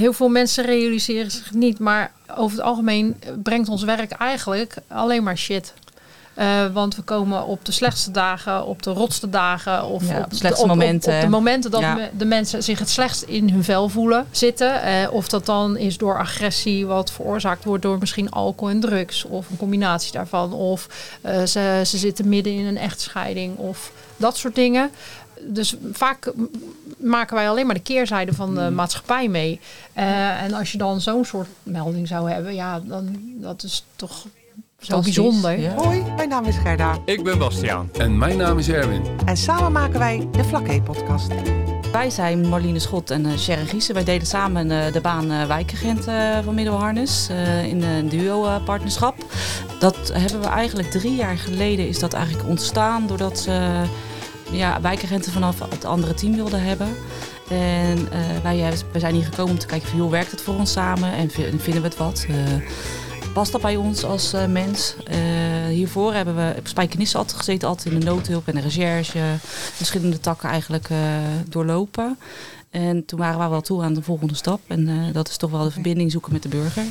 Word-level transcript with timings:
heel 0.00 0.12
veel 0.12 0.28
mensen 0.28 0.64
realiseren 0.64 1.30
zich 1.30 1.52
niet, 1.52 1.78
maar 1.78 2.12
over 2.36 2.56
het 2.56 2.66
algemeen 2.66 3.20
brengt 3.42 3.68
ons 3.68 3.82
werk 3.82 4.10
eigenlijk 4.10 4.74
alleen 4.88 5.22
maar 5.22 5.38
shit. 5.38 5.74
Uh, 6.38 6.66
want 6.72 6.96
we 6.96 7.02
komen 7.02 7.46
op 7.46 7.64
de 7.64 7.72
slechtste 7.72 8.10
dagen, 8.10 8.64
op 8.66 8.82
de 8.82 8.90
rotste 8.90 9.30
dagen 9.30 9.84
of 9.84 10.08
Ja, 10.08 10.18
op, 10.18 10.30
de 10.30 10.36
slechtste 10.36 10.64
op- 10.64 10.70
op- 10.70 10.76
momenten. 10.76 11.14
Op, 11.14 11.20
de 11.20 11.28
momenten 11.28 11.70
dat 11.70 11.80
Ja. 11.80 12.08
de 12.18 12.24
mensen 12.24 12.62
zich 12.62 12.78
het 12.78 12.88
slechtst 12.90 13.22
in 13.22 13.50
hun 13.50 13.64
vel 13.64 13.88
voelen 13.88 14.26
zitten. 14.30 14.82
Eh, 14.82 15.12
of 15.12 15.28
dat 15.28 15.46
dan 15.46 15.76
is 15.76 15.98
door 15.98 16.18
agressie, 16.18 16.86
wat 16.86 17.12
veroorzaakt 17.12 17.64
wordt 17.64 17.82
door 17.82 17.98
misschien 17.98 18.30
alcohol 18.30 18.74
en 18.74 18.80
drugs. 18.80 19.24
Of 19.24 19.50
een 19.50 19.56
combinatie 19.56 20.12
daarvan. 20.12 20.52
Of 20.52 20.86
eh, 21.22 21.42
ze, 21.42 21.82
ze 21.86 21.98
zitten 21.98 22.28
midden 22.28 22.52
in 22.52 22.66
een 22.66 22.78
echtscheiding 22.78 23.56
of 23.56 23.92
dat 24.16 24.36
soort 24.36 24.54
dingen. 24.54 24.90
Dus 25.46 25.76
vaak 25.92 26.32
maken 26.96 27.36
wij 27.36 27.48
alleen 27.48 27.66
maar 27.66 27.74
de 27.74 27.80
keerzijde 27.80 28.32
van 28.32 28.54
de 28.54 28.70
maatschappij 28.70 29.28
mee. 29.28 29.60
Eh, 29.92 30.42
en 30.42 30.52
als 30.54 30.72
je 30.72 30.78
dan 30.78 31.00
zo'n 31.00 31.24
soort 31.24 31.48
melding 31.62 32.08
zou 32.08 32.30
hebben, 32.30 32.54
ja, 32.54 32.80
dan 32.80 33.16
dat 33.40 33.62
is 33.62 33.84
toch 33.96 34.26
zo 34.80 35.00
bijzonder. 35.00 35.58
ja. 35.60 35.74
Hoi, 35.74 36.04
mijn 36.16 36.28
naam 36.28 36.44
is 36.44 36.56
Gerda. 36.56 36.98
Ik 37.04 37.24
ben 37.24 37.38
Bastiaan. 37.38 37.88
En 37.98 38.18
mijn 38.18 38.36
naam 38.36 38.58
is 38.58 38.68
Erwin. 38.68 39.02
En 39.24 39.36
samen 39.36 39.72
maken 39.72 39.98
wij 39.98 40.28
de 40.32 40.44
Vlakke-podcast. 40.44 41.28
Wij 41.92 42.10
zijn 42.10 42.48
Marlene 42.48 42.78
Schot 42.78 43.10
en 43.10 43.26
eh 43.26 43.36
Sharon 43.38 43.66
Giesen. 43.66 43.94
Wij 43.94 44.04
deden 44.04 44.26
samen 44.26 44.70
eh, 44.70 44.92
de 44.92 45.00
baan 45.00 45.30
eh, 45.30 45.46
wijkagent 45.46 46.06
eh, 46.06 46.38
van 46.44 46.54
Middelharnis 46.54 47.28
eh, 47.30 47.64
in 47.66 47.82
een 47.82 48.08
duo-partnerschap. 48.08 49.14
dat 49.78 50.10
hebben 50.12 50.40
we 50.40 50.46
eigenlijk 50.46 50.90
drie 50.90 51.14
jaar 51.14 51.36
geleden 51.38 51.88
is 51.88 51.98
dat 51.98 52.12
eigenlijk 52.12 52.48
ontstaan 52.48 53.06
doordat 53.06 53.38
ze 53.38 53.82
ja, 54.52 54.80
wijkagenten 54.80 55.32
vanaf 55.32 55.58
het 55.70 55.84
andere 55.84 56.14
team 56.14 56.34
wilden 56.34 56.62
hebben. 56.62 56.88
En 57.50 58.08
eh, 58.12 58.20
wij, 58.42 58.72
zijn 58.96 59.14
hier 59.14 59.24
gekomen 59.24 59.52
om 59.52 59.58
te 59.58 59.66
kijken 59.66 59.88
van, 59.88 59.98
joh, 59.98 60.10
werkt 60.10 60.30
het 60.30 60.40
voor 60.40 60.54
ons 60.54 60.72
samen 60.72 61.12
en 61.12 61.30
vi- 61.30 61.50
vinden 61.58 61.82
we 61.82 61.88
het 61.88 61.96
wat? 61.96 62.26
Eh, 62.28 62.34
past 63.34 63.52
dat 63.52 63.60
bij 63.60 63.76
ons 63.76 64.04
als 64.04 64.32
eh, 64.32 64.46
mens? 64.46 64.94
Hiervoor 65.68 66.12
hebben 66.14 66.36
we 66.36 66.54
op 66.58 66.66
Spijkenisse 66.66 67.18
altijd 67.18 67.36
gezeten, 67.38 67.68
altijd 67.68 67.94
in 67.94 68.00
de 68.00 68.06
noodhulp 68.06 68.48
en 68.48 68.54
de 68.54 68.60
recherche. 68.60 69.20
Verschillende 69.74 70.20
takken 70.20 70.48
eigenlijk 70.48 70.88
doorlopen. 71.48 72.18
En 72.70 73.04
toen 73.04 73.18
waren 73.18 73.40
we 73.40 73.48
wel 73.48 73.60
toe 73.60 73.82
aan 73.82 73.94
de 73.94 74.02
volgende 74.02 74.34
stap. 74.34 74.60
En 74.66 75.12
dat 75.12 75.28
is 75.28 75.36
toch 75.36 75.50
wel 75.50 75.64
de 75.64 75.70
verbinding 75.70 76.10
zoeken 76.10 76.32
met 76.32 76.42
de 76.42 76.48
burger. 76.48 76.82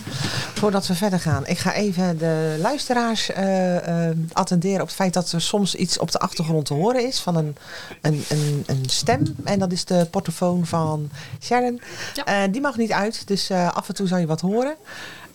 Voordat 0.59 0.87
we 0.87 0.95
verder 0.95 1.19
gaan, 1.19 1.47
ik 1.47 1.57
ga 1.57 1.73
even 1.73 2.17
de 2.17 2.57
luisteraars 2.61 3.31
eh, 3.31 4.07
eh, 4.09 4.15
attenderen 4.33 4.81
op 4.81 4.87
het 4.87 4.95
feit 4.95 5.13
dat 5.13 5.31
er 5.31 5.41
soms 5.41 5.75
iets 5.75 5.97
op 5.99 6.11
de 6.11 6.19
achtergrond 6.19 6.65
te 6.65 6.73
horen 6.73 7.07
is 7.07 7.19
van 7.19 7.35
een, 7.35 7.55
een, 8.01 8.23
een, 8.29 8.63
een 8.65 8.83
stem. 8.87 9.35
En 9.43 9.59
dat 9.59 9.71
is 9.71 9.85
de 9.85 10.07
portofoon 10.11 10.65
van 10.65 11.09
Sharon. 11.41 11.81
Ja. 12.13 12.25
Eh, 12.25 12.51
die 12.51 12.61
mag 12.61 12.77
niet 12.77 12.91
uit, 12.91 13.27
dus 13.27 13.49
eh, 13.49 13.71
af 13.71 13.87
en 13.87 13.93
toe 13.95 14.07
zal 14.07 14.17
je 14.17 14.25
wat 14.25 14.41
horen. 14.41 14.75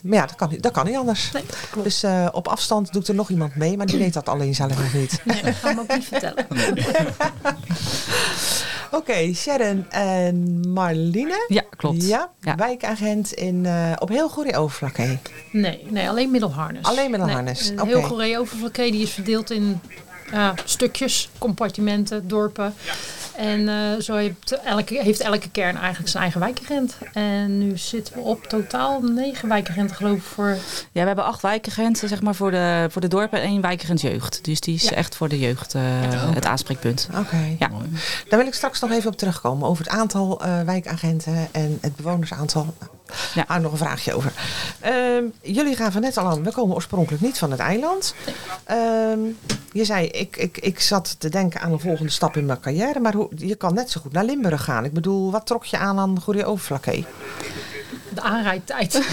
Maar 0.03 0.19
ja, 0.19 0.27
dat 0.27 0.36
kan, 0.36 0.48
niet- 0.50 0.62
dat 0.62 0.72
kan 0.72 0.86
niet 0.86 0.97
anders. 0.97 1.31
Nee, 1.33 1.44
klopt. 1.70 1.86
Dus 1.86 2.03
eh, 2.03 2.28
op 2.33 2.48
afstand 2.48 2.92
doet 2.92 3.09
er 3.09 3.14
nog 3.14 3.31
iemand 3.31 3.56
mee, 3.56 3.77
maar 3.77 3.86
die 3.86 3.98
weet 3.98 4.12
dat 4.14 4.28
alleen 4.28 4.55
zelf 4.55 4.78
nog 4.78 4.92
niet. 4.92 5.20
Nee, 5.25 5.42
dat 5.42 5.55
ga 5.55 5.69
ik 5.70 5.75
me 5.77 5.81
ook 5.81 5.94
niet 5.94 6.05
vertellen. 6.05 6.47
Oké, 8.90 9.32
Sharon 9.34 9.86
en 9.90 10.60
Marline. 10.72 11.44
Ja, 11.48 11.62
klopt. 11.77 12.06
Ja, 12.06 12.30
Ja. 12.40 12.54
wijkagent 12.56 13.32
in, 13.32 13.66
eh, 13.66 13.92
op 13.98 14.08
heel 14.08 14.28
goede 14.28 14.56
overvlakke. 14.56 15.18
Nee, 15.52 15.86
nee, 15.91 16.08
alleen 16.08 16.30
middelharnis. 16.30 16.82
Alleen 16.82 17.10
middelharnis, 17.10 17.68
Nee, 17.68 17.78
oké. 17.80 17.86
Heel 17.88 18.02
Goeree 18.02 18.38
overvlakke 18.38 18.82
die 18.82 19.02
is 19.02 19.10
verdeeld 19.10 19.50
in 19.50 19.80
ja, 20.32 20.54
stukjes, 20.64 21.30
compartimenten, 21.38 22.28
dorpen. 22.28 22.74
En 23.36 23.68
eh, 23.68 24.00
zo 24.00 24.14
heeft 24.14 24.60
elke, 24.64 25.02
heeft 25.02 25.20
elke 25.20 25.50
kern 25.50 25.77
eigenlijk 25.77 26.08
zijn 26.08 26.22
eigen 26.22 26.40
wijkagent. 26.40 26.96
En 27.12 27.58
nu 27.58 27.78
zitten 27.78 28.14
we 28.14 28.20
op 28.20 28.44
totaal 28.44 29.00
negen 29.00 29.48
wijkagenten 29.48 29.96
geloof 29.96 30.16
ik 30.16 30.22
voor... 30.22 30.48
Ja, 30.92 31.00
we 31.00 31.06
hebben 31.06 31.24
acht 31.24 31.42
wijkagenten 31.42 32.08
zeg 32.08 32.22
maar, 32.22 32.34
voor, 32.34 32.50
de, 32.50 32.86
voor 32.91 33.00
de 33.00 33.08
dorpen 33.08 33.41
en 33.41 33.48
één 33.48 33.60
wijkagent 33.60 34.00
jeugd. 34.00 34.44
Dus 34.44 34.60
die 34.60 34.74
is 34.74 34.82
Ja. 34.82 34.91
echt 34.91 35.16
voor 35.16 35.28
de 35.28 35.38
jeugd 35.38 35.75
eh, 35.75 35.82
het 36.34 36.47
aanspreekpunt. 36.47 37.09
Oké. 37.19 37.56
Ja. 37.59 37.70
Daar 38.28 38.38
wil 38.38 38.47
ik 38.48 38.54
straks 38.54 38.81
nog 38.81 38.91
even 38.91 39.10
op 39.10 39.16
terugkomen. 39.16 39.69
Over 39.69 39.84
het 39.84 39.92
aantal 39.92 40.41
eh, 40.41 40.60
wijkagenten 40.60 41.48
en 41.53 41.78
het 41.80 41.97
bewonersaantal. 41.97 42.75
Ja. 43.34 43.44
Daar 43.48 43.60
nog 43.60 43.72
een 43.72 43.78
vraagje 43.78 44.14
over. 44.14 44.32
Ehm, 44.80 45.25
jullie 45.42 45.76
gaven 45.76 46.00
net 46.00 46.16
al 46.16 46.26
aan, 46.26 46.42
we 46.44 46.53
komen 46.53 46.75
oorspronkelijk 46.75 47.22
niet 47.22 47.38
van 47.38 47.50
het 47.50 47.60
eiland. 47.60 48.14
Ehm, 48.64 49.19
je 49.74 49.84
zei, 49.84 50.06
ik, 50.06 50.36
ik, 50.36 50.58
ik 50.58 50.80
zat 50.80 51.16
te 51.18 51.28
denken 51.28 51.60
aan 51.60 51.72
een 51.72 51.80
volgende 51.80 52.10
stap 52.12 52.36
in 52.36 52.46
mijn 52.46 52.60
carrière. 52.60 53.00
Maar 53.00 53.14
hoe, 53.14 53.28
je 53.36 53.54
kan 53.54 53.74
net 53.74 53.90
zo 53.90 54.00
goed 54.00 54.12
naar 54.12 54.24
Limburg 54.24 54.64
gaan. 54.64 54.84
Ik 54.84 54.92
bedoel, 54.92 55.30
wat 55.30 55.46
trok 55.46 55.64
je 55.64 55.78
aan 55.78 55.98
aan 55.98 56.20
Goede 56.20 56.44
Overflakke? 56.44 57.04
De 58.14 58.20
aanrijdtijd. 58.20 59.00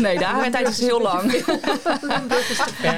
Nee, 0.00 0.18
de 0.18 0.26
aanrijdtijd 0.26 0.68
is 0.68 0.78
heel 0.78 1.02
lang. 1.02 1.44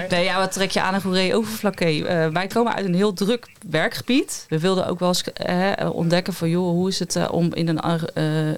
Nee, 0.08 0.24
ja, 0.24 0.38
wat 0.38 0.52
trek 0.52 0.70
je 0.70 0.80
aan 0.80 0.94
een 0.94 1.00
goeree 1.00 1.34
overflakke? 1.34 2.06
Eh, 2.06 2.26
wij 2.28 2.46
komen 2.46 2.74
uit 2.74 2.84
een 2.86 2.94
heel 2.94 3.12
druk 3.12 3.46
werkgebied. 3.70 4.46
We 4.48 4.58
wilden 4.58 4.86
ook 4.86 4.98
wel 4.98 5.08
eens 5.08 5.22
eh, 5.32 5.72
ontdekken 5.92 6.32
van, 6.32 6.48
joh, 6.50 6.68
hoe 6.70 6.88
is 6.88 6.98
het 6.98 7.16
eh, 7.16 7.28
om 7.32 7.54
in 7.54 7.68
een... 7.68 7.80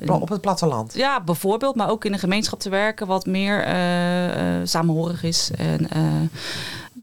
eh, 0.02 0.12
Op 0.20 0.28
het 0.28 0.40
platteland. 0.40 0.94
ja, 0.94 1.20
bijvoorbeeld, 1.20 1.74
maar 1.74 1.90
ook 1.90 2.04
in 2.04 2.12
een 2.12 2.18
gemeenschap 2.18 2.60
te 2.60 2.68
werken 2.70 3.06
wat 3.06 3.26
meer 3.26 3.62
eh, 3.64 4.58
eh, 4.60 4.66
samenhorig 4.66 5.22
is. 5.22 5.50
En 5.58 5.90
eh, 5.90 6.02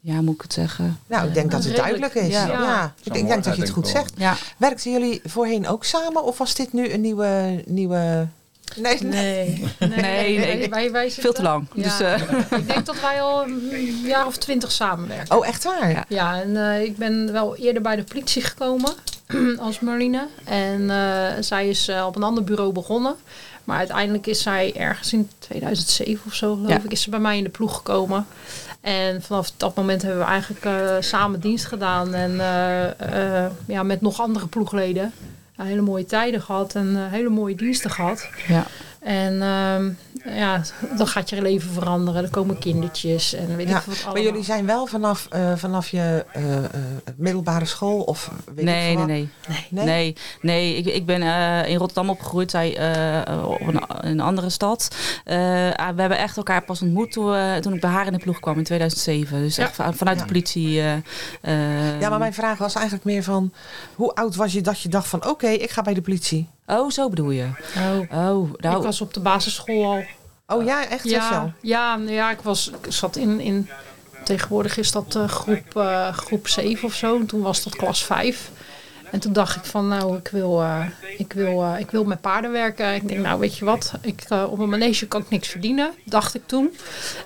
ja, 0.07 0.21
moet 0.21 0.35
ik 0.35 0.41
het 0.41 0.53
zeggen? 0.53 0.99
Nou, 1.07 1.27
ik 1.27 1.33
denk 1.33 1.51
dat 1.51 1.63
het 1.63 1.75
Redelijk, 1.77 2.13
duidelijk 2.13 2.33
is. 2.33 2.33
ja. 2.33 2.47
Ja. 2.47 2.93
Ik 3.03 3.13
denk, 3.13 3.27
denk 3.27 3.43
dat 3.43 3.55
je 3.55 3.61
het 3.61 3.69
goed 3.71 3.87
zegt. 3.87 4.13
Ja, 4.17 4.35
Werkten 4.57 4.91
jullie 4.91 5.21
voorheen 5.25 5.67
ook 5.67 5.83
samen? 5.85 6.23
Of 6.23 6.37
was 6.37 6.55
dit 6.55 6.73
nu 6.73 6.91
een 6.91 7.01
nieuwe... 7.01 7.63
nieuwe... 7.65 8.27
Nee, 8.75 8.97
Nee, 9.03 9.69
nee, 9.79 9.89
Nee, 9.89 10.69
nee. 10.69 10.91
Wij, 10.91 11.11
veel 11.11 11.33
te 11.33 11.41
lang. 11.41 11.67
Ja. 11.73 11.83
Dus, 11.83 11.99
eh, 11.99 12.21
Ik 12.59 12.67
denk 12.67 12.85
dat 12.85 12.99
wij 13.01 13.21
al 13.21 13.43
een 13.43 14.01
jaar 14.03 14.25
of 14.25 14.37
twintig 14.37 14.71
samenwerken. 14.71 15.37
Oh, 15.37 15.47
echt 15.47 15.63
waar? 15.63 15.89
Ja. 15.89 16.05
Ja, 16.07 16.41
en 16.41 16.57
eh, 16.57 16.83
ik 16.83 16.97
ben 16.97 17.31
wel 17.31 17.55
eerder 17.55 17.81
bij 17.81 17.95
de 17.95 18.03
politie 18.03 18.41
gekomen 18.41 18.93
als 19.59 19.79
Marline. 19.79 20.27
En 20.43 20.89
eh, 20.89 21.27
zij 21.39 21.69
is 21.69 21.91
op 22.05 22.15
een 22.15 22.23
ander 22.23 22.43
bureau 22.43 22.71
begonnen. 22.71 23.15
Maar 23.67 23.77
uiteindelijk 23.77 24.27
is 24.27 24.41
zij 24.41 24.73
ergens 24.75 25.13
in 25.13 25.29
2007 25.39 26.21
of 26.27 26.33
zo, 26.33 26.55
geloof 26.55 26.69
Ja. 26.69 26.81
ik, 26.83 26.91
is 26.91 27.01
ze 27.01 27.09
bij 27.09 27.19
mij 27.19 27.37
in 27.37 27.43
de 27.43 27.49
ploeg 27.49 27.75
gekomen. 27.75 28.25
En 28.81 29.21
vanaf 29.21 29.51
dat 29.57 29.75
moment 29.75 30.01
hebben 30.01 30.19
we 30.19 30.25
eigenlijk 30.25 30.65
eh, 30.65 30.95
samen 30.99 31.39
dienst 31.39 31.65
gedaan. 31.65 32.13
En 32.13 32.39
eh, 32.39 33.43
eh, 33.45 33.51
ja, 33.67 33.83
met 33.83 34.01
nog 34.01 34.19
andere 34.21 34.47
ploegleden. 34.47 35.13
Hele 35.55 35.81
mooie 35.81 36.05
tijden 36.05 36.41
gehad 36.41 36.75
en 36.75 37.09
hele 37.09 37.29
mooie 37.29 37.55
diensten 37.55 37.91
gehad. 37.91 38.29
ja. 38.47 38.65
En 38.99 39.41
ehm, 39.41 39.89
ja, 40.29 40.61
dan 40.97 41.07
gaat 41.07 41.29
je 41.29 41.41
leven 41.41 41.69
veranderen. 41.71 42.23
Er 42.23 42.29
komen 42.29 42.57
kindertjes 42.59 43.33
en 43.33 43.55
weet 43.55 43.69
Ja, 43.69 43.77
ik 43.77 43.83
wat 43.83 43.95
allemaal. 43.95 44.13
Maar 44.13 44.21
jullie 44.21 44.43
zijn 44.43 44.65
wel 44.65 44.85
vanaf, 44.85 45.27
eh, 45.29 45.51
vanaf 45.55 45.89
je 45.89 46.25
eh, 46.33 46.57
eh, 46.57 46.63
middelbare 47.17 47.65
school 47.65 48.01
of 48.01 48.31
weet 48.55 48.65
Nee, 48.65 48.91
ik 48.91 48.97
nee, 48.97 48.97
veel 48.97 49.05
nee. 49.05 49.29
wat? 49.47 49.55
Nee. 49.69 49.85
Nee, 49.85 50.15
nee 50.41 50.75
ik, 50.75 50.85
ik 50.85 51.05
ben 51.05 51.21
eh, 51.21 51.69
in 51.69 51.77
Rotterdam 51.77 52.09
opgegroeid, 52.09 52.51
zij 52.51 52.77
eh, 52.77 53.47
op 53.49 53.67
een, 53.67 53.81
een 53.87 54.19
andere 54.19 54.49
stad. 54.49 54.95
Eh, 55.23 55.37
ah, 55.73 55.95
we 55.95 55.99
hebben 56.01 56.17
echt 56.17 56.37
elkaar 56.37 56.63
pas 56.63 56.81
ontmoet 56.81 57.11
toen, 57.11 57.61
toen 57.61 57.73
ik 57.73 57.81
bij 57.81 57.89
haar 57.89 58.05
in 58.05 58.13
de 58.13 58.19
ploeg 58.19 58.39
kwam 58.39 58.57
in 58.57 58.63
2007. 58.63 59.39
Dus 59.41 59.55
Ja. 59.55 59.63
echt 59.63 59.75
van- 59.75 59.93
vanuit 59.95 60.17
Ja. 60.17 60.23
de 60.23 60.27
politie. 60.31 60.69
Ja, 60.71 62.09
maar 62.09 62.19
mijn 62.19 62.33
vraag 62.33 62.57
was 62.57 62.73
eigenlijk 62.75 63.05
meer 63.05 63.23
van... 63.23 63.53
Hoe 63.95 64.13
oud 64.15 64.35
was 64.35 64.53
je 64.53 64.61
dat 64.61 64.81
je 64.81 64.89
dacht 64.89 65.07
van... 65.07 65.25
Oké, 65.27 65.47
ik 65.47 65.69
ga 65.69 65.81
bij 65.81 65.93
de 65.93 66.01
politie. 66.01 66.49
Oh, 66.65 66.89
zo 66.89 67.09
bedoel 67.09 67.29
je? 67.31 67.45
Oh, 67.77 67.99
Oh, 68.29 68.49
nou, 68.57 68.77
ik 68.77 68.83
was 68.83 69.01
op 69.01 69.13
de 69.13 69.19
basisschool 69.19 69.85
al. 69.85 70.03
Oh 70.47 70.63
ja, 70.63 70.87
echt? 70.87 71.09
Ja, 71.09 71.53
ja, 71.61 71.95
nou 71.95 72.11
ja, 72.11 72.31
ik, 72.31 72.41
was, 72.41 72.69
ik 72.83 72.91
zat 72.91 73.15
in, 73.15 73.39
in... 73.39 73.69
Tegenwoordig 74.23 74.77
is 74.77 74.91
dat 74.91 75.15
eh, 75.15 75.27
groep, 75.27 75.75
eh, 75.75 76.13
groep 76.13 76.47
7 76.47 76.87
of 76.87 76.93
zo. 76.93 77.19
En 77.19 77.25
toen 77.25 77.41
was 77.41 77.63
dat 77.63 77.75
klas 77.75 78.03
5. 78.03 78.51
En 79.11 79.19
toen 79.19 79.33
dacht 79.33 79.55
ik 79.55 79.63
van, 79.63 79.87
nou, 79.87 80.17
ik 80.17 80.27
wil, 80.27 80.61
eh, 80.61 80.85
ik 81.17 81.33
wil, 81.33 81.75
ik 81.79 81.91
wil 81.91 82.03
met 82.03 82.21
paarden 82.21 82.51
werken. 82.51 82.95
Ik 82.95 83.07
denk, 83.07 83.21
nou, 83.21 83.39
weet 83.39 83.57
je 83.57 83.65
wat, 83.65 83.93
ik, 84.01 84.25
op 84.29 84.59
een 84.59 84.69
manege 84.69 85.07
kan 85.07 85.21
ik 85.21 85.29
niks 85.29 85.47
verdienen, 85.47 85.91
dacht 86.03 86.35
ik 86.35 86.41
toen. 86.45 86.77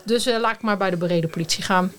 Dus 0.03 0.25
laat 0.25 0.55
ik 0.55 0.61
maar 0.61 0.77
bij 0.77 0.89
de 0.89 0.97
bereden 0.97 1.29
politie 1.29 1.63
gaan. 1.63 1.91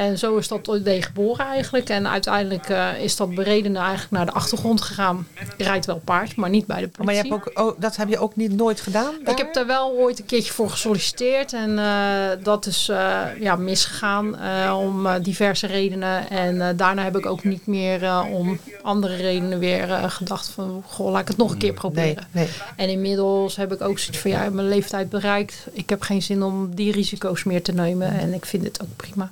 En 0.00 0.18
zo 0.18 0.36
is 0.36 0.48
dat 0.48 0.68
idee 0.68 1.02
geboren 1.02 1.46
eigenlijk. 1.46 1.88
En 1.88 2.08
uiteindelijk 2.08 2.68
eh, 2.68 3.02
is 3.02 3.16
dat 3.16 3.34
beredene 3.34 3.78
eigenlijk 3.78 4.10
naar 4.10 4.26
de 4.26 4.32
achtergrond 4.32 4.80
gegaan. 4.80 5.26
Je 5.56 5.64
rijdt 5.64 5.86
wel 5.86 6.00
paard, 6.04 6.36
maar 6.36 6.50
niet 6.50 6.66
bij 6.66 6.80
de 6.80 6.88
politie. 6.88 7.04
Maar 7.04 7.14
je 7.14 7.34
hebt 7.34 7.58
ook, 7.58 7.66
oh, 7.66 7.80
dat 7.80 7.96
heb 7.96 8.08
je 8.08 8.18
ook 8.18 8.36
niet 8.36 8.56
nooit 8.56 8.80
gedaan? 8.80 9.14
Ik 9.24 9.38
heb 9.38 9.54
daar 9.54 9.66
wel 9.66 9.90
ooit 9.90 10.18
een 10.18 10.24
keertje 10.24 10.52
voor 10.52 10.70
gesolliciteerd. 10.70 11.52
En 11.52 11.78
eh, 11.78 12.44
dat 12.44 12.66
is 12.66 12.88
eh, 12.88 13.20
ja, 13.40 13.56
misgegaan 13.56 14.36
om 14.74 15.22
diverse 15.22 15.66
redenen. 15.66 16.30
En 16.30 16.76
daarna 16.76 17.02
heb 17.02 17.16
ik 17.16 17.26
ook 17.26 17.44
niet 17.44 17.66
meer 17.66 18.24
om 18.32 18.58
andere 18.82 19.16
redenen 19.16 19.58
weer 19.58 20.10
gedacht 20.10 20.48
van... 20.48 20.82
Goh, 20.86 21.10
laat 21.10 21.20
ik 21.20 21.28
het 21.28 21.36
nog 21.36 21.50
een 21.50 21.58
keer 21.58 21.72
proberen. 21.72 22.26
nee. 22.30 22.48
En 22.76 22.88
inmiddels 22.88 23.56
heb 23.56 23.72
ik 23.72 23.80
ook 23.80 23.98
zoiets 23.98 24.18
van... 24.18 24.30
Ja, 24.30 24.50
mijn 24.50 24.68
leeftijd 24.68 25.10
bereikt. 25.10 25.66
Ik 25.72 25.90
heb 25.90 26.02
geen 26.02 26.22
zin 26.22 26.42
om 26.42 26.74
die 26.74 26.92
risico's 26.92 27.44
meer 27.44 27.62
te 27.62 27.72
nemen. 27.72 28.18
En 28.18 28.34
ik 28.34 28.44
vind 28.44 28.64
het 28.64 28.82
ook 28.82 28.96
prima. 28.96 29.30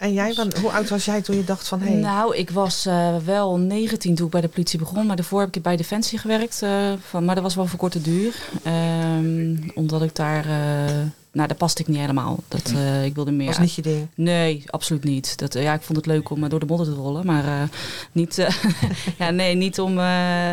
En 0.00 0.12
jij, 0.12 0.34
want 0.34 0.58
hoe 0.58 0.70
oud 0.70 0.88
was 0.88 1.04
jij 1.04 1.22
toen 1.22 1.36
je 1.36 1.44
dacht 1.44 1.68
van... 1.68 1.80
Hey, 1.80 1.92
Nou, 1.94 2.36
ik 2.36 2.50
was 2.50 2.86
eh, 2.86 3.16
wel 3.24 3.58
19 3.58 4.14
toen 4.14 4.26
ik 4.26 4.32
bij 4.32 4.40
de 4.40 4.48
politie 4.48 4.78
begon. 4.78 5.06
Maar 5.06 5.16
daarvoor 5.16 5.40
heb 5.40 5.56
ik 5.56 5.62
bij 5.62 5.76
Defensie 5.76 6.18
gewerkt. 6.18 6.62
eh, 6.62 6.92
van, 7.08 7.24
maar 7.24 7.34
dat 7.34 7.44
was 7.44 7.54
wel 7.54 7.66
voor 7.66 7.78
korte 7.78 8.00
duur. 8.02 8.34
Ehm, 8.62 9.56
omdat 9.74 10.02
ik 10.02 10.14
daar... 10.14 10.44
eh, 10.44 10.96
nou, 11.32 11.48
daar 11.48 11.56
paste 11.56 11.80
ik 11.82 11.88
niet 11.88 11.98
helemaal. 11.98 12.38
Dat, 12.48 12.72
eh, 12.76 13.04
ik 13.04 13.14
wilde 13.14 13.30
meer... 13.30 13.46
was 13.46 13.58
niet 13.58 13.74
je 13.74 13.82
ding. 13.82 14.06
Nee, 14.14 14.62
absoluut 14.66 15.04
niet. 15.04 15.38
Dat, 15.38 15.52
ja, 15.54 15.74
ik 15.74 15.82
vond 15.82 15.98
het 15.98 16.06
leuk 16.06 16.30
om 16.30 16.48
door 16.48 16.60
de 16.60 16.66
modder 16.66 16.86
te 16.86 16.92
rollen, 16.92 17.26
maar 17.26 17.68
niet, 18.12 18.46
ja, 19.18 19.30
nee, 19.30 19.54
niet 19.54 19.80
om. 19.80 19.94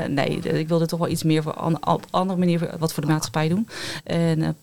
nee, 0.09 0.39
ik 0.39 0.67
wilde 0.67 0.85
toch 0.85 0.99
wel 0.99 1.09
iets 1.09 1.23
meer 1.23 1.43
voor 1.43 1.53
an, 1.53 1.87
op 1.87 2.05
andere 2.09 2.39
manier 2.39 2.69
wat 2.79 2.93
voor 2.93 3.03
de 3.05 3.09
maatschappij 3.11 3.47
doen. 3.47 3.67
En 4.03 4.55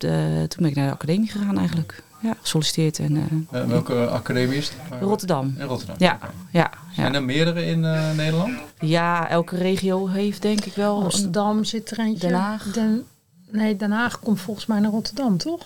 toen 0.49 0.63
ben 0.63 0.69
ik 0.69 0.75
naar 0.75 0.87
de 0.87 0.93
academie 0.95 1.29
gegaan 1.29 1.59
eigenlijk. 1.59 2.03
Ja, 2.25 2.37
gesolliciteerd 2.41 2.99
en 2.99 3.17
eh, 3.50 3.61
Eh, 3.61 3.67
welke 3.69 4.06
academie 4.06 4.56
is 4.56 4.69
het? 4.69 5.00
Rotterdam. 5.00 5.55
In 5.59 5.67
Rotterdam. 5.67 5.97
Ja, 5.99 6.19
ja, 6.50 6.71
Zijn 6.94 7.15
er 7.15 7.23
meerdere 7.23 7.67
in 7.67 7.85
eh, 7.85 8.12
Nederland? 8.17 8.53
ja, 8.81 9.29
elke 9.29 9.56
regio 9.56 10.06
heeft 10.06 10.43
denk 10.43 10.65
ik 10.65 10.75
wel. 10.75 11.03
Amsterdam 11.03 11.65
zit 11.65 11.91
er 11.91 11.99
eentje. 11.99 12.29
Den 12.29 12.37
Haag. 12.37 12.62
Den, 12.73 13.05
nee, 13.50 13.76
Den 13.76 13.91
Haag 13.91 14.21
komt 14.21 14.41
volgens 14.41 14.67
mij 14.67 14.81
naar 14.81 14.91
Rotterdam, 14.91 15.38
toch? 15.38 15.62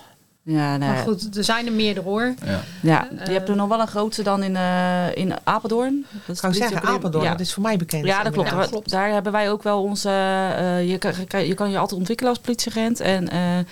Ja, 0.50 0.76
nee, 0.76 0.88
Maar 0.88 0.96
goed, 0.98 1.36
er 1.36 1.44
zijn 1.44 1.66
er 1.66 1.72
meerdere 1.72 2.06
hoor. 2.06 2.34
Ja. 2.44 2.60
ja, 2.82 3.08
Eh, 3.18 3.26
je 3.26 3.32
hebt 3.32 3.48
er 3.48 3.56
nog 3.56 3.68
wel 3.68 3.80
een 3.80 3.86
grootste 3.86 4.22
dan 4.22 4.42
in, 4.42 4.56
eh, 4.56 5.16
in 5.16 5.32
Apeldoorn. 5.44 6.06
Dat 6.26 6.36
Ik 6.36 6.42
de 6.42 6.52
zeggen. 6.56 6.82
Apeldoorn, 6.82 7.24
Ja. 7.24 7.30
dat 7.30 7.40
is 7.40 7.52
voor 7.54 7.62
mij 7.62 7.76
bekend. 7.76 8.04
Ja, 8.06 8.22
dat 8.22 8.32
klopt. 8.32 8.48
Ja, 8.50 8.56
Wa- 8.56 8.66
klopt. 8.66 8.90
Daar 8.90 9.10
hebben 9.10 9.32
wij 9.32 9.50
ook 9.50 9.62
wel 9.62 9.82
onze. 9.82 10.08
eh, 10.08 10.88
je, 10.90 10.98
kan, 10.98 11.46
je 11.46 11.54
kan 11.54 11.70
je 11.70 11.78
altijd 11.78 11.98
ontwikkelen 11.98 12.32
als 12.32 12.40
politieagent. 12.40 13.00
En 13.00 13.28
eh, 13.30 13.58
eh, 13.58 13.64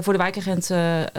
voor 0.00 0.12
de 0.12 0.18
wijkagent 0.18 0.64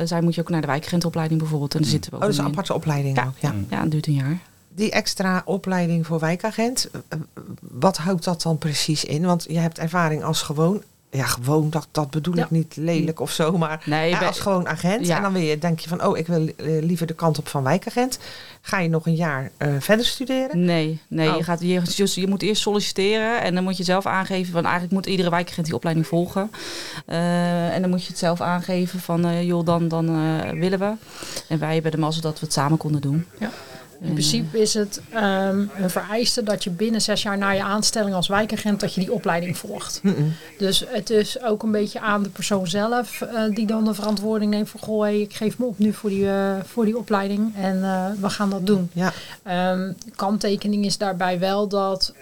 zijn 0.04 0.24
moet 0.24 0.36
je 0.36 0.42
ook 0.42 0.50
naar 0.50 0.62
de 0.62 0.68
wijkagentopleiding 0.68 1.40
bijvoorbeeld. 1.40 1.74
En 1.76 1.82
daar 1.82 1.90
zitten 1.90 2.10
we 2.12 2.16
ook 2.18 2.22
Oh, 2.22 2.28
dat 2.28 2.38
is 2.38 2.42
een 2.44 2.48
in. 2.48 2.52
aparte 2.58 2.74
opleiding 2.74 3.18
Ja. 3.18 3.24
ook. 3.26 3.38
Ja. 3.40 3.52
Mm. 3.52 3.66
Ja, 3.70 3.82
het 3.82 3.92
duurt 3.92 4.08
een 4.08 4.14
jaar. 4.14 4.38
Die 4.76 4.92
extra 4.92 5.42
opleiding 5.46 6.06
voor 6.08 6.20
wijkagent, 6.20 6.90
wat 7.60 7.98
houdt 7.98 8.24
dat 8.24 8.42
dan 8.42 8.58
precies 8.58 9.06
in? 9.06 9.26
Want 9.26 9.46
je 9.50 9.58
hebt 9.60 9.80
ervaring 9.80 10.24
als 10.24 10.42
gewoon, 10.42 10.82
ja 11.12 11.26
gewoon, 11.26 11.70
dat, 11.70 11.88
dat 11.92 12.10
bedoel 12.12 12.36
Ja. 12.36 12.44
ik 12.44 12.52
niet 12.52 12.76
lelijk 12.76 13.20
of 13.20 13.32
zo, 13.32 13.58
maar 13.58 13.84
Nee, 13.86 14.10
ja, 14.10 14.18
bij- 14.20 14.28
als 14.28 14.40
gewoon 14.40 14.68
agent. 14.68 15.08
Ja. 15.08 15.16
En 15.16 15.22
dan 15.22 15.34
wil 15.34 15.42
je, 15.42 15.58
denk 15.58 15.80
je 15.80 15.90
van, 15.90 16.04
oh 16.06 16.18
ik 16.18 16.28
wil 16.28 16.48
eh, 16.48 16.84
liever 16.84 17.08
de 17.08 17.14
kant 17.14 17.38
op 17.38 17.48
van 17.48 17.64
wijkagent. 17.64 18.20
Ga 18.62 18.80
je 18.80 18.90
nog 18.90 19.06
een 19.06 19.16
jaar 19.16 19.52
eh, 19.58 19.70
verder 19.80 20.06
studeren? 20.06 20.66
Nee, 20.66 21.00
nee 21.08 21.30
Oh. 21.30 21.38
je, 21.38 21.44
gaat, 21.44 21.62
je, 21.62 21.82
je 22.22 22.28
moet 22.28 22.42
eerst 22.42 22.62
solliciteren 22.62 23.42
en 23.42 23.54
dan 23.56 23.64
moet 23.64 23.78
je 23.78 23.84
zelf 23.84 24.06
aangeven. 24.06 24.52
Van 24.54 24.64
eigenlijk 24.64 24.94
moet 24.94 25.06
iedere 25.06 25.30
wijkagent 25.30 25.66
die 25.66 25.76
opleiding 25.76 26.08
volgen. 26.08 26.52
Eh, 27.06 27.76
en 27.76 27.82
dan 27.82 27.90
moet 27.90 28.02
je 28.04 28.08
het 28.10 28.18
zelf 28.18 28.42
aangeven 28.42 29.00
van 29.00 29.26
eh, 29.26 29.44
joh, 29.44 29.66
dan, 29.66 29.88
dan 29.88 30.08
eh, 30.10 30.50
willen 30.52 30.80
we. 30.80 30.92
En 31.48 31.60
wij 31.60 31.74
hebben 31.74 31.92
de 31.92 31.98
mazzel 31.98 32.22
dat 32.22 32.40
we 32.40 32.46
het 32.46 32.54
samen 32.54 32.78
konden 32.78 33.02
doen. 33.02 33.26
Ja. 33.40 33.50
In 34.04 34.12
principe 34.12 34.62
is 34.62 34.74
het 34.74 35.02
ehm, 35.10 35.66
een 35.78 35.90
vereiste 35.90 36.44
dat 36.44 36.64
je 36.64 36.70
binnen 36.70 37.02
zes 37.02 37.22
jaar 37.22 37.38
na 37.38 37.50
je 37.50 37.64
aanstelling 37.64 38.16
als 38.16 38.28
wijkagent 38.28 38.80
dat 38.80 38.94
je 38.94 39.02
die 39.02 39.12
opleiding 39.12 39.58
volgt. 39.58 40.02
Dus 40.58 40.84
het 40.88 41.10
is 41.10 41.42
ook 41.44 41.64
een 41.64 41.72
beetje 41.72 42.00
aan 42.00 42.24
de 42.24 42.30
persoon 42.30 42.68
zelf 42.68 43.22
eh, 43.22 43.44
die 43.56 43.66
dan 43.66 43.86
de 43.86 43.94
verantwoording 43.94 44.52
neemt 44.52 44.70
van 44.70 44.80
goh, 44.80 45.02
hey, 45.02 45.22
ik 45.22 45.34
geef 45.34 45.58
me 45.58 45.66
op 45.66 45.78
nu 45.78 45.94
voor 45.94 46.10
die, 46.10 46.30
eh, 46.30 46.56
voor 46.66 46.86
die 46.86 46.98
opleiding 46.98 47.56
en 47.56 47.84
eh, 47.84 48.06
we 48.20 48.30
gaan 48.30 48.50
dat 48.50 48.66
doen. 48.66 48.90
Ja, 48.94 49.14
Ehm, 49.44 49.92
kanttekening 50.16 50.86
is 50.86 50.98
daarbij 50.98 51.40
wel 51.40 51.68
dat 51.68 52.14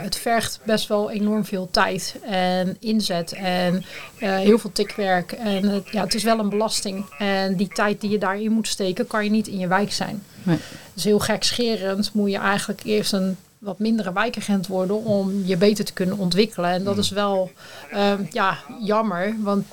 het 0.00 0.16
vergt 0.16 0.60
best 0.64 0.88
wel 0.88 1.10
enorm 1.10 1.44
veel 1.44 1.68
tijd 1.70 2.16
en 2.22 2.76
inzet 2.80 3.32
en 3.32 3.84
heel 4.16 4.58
veel 4.58 4.72
tikwerk. 4.72 5.32
En 5.32 5.84
ja, 5.90 6.04
het 6.04 6.14
is 6.14 6.22
wel 6.22 6.38
een 6.38 6.48
belasting. 6.48 7.04
En 7.18 7.56
die 7.56 7.68
tijd 7.68 8.00
die 8.00 8.10
je 8.10 8.18
daarin 8.18 8.52
moet 8.52 8.68
steken, 8.68 9.06
kan 9.06 9.24
je 9.24 9.30
niet 9.30 9.46
in 9.46 9.58
je 9.58 9.68
wijk 9.68 9.92
zijn. 9.92 10.22
Nee. 10.48 10.58
Dus 10.94 11.04
heel 11.04 11.18
gekscherend 11.18 12.12
moet 12.12 12.30
je 12.30 12.38
eigenlijk 12.38 12.80
eerst 12.84 13.12
een 13.12 13.36
wat 13.58 13.78
mindere 13.78 14.12
wijkagent 14.12 14.66
worden 14.66 15.04
om 15.04 15.42
je 15.44 15.56
beter 15.56 15.84
te 15.84 15.92
kunnen 15.92 16.18
ontwikkelen. 16.18 16.70
En 16.70 16.84
dat 16.84 16.98
is 16.98 17.10
wel 17.10 17.50
ehm, 17.90 18.22
ja, 18.30 18.58
jammer, 18.80 19.34
want 19.42 19.66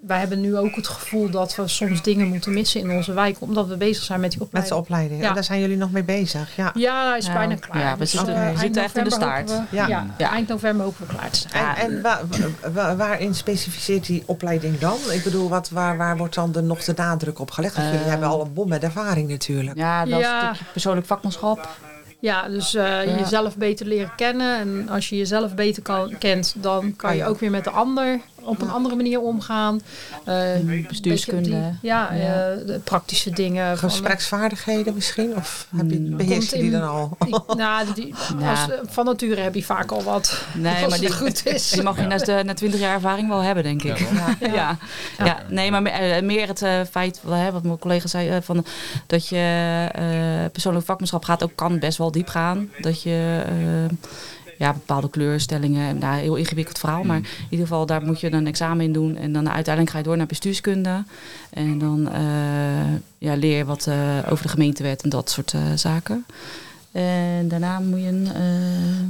wij 0.00 0.18
hebben 0.18 0.40
nu 0.40 0.56
ook 0.56 0.74
het 0.74 0.88
gevoel 0.88 1.30
dat 1.30 1.54
we 1.56 1.68
soms 1.68 2.02
dingen 2.02 2.28
moeten 2.28 2.52
missen 2.52 2.80
in 2.80 2.90
onze 2.90 3.12
wijk, 3.12 3.36
omdat 3.40 3.66
we 3.66 3.76
bezig 3.76 4.02
zijn 4.04 4.20
met 4.20 4.30
die 4.30 4.38
met 4.38 4.48
opleiding. 4.48 4.74
de 4.76 4.80
opleiding. 4.82 5.20
Ja. 5.22 5.28
En 5.28 5.34
daar 5.34 5.44
zijn 5.44 5.60
jullie 5.60 5.76
nog 5.76 5.90
mee 5.90 6.02
bezig. 6.04 6.56
Ja. 6.56 6.70
Ja, 6.74 7.08
hij 7.08 7.18
is 7.18 7.26
Ja, 7.26 7.32
bijna 7.32 7.54
klaar. 7.54 7.78
ja, 7.82 7.92
we 7.92 7.98
Dus, 7.98 8.10
zitten- 8.10 8.34
eh, 8.34 8.58
zitten 8.58 8.82
echt 8.82 8.96
in 8.96 9.04
de 9.04 9.10
staart. 9.12 9.50
we- 9.50 9.76
Ja. 9.76 9.86
ja. 9.86 10.06
Ja. 10.18 10.30
eind 10.30 10.48
november 10.48 10.84
hopen 10.84 11.06
we 11.06 11.14
klaar 11.14 11.30
te 11.30 11.38
zijn. 11.48 11.64
En, 11.76 11.90
en 11.96 12.02
wa- 12.02 12.20
wa- 12.72 12.96
waarin 12.96 13.34
specificeert 13.34 14.06
die 14.06 14.22
opleiding 14.26 14.78
dan? 14.78 14.96
Ik 15.12 15.24
bedoel, 15.24 15.48
wat, 15.48 15.70
waar, 15.70 15.96
waar 15.96 16.16
wordt 16.16 16.34
dan 16.34 16.52
de, 16.52 16.60
nog 16.60 16.84
de 16.84 16.92
nadruk 16.96 17.38
op 17.38 17.50
gelegd? 17.50 17.74
Want 17.74 17.86
jullie 17.88 18.02
Eh, 18.04 18.10
hebben 18.10 18.28
al 18.28 18.40
een 18.40 18.52
bom 18.52 18.68
met 18.68 18.82
ervaring 18.82 19.28
natuurlijk. 19.28 19.76
Ja, 19.78 20.04
dat 20.04 20.20
Ja. 20.20 20.40
is 20.50 20.56
stukje 20.56 20.72
persoonlijk 20.72 21.06
vakmanschap. 21.06 21.68
Ja, 22.20 22.48
dus 22.48 22.74
eh, 22.74 22.84
Ja. 22.84 23.16
jezelf 23.18 23.56
beter 23.56 23.86
leren 23.86 24.12
kennen. 24.16 24.58
En 24.58 24.88
als 24.88 25.08
je 25.08 25.16
jezelf 25.16 25.54
beter 25.54 25.82
kan, 25.82 26.18
kent, 26.18 26.54
dan 26.56 26.96
kan 26.96 27.12
je 27.12 27.18
ja. 27.18 27.26
ook 27.26 27.40
weer 27.40 27.50
met 27.50 27.64
de 27.64 27.70
ander 27.70 28.20
op 28.42 28.62
een 28.62 28.70
andere 28.70 28.94
manier 28.96 29.20
omgaan. 29.20 29.80
Eh, 30.24 30.34
bestuurskunde. 30.88 31.42
die- 31.50 31.58
ja, 31.90 32.12
Ja. 32.12 32.50
eh, 32.50 32.66
de 32.66 32.80
praktische 32.84 33.30
dingen. 33.30 33.78
van- 33.78 33.90
Gespreksvaardigheden 33.90 34.94
misschien? 34.94 35.36
Of 35.36 35.66
heb 35.76 35.90
je, 35.90 35.98
beheers 35.98 36.44
je 36.44 36.50
Komt 36.50 36.60
die 36.62 36.70
dan 36.70 36.88
al? 36.88 37.16
Ik- 37.26 37.54
nou, 37.56 37.86
die, 37.94 38.14
Ja. 38.38 38.50
als, 38.50 38.60
van 38.88 39.04
nature 39.04 39.40
heb 39.40 39.54
je 39.54 39.64
vaak 39.64 39.90
al 39.90 40.02
wat. 40.02 40.44
Nee, 40.54 40.72
als 40.72 40.80
maar 40.80 40.90
het 40.90 41.00
die, 41.00 41.12
goed 41.12 41.46
is. 41.46 41.70
die 41.70 41.82
mag 41.82 41.96
je 42.00 42.06
na, 42.06 42.16
de- 42.16 42.42
na 42.44 42.54
20 42.54 42.80
jaar 42.80 42.94
ervaring 42.94 43.28
wel 43.28 43.40
hebben, 43.40 43.62
denk 43.64 43.82
ik. 43.82 43.98
Ja? 43.98 44.06
Ja, 44.40 44.46
ja. 44.52 44.76
Ja. 45.24 45.38
nee, 45.48 45.70
maar 45.70 45.82
eh, 45.84 46.22
meer 46.22 46.48
het 46.48 46.62
eh, 46.62 46.80
feit, 46.90 47.20
wat 47.52 47.62
mijn 47.62 47.78
collega 47.78 48.06
zei, 48.08 48.28
eh, 48.28 48.36
van, 48.42 48.64
dat 49.06 49.28
je 49.28 49.86
eh, 49.92 50.04
persoonlijk 50.52 50.86
vakmanschap 50.86 51.24
gaat 51.24 51.42
ook 51.42 51.52
kan 51.54 51.78
best 51.78 51.98
wel 51.98 52.10
diep 52.10 52.28
gaan. 52.28 52.70
Dat 52.80 53.02
je 53.02 53.42
eh, 53.46 53.96
ja, 54.60 54.72
bepaalde 54.72 55.10
kleurstellingen, 55.10 55.98
nou, 55.98 56.20
heel 56.20 56.34
ingewikkeld 56.34 56.78
verhaal, 56.78 57.02
maar 57.02 57.16
in 57.16 57.46
ieder 57.48 57.66
geval 57.66 57.86
daar 57.86 58.02
moet 58.02 58.20
je 58.20 58.30
dan 58.30 58.40
een 58.40 58.46
examen 58.46 58.84
in 58.84 58.92
doen 58.92 59.16
en 59.16 59.32
dan 59.32 59.50
uiteindelijk 59.50 59.94
ga 59.94 59.98
je 59.98 60.04
door 60.04 60.16
naar 60.16 60.26
bestuurskunde. 60.26 61.04
En 61.50 61.78
dan 61.78 62.08
eh, 62.08 62.92
ja, 63.18 63.34
leer 63.34 63.56
je 63.56 63.64
wat 63.64 63.86
eh, 63.86 64.18
over 64.30 64.42
de 64.42 64.50
gemeentewet 64.50 65.02
en 65.02 65.08
dat 65.08 65.30
soort 65.30 65.52
eh, 65.52 65.60
zaken. 65.74 66.26
En 66.92 67.48
daarna 67.48 67.78
moet 67.80 68.00
je 68.00 68.06
een 68.06 68.26
eh, 68.26 68.40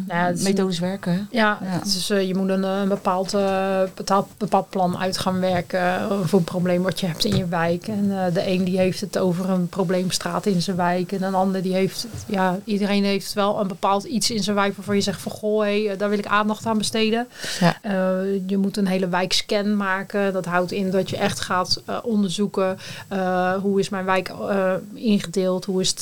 Nou 0.07 0.21
ja, 0.21 0.29
een- 0.29 0.43
methodisch 0.43 0.79
werken. 0.79 1.29
Ja, 1.31 1.59
Ja. 1.63 1.79
dus 1.83 2.07
je 2.07 2.35
moet 2.37 2.49
een, 2.49 2.89
bepaald, 2.89 3.35
eh, 3.35 3.81
bepaald, 3.95 4.29
bepaald 4.37 4.69
plan 4.71 4.99
uit 4.99 5.19
gaan 5.19 5.41
werken 5.41 6.09
voor 6.25 6.39
een 6.39 6.45
probleem 6.45 6.83
wat 6.83 7.01
je 7.01 7.07
hebt 7.07 7.25
in 7.25 7.37
je 7.37 7.47
wijk. 7.49 7.89
En 7.89 8.09
de 8.33 8.49
een 8.49 8.65
die 8.65 8.79
heeft 8.79 9.01
het 9.01 9.19
over 9.19 9.51
een 9.51 9.69
probleemstraat 9.69 10.47
in 10.47 10.63
zijn 10.63 10.77
wijk. 10.77 11.13
En 11.13 11.23
een 11.23 11.35
ander 11.35 11.63
die 11.63 11.73
heeft, 11.75 12.07
ja, 12.27 12.59
iedereen 12.65 13.05
heeft 13.05 13.33
wel 13.33 13.61
een 13.61 13.69
bepaald 13.69 14.05
iets 14.05 14.31
in 14.31 14.43
zijn 14.43 14.57
wijk 14.57 14.77
waarvan 14.77 14.95
je 14.95 15.01
zegt 15.01 15.21
van 15.21 15.33
goh, 15.33 15.67
daar 15.99 16.09
wil 16.09 16.19
ik 16.19 16.27
aandacht 16.27 16.67
aan 16.67 16.79
besteden. 16.79 17.29
Ja. 17.61 17.77
Je 18.47 18.57
moet 18.57 18.77
een 18.77 18.87
hele 18.87 19.09
wijkscan 19.09 19.77
maken. 19.77 20.33
Dat 20.33 20.45
houdt 20.45 20.73
in 20.73 20.91
dat 20.91 21.11
je 21.11 21.17
echt 21.17 21.41
gaat 21.41 21.83
onderzoeken 22.03 22.79
hoe 23.63 23.81
is 23.81 23.89
mijn 23.89 24.05
wijk 24.05 24.33
ingedeeld, 24.95 25.65
hoe 25.65 25.81
is, 25.81 25.89
het, 25.89 25.97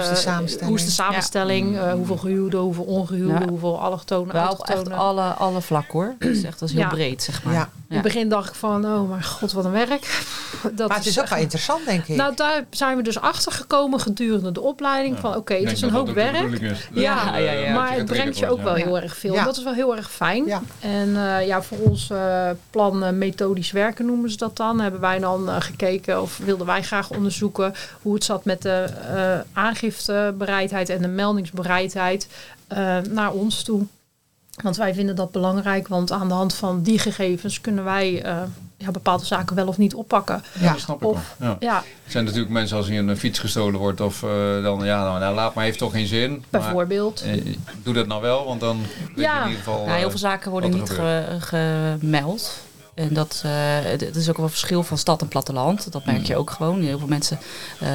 is 0.00 0.08
de 0.08 0.14
samenstelling? 0.14 0.68
hoe 0.68 0.78
is 0.78 0.84
de 0.84 0.90
samenstelling, 0.90 1.18
eh, 1.28 1.92
hoeveel 1.92 2.16
gehuwden, 2.16 2.60
hoeveel 2.60 2.84
ongehuwden, 2.84 3.40
Ja. 3.40 3.48
hoeveel 3.48 3.80
allochtonen, 3.80 4.32
Wel 4.32 4.64
echt 4.66 4.90
alle, 4.90 5.22
alle 5.22 5.60
vlakken 5.60 5.92
hoor. 5.98 6.14
Dat 6.18 6.28
is 6.30 6.42
echt 6.42 6.58
dat 6.60 6.68
is 6.68 6.74
heel 6.74 6.84
Ja. 6.84 6.88
breed, 6.88 7.22
zeg 7.22 7.44
maar. 7.44 7.54
Ja. 7.54 7.68
In 7.88 7.96
het 7.96 8.04
begin 8.04 8.28
dacht 8.28 8.48
ik 8.48 8.54
van, 8.54 8.84
oh 8.84 9.08
mijn 9.08 9.24
god, 9.24 9.52
wat 9.52 9.64
een 9.64 9.70
werk. 9.70 9.88
Dat 10.74 10.88
Maar 10.88 10.96
het 10.96 11.06
is 11.06 11.20
ook 11.20 11.28
wel 11.28 11.38
interessant, 11.38 11.84
denk 11.86 12.06
ik. 12.06 12.16
Nou, 12.16 12.34
daar 12.36 12.64
zijn 12.70 12.96
we 12.96 13.02
dus 13.02 13.20
achter 13.20 13.52
gekomen 13.52 14.00
gedurende 14.00 14.52
de 14.52 14.60
opleiding. 14.60 15.18
Van 15.18 15.36
oké, 15.36 15.52
het 15.54 15.62
Ik 15.62 15.70
is 15.70 15.82
een 15.82 15.90
hoop 15.90 16.10
werk. 16.10 16.60
is. 16.60 16.88
Ja, 16.92 17.24
Dat, 17.24 17.34
ja, 17.34 17.50
ja. 17.52 17.74
Maar 17.74 17.92
het 17.92 18.04
brengt 18.06 18.38
je 18.38 18.48
ook 18.50 18.62
wel 18.62 18.76
ja. 18.76 18.84
heel 18.84 18.98
erg 19.00 19.16
veel. 19.16 19.34
Ja. 19.34 19.44
Dat 19.44 19.56
is 19.56 19.62
wel 19.64 19.72
heel 19.74 19.96
erg 19.96 20.10
fijn. 20.10 20.44
Ja. 20.46 20.62
En 20.80 21.16
eh, 21.16 21.46
ja, 21.46 21.62
voor 21.62 21.78
ons 21.78 22.10
eh, 22.10 22.50
plan 22.70 23.18
methodisch 23.18 23.70
werken 23.70 24.06
noemen 24.06 24.30
ze 24.30 24.36
dat 24.36 24.56
dan. 24.56 24.80
Hebben 24.80 25.00
wij 25.00 25.18
dan 25.18 25.48
gekeken 25.62 26.22
of 26.22 26.38
wilden 26.44 26.66
wij 26.66 26.82
graag 26.82 27.10
onderzoeken 27.10 27.74
hoe 28.02 28.14
het 28.14 28.24
zat 28.24 28.44
met 28.44 28.62
de 28.62 28.86
eh, 29.14 29.38
aangiftebereidheid 29.52 30.88
en 30.88 31.02
de 31.02 31.08
meldingsbereidheid 31.14 32.28
eh, 32.68 32.98
naar 33.10 33.30
ons 33.32 33.62
toe. 33.62 33.82
Want 34.62 34.76
wij 34.76 34.94
vinden 34.94 35.16
dat 35.16 35.30
belangrijk, 35.32 35.88
want 35.88 36.12
aan 36.12 36.28
de 36.28 36.34
hand 36.34 36.54
van 36.54 36.82
die 36.82 36.98
gegevens 36.98 37.60
kunnen 37.60 37.84
wij 37.84 38.22
eh, 38.22 38.36
ja, 38.76 38.90
bepaalde 38.90 39.24
zaken 39.24 39.56
wel 39.56 39.66
of 39.66 39.78
niet 39.78 39.94
oppakken. 39.94 40.42
Ja, 40.58 40.72
dat 40.72 40.80
snap 40.80 41.02
ik 41.02 41.08
Of- 41.08 41.34
wel. 41.36 41.48
Ja. 41.50 41.56
Ja, 41.60 41.76
Er 42.04 42.10
zijn 42.10 42.24
natuurlijk 42.24 42.52
mensen 42.52 42.76
als 42.76 42.88
hier 42.88 43.08
een 43.08 43.16
fiets 43.16 43.38
gestolen 43.38 43.80
wordt 43.80 44.00
of 44.00 44.22
eh, 44.22 44.28
dan 44.62 44.84
ja, 44.84 45.02
nou, 45.04 45.18
nou, 45.20 45.34
laat 45.34 45.54
maar 45.54 45.64
heeft 45.64 45.78
toch 45.78 45.92
geen 45.92 46.06
zin. 46.06 46.30
Maar, 46.50 46.60
bijvoorbeeld. 46.60 47.22
eh, 47.22 47.54
doe 47.82 47.94
dat 47.94 48.06
nou 48.06 48.22
wel, 48.22 48.44
want 48.44 48.60
dan 48.60 48.80
weet 49.14 49.24
Ja. 49.24 49.34
je 49.36 49.42
in 49.42 49.48
ieder 49.48 49.64
geval. 49.64 49.84
Ja, 49.86 49.92
heel 49.94 50.04
eh, 50.04 50.08
veel 50.10 50.18
zaken 50.18 50.50
worden 50.50 50.70
niet 50.70 50.90
ge- 50.90 51.36
gemeld. 51.40 52.58
En 52.94 53.14
dat 53.14 53.40
eh, 53.44 53.50
het 53.82 54.16
is 54.16 54.28
ook 54.28 54.36
wel 54.36 54.44
een 54.44 54.50
verschil 54.50 54.82
van 54.82 54.98
stad 54.98 55.20
en 55.20 55.28
platteland. 55.28 55.92
Dat 55.92 56.04
merk 56.04 56.24
je 56.26 56.36
ook 56.36 56.50
gewoon. 56.50 56.80
Heel 56.82 56.98
veel 56.98 57.08
mensen 57.08 57.38
eh, 57.80 57.88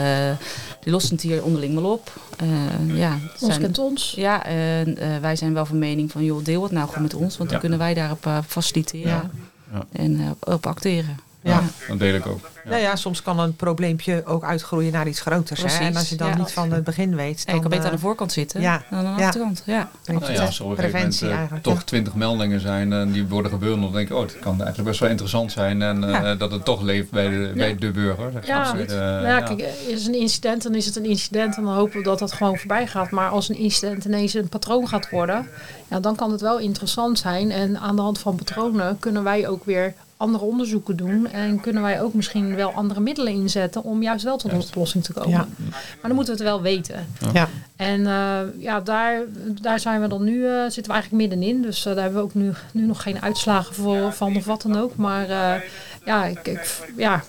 die 0.85 0.93
lossen 0.93 1.11
het 1.15 1.21
hier 1.21 1.43
onderling 1.43 1.73
wel 1.73 1.91
op. 1.91 2.13
Eh, 2.37 2.97
ja, 2.97 3.11
het 3.11 3.41
Ons 3.41 3.51
zijn- 3.51 3.61
kent 3.61 3.77
ons. 3.79 4.13
ja 4.15 4.45
en 4.45 4.97
eh, 4.97 5.17
wij 5.21 5.35
zijn 5.35 5.53
wel 5.53 5.65
van 5.65 5.79
mening 5.79 6.11
van 6.11 6.23
joh, 6.23 6.43
deel 6.43 6.63
het 6.63 6.71
nou 6.71 6.87
gewoon 6.87 7.01
met 7.03 7.13
ons. 7.13 7.37
Want 7.37 7.49
dan 7.49 7.59
kunnen 7.59 7.79
wij 7.79 7.93
daarop 7.93 8.25
eh, 8.25 8.37
faciliteren 8.47 9.07
Ja. 9.11 9.29
Ja. 9.73 9.85
en 9.91 10.19
eh, 10.19 10.53
op 10.53 10.65
acteren. 10.67 11.17
Ja. 11.49 11.63
Dat 11.87 11.99
deel 11.99 12.15
ik 12.15 12.27
ook. 12.27 12.49
Ja. 12.63 12.69
Nou 12.69 12.81
ja, 12.81 12.95
soms 12.95 13.21
kan 13.21 13.39
een 13.39 13.55
probleempje 13.55 14.25
ook 14.25 14.43
uitgroeien 14.43 14.91
naar 14.91 15.07
iets 15.07 15.19
groters. 15.19 15.59
Hè? 15.59 15.65
Precies, 15.65 15.85
En 15.85 15.95
als 15.95 16.09
je 16.09 16.15
dan 16.15 16.27
ja. 16.27 16.37
niet 16.37 16.51
van 16.51 16.71
het 16.71 16.83
begin 16.83 17.15
weet, 17.15 17.39
Ja, 17.39 17.45
dan 17.45 17.55
je 17.55 17.61
kan 17.61 17.69
beter 17.69 17.85
aan 17.85 17.91
eh, 17.91 17.95
de 17.95 18.01
voorkant 18.01 18.31
zitten 18.31 18.61
ja, 18.61 18.83
dan 18.89 18.99
aan 19.05 19.15
de 19.15 19.21
ja. 19.21 19.27
achterkant. 19.27 19.63
Ja. 19.65 19.89
Nou 20.05 20.33
ja, 20.33 20.45
als 20.45 20.59
er 20.59 20.65
op 20.65 20.71
een 20.71 20.75
gegeven 20.75 20.99
moment 20.99 21.17
preventie 21.17 21.27
eh, 21.27 21.35
eigenlijk. 21.35 21.63
toch 21.63 21.83
twintig 21.83 22.13
meldingen 22.15 22.59
zijn 22.59 22.93
en 22.93 23.11
die 23.11 23.27
worden 23.27 23.51
gebundeld, 23.51 23.81
dan 23.81 23.91
denk 23.91 24.09
ik, 24.09 24.15
oh, 24.15 24.21
het 24.21 24.39
kan 24.39 24.57
eigenlijk 24.57 24.87
best 24.87 24.99
wel 24.99 25.09
interessant 25.09 25.51
zijn 25.51 25.81
en 25.81 26.03
eh, 26.03 26.39
dat 26.39 26.51
het 26.51 26.65
toch 26.65 26.81
leeft 26.81 27.09
bij 27.09 27.29
de, 27.29 27.51
bij 27.55 27.75
de 27.75 27.91
burger. 27.91 28.31
zeg 28.31 28.47
Ja, 28.47 28.73
maar. 28.73 28.79
Eh, 28.79 28.97
Nou 28.97 29.27
ja, 29.27 29.41
kijk, 29.41 29.59
is 29.87 30.07
een 30.07 30.15
incident, 30.19 30.63
dan 30.63 30.75
is 30.75 30.85
het 30.85 30.95
een 30.95 31.05
incident 31.05 31.57
en 31.57 31.63
dan 31.63 31.73
hopen 31.73 31.97
we 31.97 32.03
dat 32.03 32.19
dat 32.19 32.31
gewoon 32.31 32.57
voorbij 32.57 32.87
gaat. 32.87 33.11
Maar 33.11 33.29
als 33.29 33.49
een 33.49 33.57
incident 33.57 34.05
ineens 34.05 34.33
een 34.33 34.49
patroon 34.49 34.87
gaat 34.87 35.09
worden, 35.09 35.47
ja, 35.89 35.99
dan 35.99 36.15
kan 36.15 36.31
het 36.31 36.41
wel 36.41 36.59
interessant 36.59 37.19
zijn. 37.19 37.51
En 37.51 37.77
aan 37.79 37.95
de 37.95 38.01
hand 38.01 38.19
van 38.19 38.35
patronen 38.35 38.99
kunnen 38.99 39.23
wij 39.23 39.47
ook 39.47 39.65
weer 39.65 39.93
andere 40.17 40.43
onderzoeken 40.43 40.95
doen. 40.95 41.27
En 41.27 41.61
kunnen 41.61 41.81
wij 41.81 42.01
ook 42.01 42.13
misschien 42.13 42.55
wel 42.55 42.71
andere 42.71 42.99
middelen 42.99 43.33
inzetten 43.33 43.83
om 43.83 44.01
juist 44.01 44.23
wel 44.23 44.37
tot 44.37 44.51
een 44.51 44.61
oplossing 44.61 45.03
te 45.03 45.13
komen. 45.13 45.29
Ja. 45.29 45.47
Maar 45.67 46.01
dan 46.01 46.15
moeten 46.15 46.37
we 46.37 46.43
het 46.43 46.49
wel 46.49 46.61
weten. 46.61 47.07
Ja. 47.33 47.49
En 47.75 48.07
eh, 48.07 48.39
ja, 48.57 48.81
daar, 48.81 49.21
daar 49.61 49.79
zijn 49.79 50.01
we 50.01 50.07
dan 50.07 50.23
nu, 50.23 50.47
eh, 50.47 50.61
zitten 50.61 50.85
we 50.85 50.91
eigenlijk 50.91 51.29
middenin. 51.29 51.61
Dus 51.61 51.85
eh, 51.85 51.93
daar 51.93 52.03
hebben 52.03 52.21
we 52.21 52.27
ook 52.27 52.33
nu, 52.33 52.51
nu 52.71 52.85
nog 52.85 53.01
geen 53.01 53.21
uitslagen 53.21 53.75
voor, 53.75 54.13
van 54.13 54.35
of 54.35 54.45
wat 54.45 54.61
dan 54.61 54.77
ook. 54.77 54.95
Maar 54.95 55.29
eh, 55.29 55.61
ja, 56.05 56.25
ik, 56.25 56.47
ik, 56.47 56.91
ja, 56.97 57.23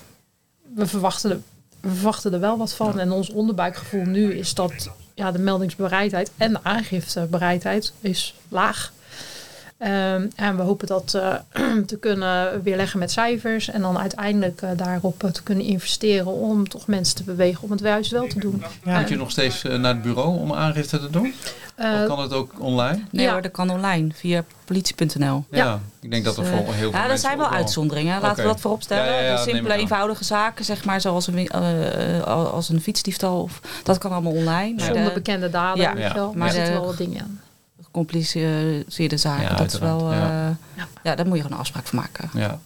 we 0.73 0.85
verwachten, 0.87 1.31
er, 1.31 1.39
we 1.79 1.89
verwachten 1.89 2.33
er 2.33 2.39
wel 2.39 2.57
wat 2.57 2.73
van. 2.73 2.99
En 2.99 3.11
ons 3.11 3.29
onderbuikgevoel 3.29 4.05
nu 4.05 4.33
is 4.33 4.53
dat 4.53 4.89
ja, 5.13 5.31
de 5.31 5.39
meldingsbereidheid 5.39 6.31
en 6.37 6.51
de 6.51 6.59
aangiftebereidheid 6.63 7.93
is 7.99 8.35
laag. 8.49 8.91
Ehm, 9.77 10.27
en 10.35 10.57
we 10.57 10.61
hopen 10.63 10.87
dat 10.87 11.13
eh, 11.13 11.33
te 11.85 11.97
kunnen 11.99 12.63
weerleggen 12.63 12.99
met 12.99 13.11
cijfers. 13.11 13.69
En 13.69 13.81
dan 13.81 13.97
uiteindelijk 13.99 14.61
eh, 14.61 14.69
daarop 14.75 15.23
eh, 15.23 15.29
te 15.31 15.43
kunnen 15.43 15.65
investeren 15.65 16.27
om 16.33 16.69
toch 16.69 16.87
mensen 16.87 17.15
te 17.15 17.23
bewegen 17.23 17.63
om 17.63 17.71
het 17.71 17.79
juist 17.79 18.11
wel 18.11 18.27
te 18.27 18.39
doen. 18.39 18.63
Ja. 18.83 18.99
Moet 18.99 19.09
je 19.09 19.15
nog 19.15 19.31
steeds 19.31 19.63
naar 19.63 19.93
het 19.93 20.01
bureau 20.01 20.37
om 20.39 20.53
aangifte 20.53 20.99
te 20.99 21.09
doen? 21.09 21.33
Eh, 21.75 21.91
of 22.01 22.07
kan 22.07 22.19
het 22.19 22.33
ook 22.33 22.51
online? 22.59 23.01
Nee 23.11 23.25
Ja. 23.25 23.31
hoor, 23.31 23.41
dat 23.41 23.51
kan 23.51 23.69
online 23.69 24.09
via 24.13 24.43
politie.nl. 24.65 25.45
Ja, 25.49 25.63
Ja. 25.65 25.79
ik 26.01 26.11
denk 26.11 26.25
dat 26.25 26.37
er 26.37 26.43
Dus, 26.43 26.51
voor 26.51 26.59
heel 26.73 26.91
veel 26.91 26.99
Ja, 26.99 27.09
er 27.09 27.17
zijn 27.17 27.37
wel 27.37 27.49
uitzonderingen. 27.49 28.21
Laten 28.21 28.43
we 28.43 28.49
dat 28.49 28.59
vooropstellen. 28.59 29.05
Ja, 29.05 29.11
ja, 29.11 29.19
ja, 29.19 29.29
de 29.29 29.35
dat 29.35 29.45
neem 29.45 29.55
simpele, 29.55 29.79
eenvoudige 29.79 30.23
zaken, 30.23 30.65
zeg 30.65 30.85
maar, 30.85 31.01
zoals 31.01 31.27
een, 31.27 31.51
als 32.25 32.69
een 32.69 32.81
fietsdiefstal. 32.81 33.41
Of, 33.41 33.61
dat 33.83 33.97
kan 33.97 34.11
allemaal 34.11 34.31
online. 34.31 34.75
Maar 34.75 34.85
zonder 34.85 35.03
de 35.03 35.13
bekende 35.13 35.49
dader, 35.49 35.99
Ja. 35.99 36.31
Maar 36.35 36.47
er 36.47 36.53
zitten 36.53 36.73
wel 36.73 36.85
wat 36.85 36.97
dingen 36.97 37.21
aan. 37.21 37.39
Gecompliceerde 37.97 39.17
zaken, 39.17 39.43
Ja, 39.43 39.55
dat 39.55 39.73
is 39.73 39.79
wel... 39.79 40.09
uiteraard, 40.09 40.57
eh, 40.59 40.77
Ja. 40.77 40.87
ja. 41.03 41.15
daar 41.15 41.25
moet 41.27 41.35
je 41.35 41.41
gewoon 41.41 41.57
een 41.57 41.63
afspraak 41.63 41.87
van 41.87 41.99
maken. 41.99 42.29
Ja. 42.33 42.59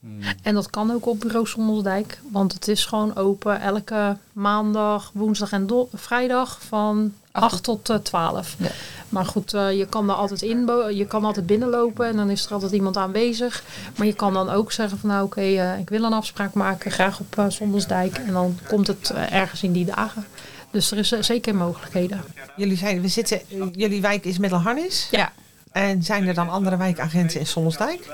Hmm. 0.00 0.20
En 0.42 0.54
dat 0.54 0.70
kan 0.70 0.90
ook 0.90 1.06
op 1.06 1.20
bureau 1.20 1.46
Sommelsdijk. 1.46 2.20
Want 2.32 2.52
het 2.52 2.68
is 2.68 2.84
gewoon 2.84 3.16
open 3.16 3.60
elke 3.60 4.16
maandag, 4.32 5.10
woensdag 5.14 5.52
en 5.52 5.68
vrijdag 5.92 6.58
van 6.66 7.12
Acht 7.32 7.52
8 7.52 7.62
tot 7.62 7.90
eh, 7.90 7.96
12. 7.96 8.54
Ja. 8.58 8.68
Maar 9.08 9.24
goed, 9.24 9.54
eh, 9.54 9.78
je 9.78 9.86
kan 9.86 10.08
er 10.08 10.14
altijd 10.14 10.42
in, 10.42 10.70
je 10.94 11.06
kan 11.06 11.24
altijd 11.24 11.46
binnenlopen 11.46 12.06
en 12.06 12.16
dan 12.16 12.30
is 12.30 12.46
er 12.46 12.52
altijd 12.52 12.72
iemand 12.72 12.96
aanwezig. 12.96 13.62
Maar 13.96 14.06
je 14.06 14.14
kan 14.14 14.32
dan 14.32 14.50
ook 14.50 14.72
zeggen 14.72 14.98
van 14.98 15.08
nou 15.08 15.24
oké, 15.24 15.40
eh, 15.40 15.78
ik 15.78 15.88
wil 15.88 16.04
een 16.04 16.12
afspraak 16.12 16.54
maken, 16.54 16.90
graag 16.90 17.20
op 17.20 17.38
uh, 17.38 17.44
Sommelsdijk. 17.48 18.18
En 18.18 18.32
dan 18.32 18.58
komt 18.68 18.86
het 18.86 19.10
eh, 19.10 19.32
ergens 19.32 19.62
in 19.62 19.72
die 19.72 19.84
dagen. 19.84 20.26
Dus 20.70 20.90
er 20.90 20.98
is 20.98 21.12
eh, 21.12 21.22
zeker 21.22 21.54
mogelijkheden. 21.54 22.24
Jullie, 22.56 22.76
zijn, 22.76 23.00
we 23.00 23.08
zitten, 23.08 23.40
jullie 23.72 24.00
wijk 24.00 24.24
is 24.24 24.38
Middelharnis. 24.38 25.08
Ja. 25.10 25.32
En 25.72 26.02
zijn 26.02 26.28
er 26.28 26.34
dan 26.34 26.48
andere 26.48 26.76
wijkagenten 26.76 27.40
in 27.40 27.46
Sommelsdijk? 27.46 28.06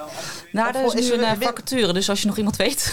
Nou, 0.52 0.76
er 0.76 0.84
is 0.84 0.94
is 0.94 1.08
nu 1.08 1.14
een 1.14 1.24
eh, 1.24 1.32
vacature, 1.40 1.92
dus 1.92 2.08
als 2.08 2.20
je 2.20 2.26
nog 2.26 2.36
iemand 2.36 2.56
weet. 2.56 2.92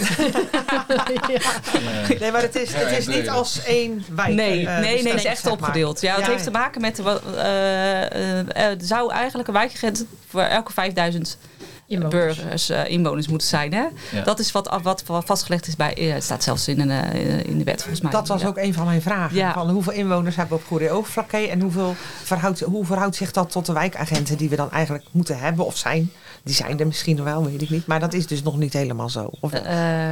Ja. 1.28 2.16
Nee, 2.20 2.32
maar 2.32 2.42
het 2.42 2.56
is, 2.56 2.74
het 2.74 2.98
is 2.98 3.06
niet 3.06 3.28
als 3.28 3.64
één 3.64 4.04
wijk. 4.14 4.34
Nee, 4.34 4.66
eh, 4.66 4.78
nee, 4.78 5.02
nee, 5.02 5.12
het 5.12 5.14
is 5.14 5.24
echt 5.24 5.40
zeg 5.40 5.44
maar. 5.44 5.52
opgedeeld. 5.52 6.00
Ja, 6.00 6.14
het 6.14 6.24
Ja, 6.24 6.30
heeft 6.30 6.44
te 6.44 6.50
maken 6.50 6.80
met... 6.80 6.98
wat, 6.98 7.22
eh, 7.36 8.02
eh, 8.02 8.38
eh, 8.38 8.46
er 8.56 8.76
zou 8.78 9.12
eigenlijk 9.12 9.48
een 9.48 9.54
wijkagent 9.54 10.04
voor 10.28 10.42
elke 10.42 10.72
5000 10.72 11.38
Inwoners. 11.90 12.36
burgers, 12.36 12.68
eh, 12.68 12.88
inwoners 12.88 13.28
moeten 13.28 13.48
zijn. 13.48 13.72
Hè? 13.72 13.84
Ja. 14.12 14.22
Dat 14.24 14.38
is 14.38 14.52
wat, 14.52 14.78
wat 14.82 15.02
vastgelegd 15.06 15.66
is 15.66 15.76
bij... 15.76 15.94
eh, 15.94 16.12
het 16.12 16.24
staat 16.24 16.42
zelfs 16.42 16.68
in, 16.68 16.80
een, 16.80 16.90
eh, 16.90 17.44
in 17.44 17.58
de 17.58 17.64
wet 17.64 17.80
volgens 17.80 18.00
mij. 18.00 18.10
Dat 18.12 18.28
was 18.28 18.40
Ja. 18.42 18.46
ook 18.48 18.56
een 18.58 18.74
van 18.74 18.84
mijn 18.86 19.02
vragen. 19.02 19.36
Ja. 19.36 19.52
Van 19.52 19.70
hoeveel 19.70 19.92
inwoners 19.92 20.36
hebben 20.36 20.56
we 20.56 20.62
op 20.62 20.68
Goeree 20.68 20.90
Oogvlakke 20.90 21.36
en 21.36 21.60
hoeveel 21.60 21.94
verhoudt, 22.22 22.60
hoe 22.60 22.84
verhoudt 22.84 23.16
zich 23.16 23.30
dat 23.30 23.50
tot 23.50 23.66
de 23.66 23.72
wijkagenten 23.72 24.36
die 24.36 24.48
we 24.48 24.56
dan 24.56 24.70
eigenlijk 24.70 25.04
moeten 25.10 25.38
hebben 25.38 25.66
of 25.66 25.76
zijn? 25.76 26.10
Die 26.44 26.54
zijn 26.54 26.80
er 26.80 26.86
misschien 26.86 27.16
nog 27.16 27.24
wel, 27.24 27.44
weet 27.44 27.62
ik 27.62 27.70
niet. 27.70 27.86
Maar 27.86 28.00
dat 28.00 28.12
is 28.12 28.26
dus 28.26 28.42
nog 28.42 28.56
niet 28.56 28.72
helemaal 28.72 29.08
zo. 29.08 29.30
Of, 29.40 29.52
Eh, 29.52 29.62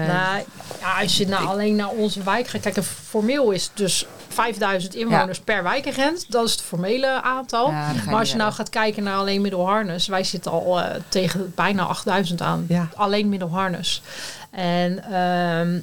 Nou, 0.07 0.43
ja, 0.81 1.01
als 1.01 1.17
je 1.17 1.27
nou 1.29 1.47
alleen 1.47 1.77
naar 1.77 1.89
onze 1.89 2.23
wijk 2.23 2.47
gaat 2.49 2.61
kijken, 2.61 2.85
formeel 2.85 3.51
is 3.51 3.63
het 3.65 3.73
dus 3.75 4.07
5000 4.29 4.95
inwoners 4.95 5.41
per 5.41 5.63
wijkagent. 5.63 6.25
Dat 6.29 6.45
is 6.47 6.53
het 6.53 6.63
formele 6.63 7.23
aantal. 7.23 7.71
Ja, 7.71 7.93
maar 8.07 8.15
als 8.19 8.31
je 8.31 8.37
nou 8.37 8.53
gaat 8.53 8.69
kijken 8.69 9.03
naar 9.03 9.17
alleen 9.17 9.41
Middelharnis, 9.41 10.07
wij 10.07 10.25
zitten 10.25 10.53
al 10.53 10.81
eh, 10.81 11.01
tegen 11.09 11.53
bijna 11.55 11.83
8000 11.83 12.41
aan. 12.43 12.65
Ja. 12.69 12.89
Alleen 12.95 13.29
Middelharnis. 13.29 14.03
En 14.51 15.05
ehm, 15.13 15.79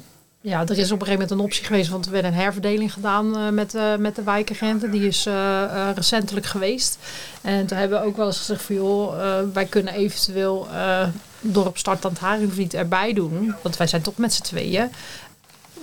ja, 0.45 0.59
er 0.67 0.77
is 0.77 0.91
op 0.91 0.99
een 1.01 1.05
gegeven 1.05 1.11
moment 1.11 1.31
een 1.31 1.39
optie 1.39 1.65
geweest, 1.65 1.89
want 1.89 2.05
er 2.05 2.11
werd 2.11 2.25
een 2.25 2.33
herverdeling 2.33 2.93
gedaan 2.93 3.37
eh, 3.37 3.49
met, 3.49 3.75
eh, 3.75 3.95
met 3.95 4.15
de 4.15 4.23
wijkagenten. 4.23 4.91
Die 4.91 5.07
is 5.07 5.25
eh, 5.25 5.89
recentelijk 5.95 6.45
geweest. 6.45 6.97
En 7.41 7.65
toen 7.65 7.77
hebben 7.77 7.99
we 8.01 8.05
ook 8.05 8.17
wel 8.17 8.25
eens 8.27 8.37
gezegd 8.37 8.61
van 8.63 8.75
joh, 8.75 9.13
wij 9.53 9.65
kunnen 9.65 9.93
eventueel 9.93 10.67
eh 10.73 11.07
dorp 11.41 11.77
Start 11.77 12.05
aan 12.05 12.11
het 12.11 12.19
Haringvliet 12.19 12.73
erbij 12.73 13.13
doen. 13.13 13.55
Want 13.61 13.77
wij 13.77 13.87
zijn 13.87 14.01
toch 14.01 14.17
met 14.17 14.33
z'n 14.33 14.41
tweeën. 14.43 14.89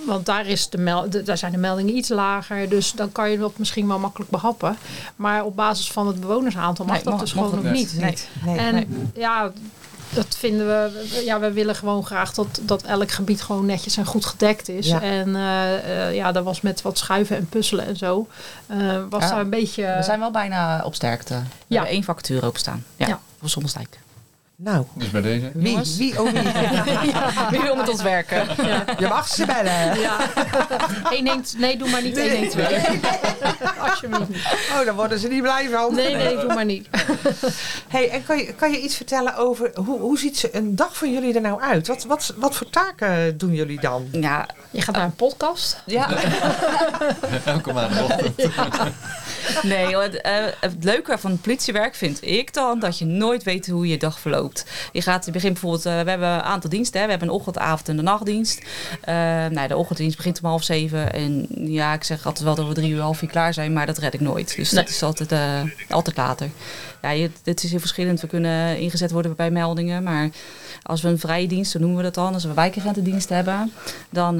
Want 0.05 0.25
daar, 0.25 0.47
is 0.47 0.69
de 0.69 0.77
mel 0.77 1.09
de- 1.09 1.23
daar 1.23 1.37
zijn 1.37 1.51
de 1.51 1.57
meldingen 1.57 1.95
iets 1.95 2.09
lager. 2.09 2.69
Dus 2.69 2.91
dan 2.91 3.11
kan 3.11 3.29
je 3.31 3.37
dat 3.37 3.57
misschien 3.57 3.87
wel 3.87 3.99
makkelijk 3.99 4.31
behappen. 4.31 4.77
Maar 5.15 5.43
op 5.45 5.55
basis 5.55 5.91
van 5.91 6.07
het 6.07 6.19
bewonersaantal 6.19 6.85
mag 6.85 6.95
Nee, 6.95 7.03
dat 7.03 7.13
mag- 7.13 7.21
dus 7.21 7.33
mag 7.33 7.45
gewoon 7.49 7.63
nog 7.63 7.73
niet. 7.73 7.93
niet. 7.93 8.03
niet. 8.03 8.27
Nee. 8.45 8.57
En 8.57 8.73
Nee. 8.73 8.87
ja, 9.15 9.51
dat 10.15 10.35
vinden 10.37 10.67
we. 10.67 11.21
Ja, 11.25 11.39
we 11.39 11.51
willen 11.51 11.75
gewoon 11.75 12.05
graag 12.05 12.33
dat, 12.33 12.59
dat 12.61 12.83
elk 12.83 13.11
gebied 13.11 13.41
gewoon 13.41 13.65
netjes 13.65 13.97
en 13.97 14.05
goed 14.05 14.25
gedekt 14.25 14.69
is. 14.69 14.87
Ja. 14.87 15.01
En 15.01 15.35
eh, 15.35 16.07
eh, 16.07 16.15
ja, 16.15 16.31
dat 16.31 16.43
was 16.43 16.61
met 16.61 16.81
wat 16.81 16.97
schuiven 16.97 17.35
en 17.37 17.47
puzzelen 17.49 17.85
en 17.85 17.97
zo. 17.97 18.27
eh, 18.67 18.77
was 19.09 19.23
Ja, 19.23 19.29
daar 19.29 19.39
een 19.39 19.49
beetje. 19.49 19.93
we 19.97 20.03
zijn 20.03 20.19
wel 20.19 20.31
bijna 20.31 20.81
op 20.83 20.95
sterkte. 20.95 21.33
We 21.33 21.39
Ja. 21.67 21.75
hebben 21.75 21.91
één 21.93 22.03
vacature 22.03 22.45
openstaan. 22.47 22.83
Ja, 22.95 23.07
Ja. 23.07 23.19
voor 23.39 23.49
Sommelsdijk. 23.49 23.99
Nou, 24.55 24.85
Dus 24.95 25.09
bij 25.09 25.21
deze. 25.21 25.51
wie, 25.53 25.79
wie, 25.97 26.21
oh 26.21 26.29
wie. 26.31 26.41
Wie 27.51 27.61
wil 27.61 27.75
met 27.75 27.89
ons 27.89 28.01
werken? 28.01 28.47
Je 28.99 29.07
mag 29.07 29.27
ze 29.27 29.45
bellen. 29.45 29.99
Ja. 29.99 30.17
112, 31.09 31.57
nee, 31.57 31.77
doe 31.77 31.89
maar 31.89 32.01
niet 32.01 32.19
112. 32.19 33.79
Alsjeblieft 33.89 34.29
niet. 34.29 34.67
Oh, 34.79 34.85
dan 34.85 34.95
worden 34.95 35.19
ze 35.19 35.27
niet 35.27 35.41
blij 35.41 35.69
van. 35.69 35.95
Nee, 35.95 36.15
nee, 36.15 36.35
doe 36.37 36.53
maar 36.53 36.65
niet. 36.65 36.87
Hey, 37.87 38.09
en 38.09 38.25
kan 38.25 38.37
je, 38.37 38.53
kan 38.53 38.71
je 38.71 38.79
iets 38.81 38.95
vertellen 38.95 39.35
over 39.35 39.71
hoe, 39.75 39.99
hoe 39.99 40.19
ziet 40.19 40.37
ze 40.37 40.55
een 40.55 40.75
dag 40.75 40.97
van 40.97 41.13
jullie 41.13 41.33
er 41.33 41.41
nou 41.41 41.61
uit? 41.61 41.87
Wat, 41.87 42.03
wat, 42.03 42.33
wat 42.37 42.55
voor 42.55 42.69
taken 42.69 43.37
doen 43.37 43.53
jullie 43.53 43.79
dan? 43.79 44.07
Ja, 44.11 44.47
Je 44.71 44.81
gaat 44.81 44.95
naar 44.95 45.05
een 45.05 45.15
podcast. 45.15 45.81
ja. 45.85 46.09
Elke 47.45 47.73
maandagochtend. 47.73 48.35
Nee, 49.63 49.97
het, 49.97 50.21
eh, 50.21 50.33
het 50.59 50.83
leuke 50.83 51.17
van 51.17 51.31
het 51.31 51.41
politiewerk 51.41 51.95
vind 51.95 52.25
ik 52.25 52.53
dan 52.53 52.79
dat 52.79 52.97
je 52.97 53.05
nooit 53.05 53.43
weet 53.43 53.67
hoe 53.67 53.87
je 53.87 53.97
dag 53.97 54.19
verloopt. 54.19 54.42
Je 54.91 55.01
gaat, 55.01 55.25
je 55.25 55.31
begint 55.31 55.53
bijvoorbeeld, 55.53 55.85
eh, 55.85 56.01
we 56.01 56.09
hebben 56.09 56.27
een 56.27 56.41
aantal 56.41 56.69
diensten. 56.69 56.99
Hè. 56.99 57.05
We 57.05 57.11
hebben 57.11 57.29
een 57.29 57.33
ochtend, 57.33 57.57
avond 57.57 57.89
en 57.89 57.95
de 57.95 58.01
nachtdienst. 58.01 58.61
Eh, 59.01 59.15
nou, 59.47 59.67
de 59.67 59.77
ochtenddienst 59.77 60.17
begint 60.17 60.39
om 60.41 60.49
half 60.49 60.63
zeven. 60.63 61.13
En 61.13 61.47
ja, 61.49 61.93
ik 61.93 62.03
zeg 62.03 62.25
altijd 62.25 62.45
wel 62.45 62.55
dat 62.55 62.67
we 62.67 62.73
drie 62.73 62.91
uur, 62.91 63.01
half 63.01 63.17
vier 63.17 63.29
klaar 63.29 63.53
zijn, 63.53 63.73
maar 63.73 63.85
dat 63.85 63.97
red 63.97 64.13
ik 64.13 64.19
nooit. 64.19 64.55
Dus 64.55 64.69
dat 64.69 64.89
is 64.89 65.03
altijd, 65.03 65.31
eh, 65.31 65.61
altijd 65.89 66.17
later. 66.17 66.49
Ja, 67.01 67.09
je, 67.09 67.29
dit 67.43 67.63
is 67.63 67.69
heel 67.69 67.79
verschillend. 67.79 68.21
We 68.21 68.27
kunnen 68.27 68.79
ingezet 68.79 69.11
worden 69.11 69.35
bij 69.35 69.51
meldingen, 69.51 70.03
maar 70.03 70.29
als 70.83 71.01
we 71.01 71.09
een 71.09 71.19
vrije 71.19 71.47
dienst, 71.47 71.71
zo 71.71 71.79
noemen 71.79 71.97
we 71.97 72.03
dat 72.03 72.13
dan, 72.13 72.33
als 72.33 72.43
we 72.43 72.53
wijkagentendienst 72.53 73.29
hebben, 73.29 73.71
dan, 74.09 74.37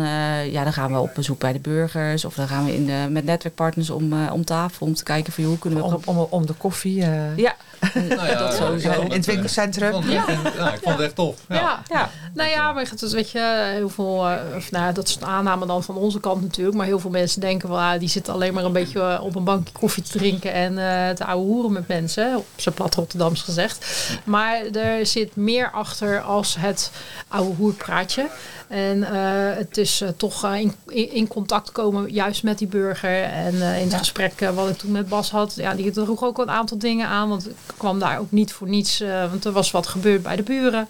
ja, 0.51 0.63
dan 0.63 0.73
gaan 0.73 0.91
we 0.91 0.99
op 0.99 1.11
bezoek 1.15 1.39
bij 1.39 1.53
de 1.53 1.59
burgers 1.59 2.25
of 2.25 2.35
dan 2.35 2.47
gaan 2.47 2.65
we 2.65 2.75
in 2.75 2.85
de, 2.85 3.07
met 3.09 3.25
netwerkpartners 3.25 3.89
om, 3.89 4.29
om 4.29 4.45
tafel 4.45 4.85
om 4.85 4.93
te 4.93 5.03
kijken 5.03 5.33
van 5.33 5.43
hoe 5.43 5.57
kunnen 5.57 5.79
we. 5.79 5.85
Om, 5.85 6.01
om, 6.05 6.27
om 6.29 6.45
de 6.45 6.53
koffie 6.53 7.05
Ja, 7.35 7.55
Nou 7.93 8.27
ja, 8.27 8.37
Dat 8.43 8.53
sowieso. 8.55 8.89
ik 8.89 8.93
vond 8.95 9.07
in 9.11 9.17
het 9.17 9.27
Ik 9.27 9.33
winkelcentrum. 9.33 9.93
echt- 9.95 10.27
ja, 10.55 10.73
ik 10.73 10.79
vond 10.83 10.95
het 10.95 10.99
echt 11.05 11.15
tof. 11.15 11.35
Ja. 11.49 11.55
Ja. 11.55 11.81
ja. 11.89 12.09
Nou 12.33 12.49
ja, 12.49 12.71
maar 12.71 12.89
het 12.89 13.01
is, 13.01 13.13
weet 13.13 13.31
je, 13.31 13.69
heel 13.73 13.89
veel, 13.89 14.27
eh, 14.29 14.55
of 14.55 14.71
nou, 14.71 14.93
dat 14.93 15.07
is 15.07 15.15
een 15.15 15.27
aanname 15.27 15.65
dan 15.65 15.83
van 15.83 15.95
onze 15.95 16.19
kant 16.19 16.41
natuurlijk. 16.41 16.77
Maar 16.77 16.85
heel 16.85 16.99
veel 16.99 17.09
mensen 17.09 17.41
denken 17.41 17.67
van, 17.69 17.77
ah, 17.77 17.99
die 17.99 18.09
zitten 18.09 18.33
alleen 18.33 18.53
maar 18.53 18.63
een 18.63 18.71
beetje 18.71 18.99
eh, 19.01 19.23
op 19.23 19.35
een 19.35 19.43
bankje 19.43 19.73
koffie 19.73 20.03
te 20.03 20.17
drinken 20.17 20.53
en 20.53 20.77
eh, 20.77 21.15
te 21.15 21.25
ouwe 21.25 21.45
hoeren 21.45 21.71
met 21.71 21.87
mensen. 21.87 22.35
Op 22.37 22.45
zijn 22.55 22.75
plat 22.75 22.95
Rotterdams 22.95 23.41
gezegd. 23.41 24.07
Maar 24.23 24.65
er 24.65 25.05
zit 25.05 25.35
meer 25.35 25.71
achter 25.71 26.21
als 26.21 26.55
het 26.59 26.91
ouwe 27.27 27.55
hoerpraatje. 27.55 28.27
En 28.67 29.03
eh, 29.03 29.57
het 29.57 29.77
is 29.77 30.01
eh, 30.01 30.09
toch 30.17 30.43
eh, 30.43 30.59
in, 30.59 30.73
in, 31.13 31.27
contact 31.27 31.71
komen 31.71 32.11
juist 32.11 32.43
met 32.43 32.57
die 32.57 32.67
burger. 32.67 33.23
En 33.23 33.61
eh, 33.61 33.75
in 33.77 33.81
het 33.83 33.91
Ja. 33.91 33.97
gesprek 33.97 34.41
eh, 34.41 34.49
wat 34.49 34.69
ik 34.69 34.77
toen 34.77 34.91
met 34.91 35.09
Bas 35.09 35.31
had, 35.31 35.53
ja, 35.55 35.73
die 35.73 35.91
droeg 35.91 36.23
ook 36.23 36.37
een 36.37 36.49
aantal 36.51 36.77
dingen 36.77 37.07
aan. 37.07 37.29
Want 37.29 37.49
ik 37.49 37.55
kwam 37.77 37.99
daar 37.99 38.19
ook 38.19 38.31
niet 38.31 38.53
voor 38.53 38.67
niets, 38.67 38.99
eh, 38.99 39.29
want 39.29 39.45
er 39.45 39.51
was 39.51 39.71
wat 39.71 39.87
gebeurd 39.87 40.23
bij 40.23 40.35
de 40.35 40.43
buren. 40.43 40.87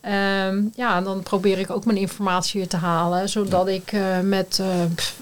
Ehm, 0.00 0.62
ja, 0.74 0.96
en 0.96 1.04
dan 1.04 1.22
probeer 1.22 1.58
ik 1.58 1.70
ook 1.70 1.84
mijn 1.84 1.98
informatie 1.98 2.66
te 2.66 2.76
halen. 2.76 3.28
Zodat 3.28 3.68
ik 3.68 3.92
eh, 3.92 4.20
met 4.20 4.58
eh, 4.60 4.66
pff, 4.94 5.16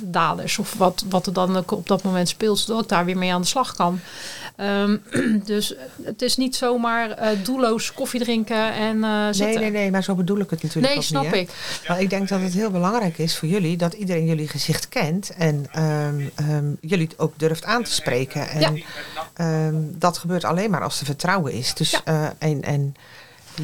daders 0.00 0.58
of 0.58 0.74
wat, 0.74 1.04
wat 1.08 1.26
er 1.26 1.32
dan 1.32 1.56
ook 1.56 1.70
op 1.70 1.86
dat 1.86 2.02
moment 2.02 2.28
speelt, 2.28 2.58
zodat 2.58 2.82
ik 2.82 2.88
daar 2.88 3.04
weer 3.04 3.18
mee 3.18 3.32
aan 3.32 3.40
de 3.40 3.46
slag 3.46 3.74
kan. 3.74 4.00
Ehm, 4.58 4.96
dus 5.44 5.74
het 6.02 6.22
is 6.22 6.36
niet 6.36 6.56
zomaar 6.56 7.10
eh, 7.10 7.28
doelloos 7.42 7.92
koffie 7.92 8.20
drinken 8.20 8.72
en 8.72 9.04
eh 9.04 9.10
Nee, 9.24 9.32
zitten. 9.32 9.60
nee, 9.60 9.70
nee, 9.70 9.90
maar 9.90 10.02
zo 10.02 10.14
bedoel 10.14 10.38
ik 10.38 10.50
het 10.50 10.62
natuurlijk 10.62 10.86
Nee, 10.88 10.96
ook 10.96 11.08
snap 11.08 11.22
niet. 11.22 11.30
hè. 11.32 11.36
ik. 11.38 11.50
Maar 11.88 12.00
ik 12.00 12.10
denk 12.10 12.28
dat 12.28 12.40
het 12.40 12.52
heel 12.52 12.70
belangrijk 12.70 13.18
is 13.18 13.36
voor 13.36 13.48
jullie 13.48 13.76
dat 13.76 13.92
iedereen 13.92 14.26
jullie 14.26 14.48
gezicht 14.48 14.88
kent 14.88 15.30
en 15.30 15.66
ehm, 15.72 16.20
ehm, 16.34 16.64
jullie 16.80 17.06
het 17.06 17.18
ook 17.18 17.32
durft 17.38 17.64
aan 17.64 17.82
te 17.82 17.92
spreken. 17.92 18.48
En 18.48 18.60
Ja. 19.36 19.70
dat 19.98 20.18
gebeurt 20.18 20.44
alleen 20.44 20.70
maar 20.70 20.82
als 20.82 21.00
er 21.00 21.06
vertrouwen 21.06 21.52
is. 21.52 21.74
Dus, 21.74 21.90
Ja. 21.90 22.00
eh, 22.04 22.26
en, 22.38 22.62
en 22.62 22.94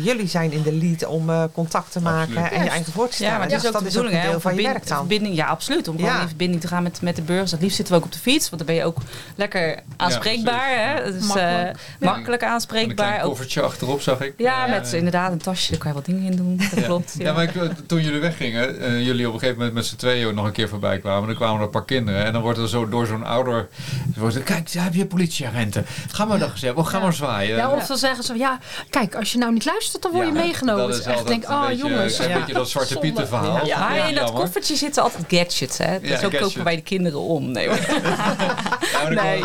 jullie 0.03 0.27
zijn 0.29 0.53
in 0.53 0.63
de 0.63 0.73
lead 0.73 1.07
om 1.07 1.31
eh, 1.31 1.45
contact 1.53 1.93
te 1.93 2.01
maken 2.01 2.37
Absoluut. 2.37 2.53
en 2.59 2.65
je 2.65 2.71
eigen 2.71 2.93
voor 2.93 3.09
te 3.09 3.13
stellen. 3.15 3.33
Ja, 3.33 3.39
maar 3.39 3.47
het 3.51 3.55
dus 3.55 3.63
is 3.63 3.67
ook 3.69 3.73
dat 3.75 3.83
de 3.83 3.89
is 3.89 3.97
ook 3.97 4.03
bedoeling, 4.03 4.25
een 4.25 4.31
hè? 4.33 4.39
deel 4.41 4.51
van 4.51 4.55
je 4.63 4.63
werk 4.73 4.87
dan. 4.89 4.99
verbinding, 4.99 5.37
ja, 5.37 5.47
absoluut. 5.47 5.89
Om 5.89 5.99
Ja. 5.99 6.05
gewoon 6.07 6.21
in 6.21 6.29
verbinding 6.29 6.61
te 6.61 6.69
gaan 6.69 6.83
met, 6.83 7.01
met 7.03 7.17
de 7.17 7.23
burgers. 7.23 7.51
Het 7.51 7.61
liefst 7.61 7.77
zitten 7.77 7.95
we 7.95 8.01
ook 8.01 8.07
op 8.07 8.13
de 8.13 8.19
fiets, 8.19 8.51
want 8.51 8.57
dan 8.67 8.67
ben 8.75 8.75
je 8.85 8.85
ook 8.91 8.97
lekker 9.37 9.79
aanspreekbaar. 9.97 10.69
hè? 10.69 11.13
Dus, 11.13 11.27
Makkelijk. 11.27 11.77
eh, 11.77 12.07
makkelijk 12.09 12.31
Met 12.31 12.43
een 12.43 12.49
aanspreekbaar. 12.49 13.21
Ook- 13.23 13.29
koffertje 13.29 13.61
achterop 13.63 14.01
zag 14.01 14.21
ik. 14.21 14.35
ja, 14.37 14.67
met 14.67 14.93
inderdaad 14.93 15.33
een 15.33 15.39
tasje, 15.39 15.71
daar 15.71 15.79
kan 15.81 15.89
je 15.89 15.95
wat 15.97 16.05
dingen 16.07 16.23
in 16.31 16.37
doen. 16.37 16.57
Dat 16.57 16.79
Ja. 16.81 16.87
klopt. 16.87 17.15
Ja, 17.19 17.33
maar 17.33 17.43
ik, 17.43 17.55
eh, 17.57 17.63
toen 17.87 18.03
jullie 18.03 18.21
weggingen, 18.21 18.81
eh, 18.81 19.05
jullie 19.07 19.27
op 19.29 19.33
een 19.33 19.39
gegeven 19.39 19.59
moment 19.59 19.75
met 19.77 19.87
z'n 19.87 19.97
tweeën 19.97 20.35
nog 20.35 20.45
een 20.47 20.53
keer 20.53 20.69
voorbij 20.69 20.99
kwamen. 20.99 21.27
Dan 21.27 21.37
kwamen 21.37 21.57
er 21.59 21.65
een 21.65 21.71
paar 21.71 21.85
kinderen 21.85 22.25
en 22.25 22.33
dan 22.33 22.43
wordt 22.43 22.59
er 22.59 22.69
zo 22.69 22.89
door 22.89 23.07
zo'n 23.07 23.25
ouder... 23.25 23.69
Wordt 24.17 24.35
er, 24.37 24.43
Kijk, 24.43 24.73
daar 24.73 24.85
heb 24.85 24.95
je 24.95 25.07
politieagenten. 25.07 25.87
Ga 26.11 26.25
maar 26.25 26.39
dan 26.39 26.51
gezegd, 26.51 26.75
oh, 26.75 26.87
ga 26.87 26.99
maar 26.99 27.13
zwaaien. 27.13 27.57
Ja, 27.57 27.71
of 27.71 27.87
dan 27.87 27.97
zeggen 27.97 28.25
ze, 28.25 28.35
ja, 28.39 28.59
kijk, 28.91 29.15
als 29.15 29.33
je 29.33 29.39
nou 29.39 29.53
niet 29.53 29.65
luistert, 29.65 29.84
dan 29.93 30.12
word 30.12 30.26
je 30.26 30.33
Ja, 30.33 30.41
meegenomen. 30.41 30.87
dat 30.88 30.97
Het 30.97 31.07
is 31.07 31.12
echt, 31.12 31.26
denk, 31.26 31.45
een 31.45 31.50
oh 31.55 31.67
beetje, 31.67 31.87
jongens. 31.88 32.19
Een 32.19 32.29
Ja. 32.29 32.38
beetje 32.38 32.53
dat 32.55 32.69
Zwarte. 32.69 32.99
Pieten 32.99 33.29
verhaal. 33.29 33.67
Ja. 33.67 33.79
Maar 33.79 34.09
in 34.09 34.14
dat 34.14 34.33
koffertje 34.33 34.76
zitten 34.76 35.03
altijd 35.03 35.25
gadgets, 35.29 35.79
hè? 35.79 36.00
Dus 36.00 36.11
gadgets. 36.19 36.43
kopen 36.43 36.64
wij 36.64 36.76
de 36.76 36.83
kinderen 36.83 37.21
om. 37.21 37.50
Nee, 37.53 37.69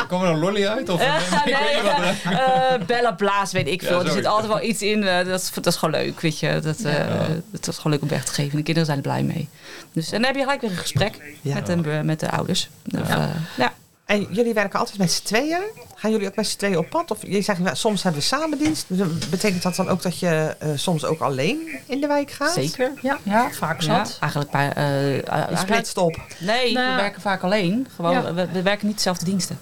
kwam 0.08 0.24
er 0.24 0.29
een 0.29 0.39
lolly 0.39 0.65
uit? 0.67 0.89
Of, 0.89 1.01
Eh, 2.29 2.74
eh, 2.74 2.81
Bella 2.86 3.12
Blaas, 3.12 3.51
weet 3.51 3.67
ik 3.67 3.81
Ja, 3.81 3.88
veel. 3.88 4.05
er 4.05 4.12
zit 4.12 4.25
altijd 4.25 4.48
wel 4.48 4.62
iets 4.62 4.81
in. 4.81 5.03
eh, 5.03 5.25
dat, 5.25 5.41
is, 5.41 5.51
dat 5.53 5.65
is 5.65 5.75
gewoon 5.75 6.00
leuk, 6.01 6.19
weet 6.22 6.39
je. 6.39 6.60
Dat, 6.63 6.79
eh, 6.79 7.05
dat 7.51 7.67
is 7.67 7.75
gewoon 7.75 7.91
leuk 7.91 8.01
om 8.01 8.08
weg 8.08 8.25
te 8.25 8.34
geven. 8.34 8.58
De 8.58 8.63
kinderen 8.63 8.86
zijn 8.86 8.98
er 8.98 9.03
blij 9.03 9.24
mee. 9.24 9.50
Dus, 9.93 10.05
en 10.12 10.17
dan 10.17 10.24
heb 10.24 10.36
je 10.36 10.41
gelijk 10.41 10.62
weer 10.62 10.69
een 10.72 10.77
gesprek 10.77 11.22
Ja. 11.41 11.53
met, 11.53 11.65
de, 11.65 11.75
met 12.03 12.19
de 12.19 12.31
ouders. 12.31 12.69
Of, 13.01 13.10
ja. 13.58 13.74
En 14.05 14.27
jullie 14.31 14.53
werken 14.53 14.79
altijd 14.79 14.98
met 14.98 15.12
z'n 15.12 15.24
tweeën? 15.24 15.62
Gaan 16.00 16.12
jullie 16.12 16.27
ook 16.27 16.36
met 16.36 16.48
z'n 16.48 16.58
tweeën 16.58 16.77
op 16.77 16.89
pad? 16.89 17.12
Of 17.12 17.18
je 17.27 17.41
zegt, 17.41 17.60
nou, 17.60 17.75
soms 17.75 18.03
hebben 18.03 18.22
we 18.22 18.27
samendienst. 18.27 18.86
Dus, 18.88 19.00
eh, 19.00 19.06
Betekent 19.29 19.63
dat 19.63 19.75
dan 19.75 19.89
ook 19.89 20.01
dat 20.01 20.20
je 20.20 20.56
eh, 20.60 20.70
soms 20.75 21.06
ook 21.06 21.20
alleen 21.20 21.79
in 21.86 22.01
de 22.01 22.08
wijk 22.08 22.32
gaat? 22.32 22.51
Zeker. 22.53 22.91
Ja, 23.01 23.18
Ja, 23.24 23.50
vaak 23.51 23.82
Ja, 23.82 23.96
zat. 24.06 24.18
eigenlijk 24.20 24.51
bij. 24.51 24.72
eh, 24.74 25.15
Je 25.15 25.24
eigenlijk- 25.24 25.60
splitst 25.62 25.98
op. 25.98 26.18
nee, 26.39 26.74
Nou, 26.74 26.89
we 26.89 26.96
werken 27.01 27.22
vaak 27.22 27.44
alleen. 27.44 27.88
Gewoon, 27.96 28.12
Ja. 28.12 28.34
we, 28.34 28.48
we 28.51 28.62
werken 28.62 28.88
niet 28.88 28.96
dezelfde 28.96 29.25
diensten. 29.25 29.60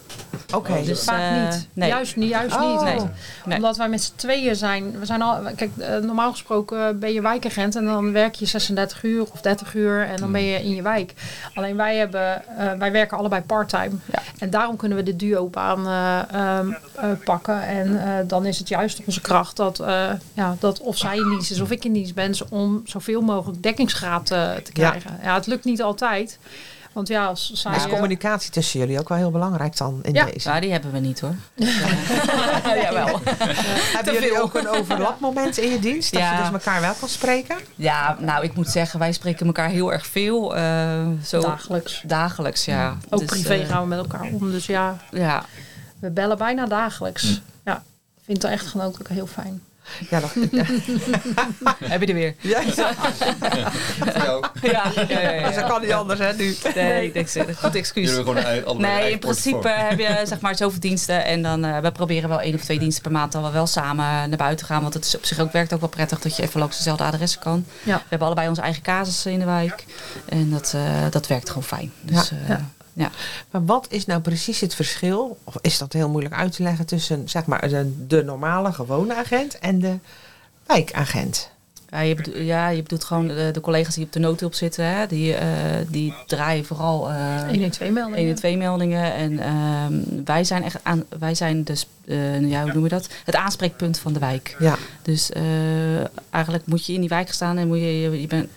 Oké. 0.55 0.83
Dus, 0.83 1.03
Vaak 1.03 1.19
eh, 1.35 1.43
niet. 1.43 1.67
nee. 1.73 1.89
Juist, 1.89 2.15
niet, 2.15 2.29
juist 2.29 2.55
Oh. 2.55 2.71
niet. 2.71 2.81
Nee. 2.81 2.99
Nee. 3.45 3.55
Omdat 3.57 3.77
wij 3.77 3.89
met 3.89 4.03
z'n 4.03 4.11
tweeën 4.15 4.55
zijn. 4.55 4.99
We 4.99 5.05
zijn 5.05 5.21
al, 5.21 5.39
kijk, 5.55 5.71
eh, 5.77 5.97
normaal 5.97 6.31
gesproken 6.31 6.99
ben 6.99 7.13
je 7.13 7.21
wijkagent 7.21 7.75
en 7.75 7.85
dan 7.85 8.11
werk 8.11 8.35
je 8.35 8.45
36 8.45 9.03
uur 9.03 9.23
of 9.31 9.41
30 9.41 9.73
uur 9.73 10.03
en 10.05 10.15
dan 10.17 10.31
ben 10.31 10.43
je 10.43 10.63
in 10.63 10.75
je 10.75 10.81
wijk. 10.81 11.13
Alleen 11.53 11.75
wij, 11.77 11.95
hebben, 11.95 12.57
eh, 12.57 12.71
wij 12.73 12.91
werken 12.91 13.17
allebei 13.17 13.41
parttime. 13.41 13.91
Ja. 14.11 14.19
En 14.39 14.49
daarom 14.49 14.75
kunnen 14.75 14.97
we 14.97 15.03
de 15.03 15.15
duo-baan 15.15 15.87
eh, 16.31 16.57
ehm, 16.57 16.71
eh, 16.95 17.09
pakken. 17.23 17.61
En 17.67 18.03
eh, 18.03 18.27
dan 18.27 18.45
is 18.45 18.59
het 18.59 18.67
juist 18.67 19.01
onze 19.05 19.21
kracht 19.21 19.55
dat, 19.55 19.79
eh, 19.79 20.09
ja, 20.33 20.55
dat 20.59 20.79
of 20.79 20.97
zij 20.97 21.17
in 21.17 21.29
dienst 21.29 21.51
is 21.51 21.59
of 21.61 21.71
ik 21.71 21.85
in 21.85 21.93
dienst 21.93 22.13
ben, 22.15 22.35
om 22.49 22.81
zoveel 22.85 23.21
mogelijk 23.21 23.63
dekkingsgraad 23.63 24.31
eh, 24.31 24.53
te 24.53 24.71
Ja. 24.73 24.89
krijgen. 24.89 25.19
Ja. 25.23 25.33
het 25.33 25.47
lukt 25.47 25.63
niet 25.65 25.81
altijd. 25.81 26.39
Want 26.93 27.09
ja, 27.09 27.25
als 27.25 27.51
zij. 27.53 27.75
Is 27.75 27.87
communicatie 27.87 28.51
tussen 28.51 28.79
jullie 28.79 28.99
ook 28.99 29.09
wel 29.09 29.17
heel 29.17 29.31
belangrijk 29.31 29.77
dan 29.77 29.99
in 30.01 30.13
Ja. 30.13 30.25
deze? 30.25 30.47
Nou, 30.47 30.61
die 30.61 30.71
hebben 30.71 30.91
we 30.91 30.99
niet 30.99 31.19
hoor. 31.19 31.35
Jawel. 32.83 33.19
Hebben 33.95 34.13
jullie 34.13 34.41
ook 34.41 34.55
een 34.55 34.67
overlapmoment 34.67 35.57
in 35.57 35.69
je 35.71 35.79
dienst? 35.79 36.11
Dat 36.13 36.21
Ja. 36.21 36.31
je 36.31 36.37
dus 36.41 36.51
elkaar 36.51 36.81
wel 36.81 36.93
kan 36.99 37.09
spreken? 37.09 37.55
Ja, 37.75 38.17
nou, 38.19 38.43
ik 38.43 38.55
moet 38.55 38.67
zeggen, 38.69 38.99
wij 38.99 39.11
spreken 39.11 39.45
elkaar 39.45 39.69
heel 39.69 39.93
erg 39.93 40.05
veel. 40.07 40.55
eh, 40.55 41.05
zo 41.25 41.39
dagelijks. 41.41 42.01
dagelijks, 42.05 42.65
ja. 42.65 42.97
Ook 43.09 43.19
Dus, 43.19 43.29
privé 43.29 43.65
gaan 43.65 43.81
we 43.81 43.87
met 43.87 43.97
elkaar 43.99 44.21
om. 44.21 44.51
Dus 44.51 44.65
ja, 44.65 44.97
Ja, 45.11 45.43
we 45.99 46.09
bellen 46.09 46.37
bijna 46.37 46.65
dagelijks. 46.65 47.41
Ja, 47.65 47.83
vind 48.25 48.41
het 48.41 48.51
echt 48.51 48.67
gewoon 48.67 48.87
ook 48.87 49.07
heel 49.07 49.27
fijn. 49.27 49.61
Ja, 50.09 50.19
dat, 50.19 50.33
heb 51.83 52.01
je 52.01 52.07
er 52.07 52.13
weer. 52.13 52.35
ja, 52.41 52.61
ja. 52.75 52.91
Ja, 54.61 54.91
ja, 55.07 55.19
ja. 55.19 55.47
Dus 55.47 55.55
dat 55.55 55.67
kan 55.67 55.81
niet 55.81 55.91
anders, 55.91 56.19
hè, 56.19 56.33
nu. 56.33 56.55
Nee, 56.75 57.05
ik 57.05 57.13
denk, 57.13 57.33
een 57.33 57.55
goed 57.55 57.75
excuus. 57.75 58.11
Nee, 58.77 59.11
in 59.11 59.19
principe 59.19 59.69
heb 59.69 59.99
je 59.99 60.21
zeg 60.23 60.39
maar 60.39 60.55
zoveel 60.55 60.79
diensten. 60.79 61.25
En 61.25 61.41
dan 61.41 61.65
eh, 61.65 61.79
we 61.79 61.91
proberen 61.91 62.29
wel 62.29 62.41
één 62.41 62.55
of 62.55 62.61
twee 62.61 62.79
diensten 62.79 63.03
per 63.03 63.11
maand 63.11 63.31
dan 63.31 63.43
we 63.43 63.49
wel 63.49 63.67
samen 63.67 64.05
naar 64.05 64.37
buiten 64.37 64.65
gaan. 64.65 64.81
Want 64.81 64.93
het 64.93 65.05
is 65.05 65.15
op 65.15 65.25
zich 65.25 65.39
ook 65.39 65.51
werkt 65.51 65.73
ook 65.73 65.79
wel 65.79 65.89
prettig 65.89 66.19
dat 66.19 66.35
je 66.35 66.43
even 66.43 66.59
langs 66.59 66.77
dezelfde 66.77 67.03
adressen 67.03 67.41
kan. 67.41 67.65
Ja. 67.83 67.95
We 67.95 68.03
hebben 68.09 68.27
allebei 68.27 68.49
onze 68.49 68.61
eigen 68.61 68.83
casussen 68.83 69.31
in 69.31 69.39
de 69.39 69.45
wijk. 69.45 69.85
En 70.25 70.49
dat, 70.49 70.71
eh, 70.75 70.81
dat 71.09 71.27
werkt 71.27 71.47
gewoon 71.47 71.63
fijn. 71.63 71.91
Dus, 72.01 72.31
Ja. 72.47 72.69
Eh, 72.97 73.03
Ja. 73.03 73.11
Maar 73.51 73.65
wat 73.65 73.87
is 73.89 74.05
nou 74.05 74.21
precies 74.21 74.59
het 74.59 74.75
verschil, 74.75 75.37
of 75.43 75.55
is 75.61 75.77
dat 75.77 75.93
heel 75.93 76.09
moeilijk 76.09 76.35
uit 76.35 76.51
te 76.51 76.63
leggen, 76.63 76.85
tussen 76.85 77.29
zeg 77.29 77.45
maar, 77.45 77.69
de, 77.69 78.05
de 78.07 78.23
normale, 78.23 78.73
gewone 78.73 79.15
agent 79.15 79.59
en 79.59 79.79
de 79.79 79.97
wijkagent? 80.65 81.49
Ja, 81.89 81.99
je 81.99 82.15
bedoelt, 82.15 82.37
ja, 82.37 82.69
je 82.69 82.81
bedoelt 82.81 83.03
gewoon 83.03 83.27
de, 83.27 83.49
de 83.53 83.61
collega's 83.61 83.95
die 83.95 84.05
op 84.05 84.11
de 84.11 84.19
noodhulp 84.19 84.53
zitten. 84.53 84.85
Hè? 84.85 85.07
Die, 85.07 85.33
eh, 85.33 85.47
die 85.89 86.13
draaien 86.25 86.65
vooral 86.65 87.09
eh 87.09 87.47
112 87.47 87.91
meldingen. 87.91 88.17
112 88.17 88.57
meldingen. 88.57 89.13
En 89.13 89.39
ehm, 89.39 90.23
wij 90.25 90.43
zijn 90.43 90.63
echt 90.63 90.79
aan, 90.83 91.03
wij 91.19 91.35
zijn 91.35 91.63
dus, 91.63 91.87
eh, 92.05 92.49
ja, 92.49 92.61
hoe 92.61 92.73
noem 92.73 92.83
je 92.83 92.89
dat? 92.89 93.09
Het 93.25 93.35
aanspreekpunt 93.35 93.99
van 93.99 94.13
de 94.13 94.19
wijk. 94.19 94.55
Ja, 94.59 94.77
Dus 95.01 95.31
eh, 95.31 95.97
eigenlijk 96.29 96.65
moet 96.65 96.85
je 96.85 96.93
in 96.93 96.99
die 96.99 97.09
wijk 97.09 97.31
staan 97.33 97.57
en 97.57 97.67
moet 97.67 97.77
je, 97.77 97.99
je, 97.99 98.21
je 98.21 98.27
bent 98.27 98.49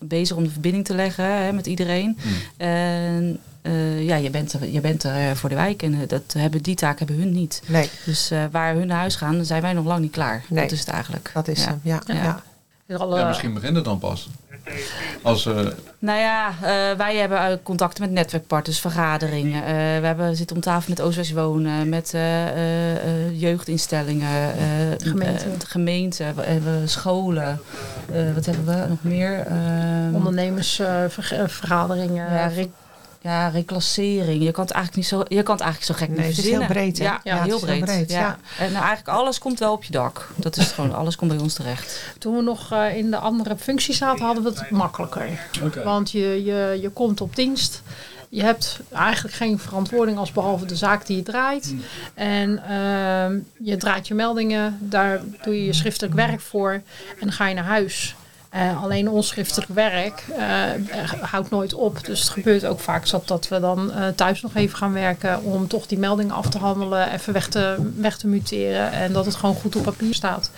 bezig 0.00 0.36
om 0.36 0.44
de 0.44 0.50
verbinding 0.50 0.84
te 0.84 0.94
leggen 0.94 1.24
hè, 1.24 1.52
met 1.52 1.66
iedereen. 1.66 2.18
Hmm. 2.22 2.66
En 2.66 3.38
eh, 3.62 4.04
ja, 4.06 4.16
je 4.16 4.30
bent, 4.30 4.52
er, 4.52 4.68
je 4.68 4.80
bent 4.80 5.02
er 5.04 5.14
eh, 5.30 5.34
voor 5.34 5.48
de 5.48 5.54
wijk 5.54 5.82
en 5.82 5.92
eh, 5.94 6.00
dat 6.08 6.22
hebben, 6.38 6.62
die 6.62 6.74
taak 6.74 6.98
hebben 6.98 7.16
hun 7.16 7.32
niet. 7.32 7.62
nee, 7.66 7.90
Dus 8.04 8.30
eh, 8.30 8.44
waar 8.50 8.74
hun 8.74 8.86
naar 8.86 8.98
huis 8.98 9.16
gaan, 9.16 9.44
zijn 9.44 9.62
wij 9.62 9.72
nog 9.72 9.84
lang 9.84 10.00
niet 10.00 10.12
klaar. 10.12 10.42
Nee. 10.48 10.62
Dat 10.62 10.72
is 10.72 10.80
het 10.80 10.88
eigenlijk. 10.88 11.30
dat 11.34 11.48
is 11.48 11.60
ja. 11.64 11.68
hem. 11.68 11.80
Ja, 11.82 12.02
ja. 12.06 12.14
Ja. 12.14 12.42
Ja, 13.16 13.28
misschien 13.28 13.54
begint 13.54 13.76
het 13.76 13.84
dan 13.84 13.98
pas. 13.98 14.28
Als, 15.22 15.46
eh, 15.46 15.54
Nou 15.98 16.18
ja, 16.18 16.48
eh, 16.48 16.96
wij 16.96 17.16
hebben 17.16 17.62
contacten 17.62 18.02
met 18.02 18.10
netwerkpartners, 18.12 18.80
vergaderingen. 18.80 19.62
Eh, 19.64 19.70
we 20.00 20.06
hebben, 20.06 20.36
zitten 20.36 20.56
om 20.56 20.62
tafel 20.62 20.90
met 20.90 21.00
Oostwest 21.00 21.32
Wonen, 21.32 21.88
met 21.88 22.14
eh, 22.14 22.48
eh, 22.48 22.96
eh, 22.96 23.40
jeugdinstellingen, 23.40 24.52
eh, 24.56 24.64
Gemeente. 25.66 26.24
we 26.36 26.42
hebben 26.42 26.88
scholen. 26.88 27.60
Eh, 28.12 28.34
wat 28.34 28.46
hebben 28.46 28.64
we 28.64 28.84
nog 28.88 29.02
meer? 29.02 29.38
Ehm, 29.46 30.14
ondernemersvergaderingen. 30.14 32.32
ja, 32.32 32.50
ja, 33.22 33.48
reclassering. 33.48 34.42
Je 34.42 34.50
kan 34.50 34.64
het 34.64 34.72
eigenlijk 34.72 34.96
niet 34.96 35.06
zo, 35.06 35.34
je 35.36 35.42
kan 35.42 35.54
het 35.54 35.64
eigenlijk 35.64 35.92
zo 35.92 35.94
gek 35.94 36.08
Nee, 36.08 36.26
niet 36.26 36.36
het 36.36 36.44
is 36.44 36.50
heel 36.50 36.66
breed, 36.66 36.98
hè? 36.98 37.04
Ja, 37.04 37.20
Ja, 37.24 37.34
ja, 37.34 37.42
heel 37.42 37.54
het 37.54 37.62
is 37.62 37.68
heel 37.68 37.78
breed. 37.78 37.94
breed, 37.96 38.10
ja. 38.10 38.18
ja. 38.18 38.38
En 38.58 38.72
nou, 38.72 38.84
eigenlijk 38.84 39.18
alles 39.18 39.38
komt 39.38 39.58
wel 39.58 39.72
op 39.72 39.84
je 39.84 39.92
dak. 39.92 40.28
Dat 40.36 40.56
is 40.56 40.66
gewoon, 40.70 40.94
alles 40.94 41.16
komt 41.16 41.30
bij 41.30 41.40
ons 41.40 41.54
terecht. 41.54 42.14
Toen 42.18 42.36
we 42.36 42.42
nog 42.42 42.72
eh, 42.72 42.96
in 42.96 43.10
de 43.10 43.16
andere 43.16 43.56
functie 43.56 43.94
zaten, 43.94 44.24
hadden 44.24 44.44
we 44.44 44.48
het 44.48 44.70
makkelijker. 44.70 45.28
Want 45.84 46.10
je, 46.10 46.44
je, 46.44 46.78
je 46.80 46.88
komt 46.88 47.20
op 47.20 47.36
dienst. 47.36 47.82
Je 48.28 48.42
hebt 48.42 48.80
eigenlijk 48.92 49.34
geen 49.34 49.58
verantwoording 49.58 50.18
als 50.18 50.32
behalve 50.32 50.66
de 50.66 50.76
zaak 50.76 51.06
die 51.06 51.16
je 51.16 51.22
draait. 51.22 51.74
En 52.14 52.62
ehm, 52.68 53.38
je 53.58 53.76
draait 53.76 54.08
je 54.08 54.14
meldingen, 54.14 54.78
daar 54.80 55.20
doe 55.42 55.54
je 55.56 55.64
je 55.64 55.72
schriftelijk 55.72 56.14
werk 56.14 56.40
voor 56.40 56.72
en 56.72 57.20
dan 57.20 57.32
ga 57.32 57.48
je 57.48 57.54
naar 57.54 57.64
huis. 57.64 58.14
Eh, 58.52 58.82
alleen 58.82 59.08
ons 59.08 59.28
schriftelijk 59.28 59.70
werk 59.74 60.24
eh, 60.36 60.70
houdt 61.20 61.50
nooit 61.50 61.74
op. 61.74 62.04
Dus 62.04 62.20
het 62.20 62.28
gebeurt 62.28 62.64
ook 62.64 62.80
vaak 62.80 63.06
zat 63.06 63.28
dat 63.28 63.48
we 63.48 63.60
dan 63.60 63.92
eh, 63.92 64.08
thuis 64.08 64.40
nog 64.40 64.54
even 64.54 64.76
gaan 64.76 64.92
werken 64.92 65.42
om 65.42 65.68
toch 65.68 65.86
die 65.86 65.98
meldingen 65.98 66.34
af 66.34 66.48
te 66.48 66.58
handelen, 66.58 67.12
even 67.12 67.32
weg 67.32 67.48
te, 67.48 67.90
weg 67.96 68.16
te 68.18 68.26
muteren 68.26 68.92
en 68.92 69.12
dat 69.12 69.24
het 69.24 69.34
gewoon 69.34 69.54
goed 69.54 69.76
op 69.76 69.82
papier 69.82 70.14
staat. 70.14 70.50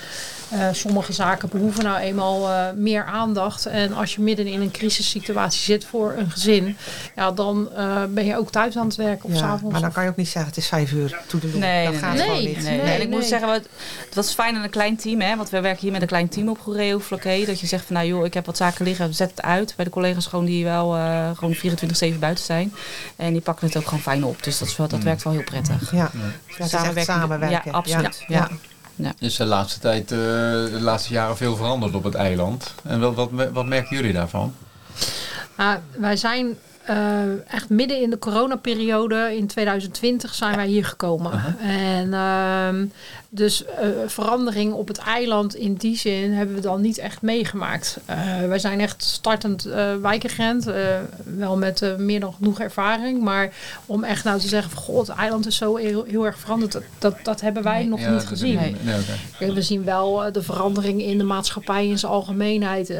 Eh, 0.55 0.69
sommige 0.73 1.13
zaken 1.13 1.49
behoeven 1.49 1.85
nou 1.85 1.99
eenmaal 1.99 2.51
eh, 2.51 2.67
meer 2.77 3.05
aandacht. 3.05 3.67
En 3.67 3.93
als 3.93 4.15
je 4.15 4.21
midden 4.21 4.47
in 4.47 4.61
een 4.61 4.71
crisissituatie 4.71 5.61
zit 5.61 5.85
voor 5.85 6.15
een 6.19 6.31
gezin, 6.31 6.77
ja, 7.17 7.31
dan 7.33 7.69
eh, 7.77 8.03
ben 8.09 8.25
je 8.25 8.39
ook 8.39 8.51
thuis 8.51 8.77
aan 8.77 8.87
het 8.87 8.97
werken 8.97 9.25
of 9.25 9.33
Ja, 9.33 9.39
s'avonds. 9.39 9.73
maar 9.73 9.81
dan 9.81 9.93
kan 9.93 10.03
je 10.05 10.09
ook 10.11 10.17
niet 10.17 10.29
zeggen, 10.29 10.51
het 10.51 10.57
is 10.61 10.67
vijf 10.69 10.93
uur, 10.93 11.21
toe 11.27 11.41
de 11.41 11.47
Nee, 11.47 11.85
Dat 11.85 11.93
nee, 11.93 12.03
gaat 12.03 12.15
nee. 12.15 12.23
gewoon 12.23 12.43
Nee, 12.43 12.55
niet. 12.55 12.85
Nee, 12.85 13.01
ik 13.01 13.09
moet 13.09 13.25
zeggen, 13.25 13.49
wat, 13.49 13.63
het 14.05 14.15
was 14.15 14.33
fijn 14.35 14.57
aan 14.57 14.63
een 14.63 14.71
klein 14.71 14.97
team, 14.97 15.21
hè, 15.21 15.37
want 15.37 15.51
we 15.51 15.61
werken 15.61 15.81
hier 15.83 15.93
met 15.93 16.01
een 16.03 16.07
klein 16.09 16.29
team 16.29 16.49
op 16.49 16.59
Goeree 16.61 17.01
Floqué. 17.01 17.45
Dat 17.45 17.61
je 17.61 17.67
zegt 17.67 17.85
van 17.87 17.97
nou 17.97 18.09
joh, 18.09 18.25
ik 18.25 18.35
heb 18.35 18.47
wat 18.47 18.57
zaken 18.57 18.85
liggen, 18.85 19.15
zet 19.15 19.31
het 19.31 19.43
uit 19.43 19.73
bij 19.77 19.85
de 19.85 19.91
collega's 19.91 20.27
gewoon 20.27 20.45
die 20.45 20.65
wel 20.65 20.97
eh, 20.97 21.31
gewoon 21.37 21.55
24-7 22.15 22.19
buiten 22.19 22.45
zijn. 22.45 22.73
En 23.17 23.33
die 23.33 23.41
pakken 23.43 23.67
het 23.67 23.77
ook 23.77 23.85
gewoon 23.85 24.01
fijn 24.03 24.25
op. 24.25 24.43
Dus 24.43 24.59
dat, 24.59 24.69
is 24.69 24.77
wel, 24.77 24.89
dat 24.89 25.03
werkt 25.03 25.23
wel 25.23 25.33
heel 25.33 25.43
prettig. 25.45 25.93
Ja, 25.93 26.11
Samenwerking- 26.59 27.05
samenwerken. 27.05 27.63
Ja, 27.65 27.71
absoluut. 27.71 28.25
Ja, 28.27 28.37
Ja. 28.39 28.49
Is 29.19 29.37
de 29.37 29.45
laatste 29.45 29.81
tijd, 29.81 30.13
eh, 30.13 30.19
de 30.19 30.79
laatste 30.81 31.13
jaren 31.13 31.37
veel 31.37 31.57
veranderd 31.57 31.95
op 31.95 32.05
het 32.05 32.15
eiland. 32.15 32.75
En 32.83 33.01
wat, 33.01 33.15
wat, 33.15 33.31
wat 33.53 33.67
merken 33.67 33.97
jullie 33.97 34.13
daarvan? 34.13 34.55
Nou, 35.57 35.79
wij 35.97 36.17
zijn 36.17 36.57
eh, 36.85 37.53
echt 37.53 37.69
midden 37.69 38.03
in 38.03 38.11
de 38.11 38.19
coronaperiode 38.19 39.37
in 39.37 39.47
2020 39.47 40.35
zijn 40.35 40.57
wij 40.57 40.67
hier 40.67 40.85
gekomen. 40.85 41.59
En 41.61 42.15
ehm, 42.15 42.87
dus 43.35 43.65
eh, 43.65 43.89
verandering 44.07 44.73
op 44.73 44.89
het 44.89 44.99
eiland 44.99 45.55
in 45.55 45.75
die 45.75 45.97
zin 45.97 46.33
hebben 46.33 46.55
we 46.55 46.61
dan 46.61 46.81
niet 46.81 46.99
echt 46.99 47.23
meegemaakt. 47.23 47.99
Uh, 48.11 48.47
wij 48.49 48.59
zijn 48.59 48.81
echt 48.81 49.03
startend 49.03 49.67
uh, 49.67 49.95
wijkagent, 50.03 50.71
wel 51.37 51.57
met 51.57 51.95
meer 51.99 52.21
dan 52.21 52.33
genoeg 52.33 52.61
ervaring. 52.61 53.23
Maar 53.23 53.53
om 53.87 54.05
echt 54.05 54.25
nou 54.25 54.41
te 54.41 54.49
zeggen 54.49 54.71
van 54.71 54.83
god, 54.83 55.07
het 55.07 55.17
eiland 55.17 55.47
is 55.47 55.57
zo 55.57 55.77
heel, 55.77 56.05
heel 56.05 56.27
erg 56.27 56.39
veranderd, 56.39 56.73
dat, 56.73 56.83
dat, 56.99 57.15
dat 57.23 57.41
hebben 57.41 57.63
wij 57.63 57.79
Nee. 57.79 57.89
nog 57.89 58.01
Ja, 58.01 58.11
niet 58.11 58.27
gezien. 58.27 58.77
nee, 59.39 59.53
We 59.53 59.63
zien 59.63 59.85
wel 59.85 60.33
de 60.33 60.43
verandering 60.43 61.03
in 61.03 61.19
de 61.19 61.25
maatschappij 61.25 61.89
in 61.89 61.99
zijn 61.99 62.13
algemeenheid. 62.13 62.91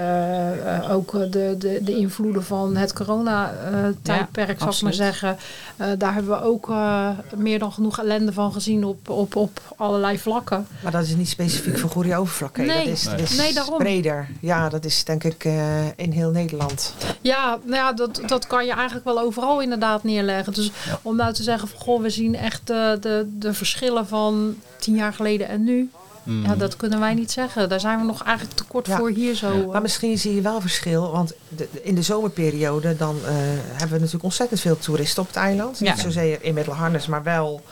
Ook 0.91 1.13
de, 1.13 1.55
de, 1.59 1.79
de 1.83 1.97
invloeden 1.97 2.45
van 2.45 2.77
het 2.77 2.93
corona-tijdperk, 2.93 4.59
zal 4.59 4.73
ik 4.73 4.83
maar 4.83 4.93
zeggen. 4.95 5.37
Eh, 5.77 5.89
daar 5.99 6.15
hebben 6.15 6.39
we 6.39 6.45
ook 6.45 6.69
eh, 6.71 7.09
meer 7.37 7.59
dan 7.59 7.73
genoeg 7.73 7.99
ellende 7.99 8.33
van 8.33 8.53
gezien 8.53 8.85
op, 8.85 9.09
op, 9.09 9.37
op 9.37 9.61
allerlei 9.77 10.19
vlakken. 10.25 10.67
Maar 10.83 10.93
dat 10.93 11.03
is 11.03 11.15
niet 11.17 11.29
specifiek 11.29 11.79
voor 11.79 11.91
Goeree 11.91 12.17
Overvlak. 12.17 12.57
hè? 12.57 12.65
Nee. 12.65 12.77
dat 12.85 12.87
is, 12.87 13.03
dat 13.03 13.19
is 13.21 13.37
Nee, 13.37 13.53
daarom. 13.53 13.79
breder. 13.79 14.29
Ja, 14.41 14.69
dat 14.69 14.85
is 14.85 15.05
denk 15.05 15.25
ik 15.25 15.45
eh, 15.45 15.87
in 15.97 16.13
heel 16.13 16.31
Nederland. 16.31 16.95
Ja, 17.21 17.59
nou 17.65 17.77
ja 17.77 17.93
dat, 17.93 18.21
dat 18.27 18.47
kan 18.47 18.67
je 18.67 18.73
eigenlijk 18.73 19.05
wel 19.05 19.19
overal 19.21 19.61
inderdaad 19.63 20.05
neerleggen. 20.05 20.53
Dus 20.53 20.71
Ja. 20.87 20.99
om 21.03 21.17
nou 21.17 21.33
te 21.33 21.43
zeggen 21.43 21.69
van 21.69 21.79
goh, 21.81 22.03
we 22.03 22.11
zien 22.11 22.35
echt 22.37 22.67
de, 22.67 22.97
de, 23.01 23.29
de 23.39 23.55
verschillen 23.55 24.07
van 24.07 24.57
tien 24.79 24.95
jaar 24.97 25.13
geleden 25.13 25.49
en 25.49 25.65
nu. 25.65 25.91
Mm. 26.23 26.45
Ja, 26.45 26.55
dat 26.55 26.77
kunnen 26.77 27.01
wij 27.01 27.15
niet 27.15 27.31
zeggen. 27.33 27.69
Daar 27.69 27.81
zijn 27.81 27.99
we 27.99 28.05
nog 28.05 28.23
eigenlijk 28.23 28.57
te 28.57 28.65
kort 28.65 28.87
Ja. 28.87 28.97
voor 28.97 29.11
hier 29.11 29.35
zo. 29.35 29.61
eh. 29.61 29.67
Maar 29.73 29.83
misschien 29.83 30.19
zie 30.19 30.35
je 30.35 30.41
wel 30.41 30.61
verschil. 30.61 31.11
Want 31.11 31.33
de- 31.49 31.69
de- 31.73 31.83
in 31.83 31.95
de 31.95 32.03
zomerperiode 32.03 32.97
dan 32.97 33.17
eh, 33.25 33.33
hebben 33.71 33.89
we 33.89 33.95
natuurlijk 33.99 34.25
ontzettend 34.25 34.61
veel 34.61 34.79
toeristen 34.79 35.23
op 35.23 35.29
het 35.29 35.37
eiland. 35.37 35.79
Ja. 35.79 35.93
Niet 35.93 36.01
zozeer 36.03 36.39
in 36.43 36.55
Middelharnis, 36.55 37.07
maar 37.07 37.23
wel 37.23 37.63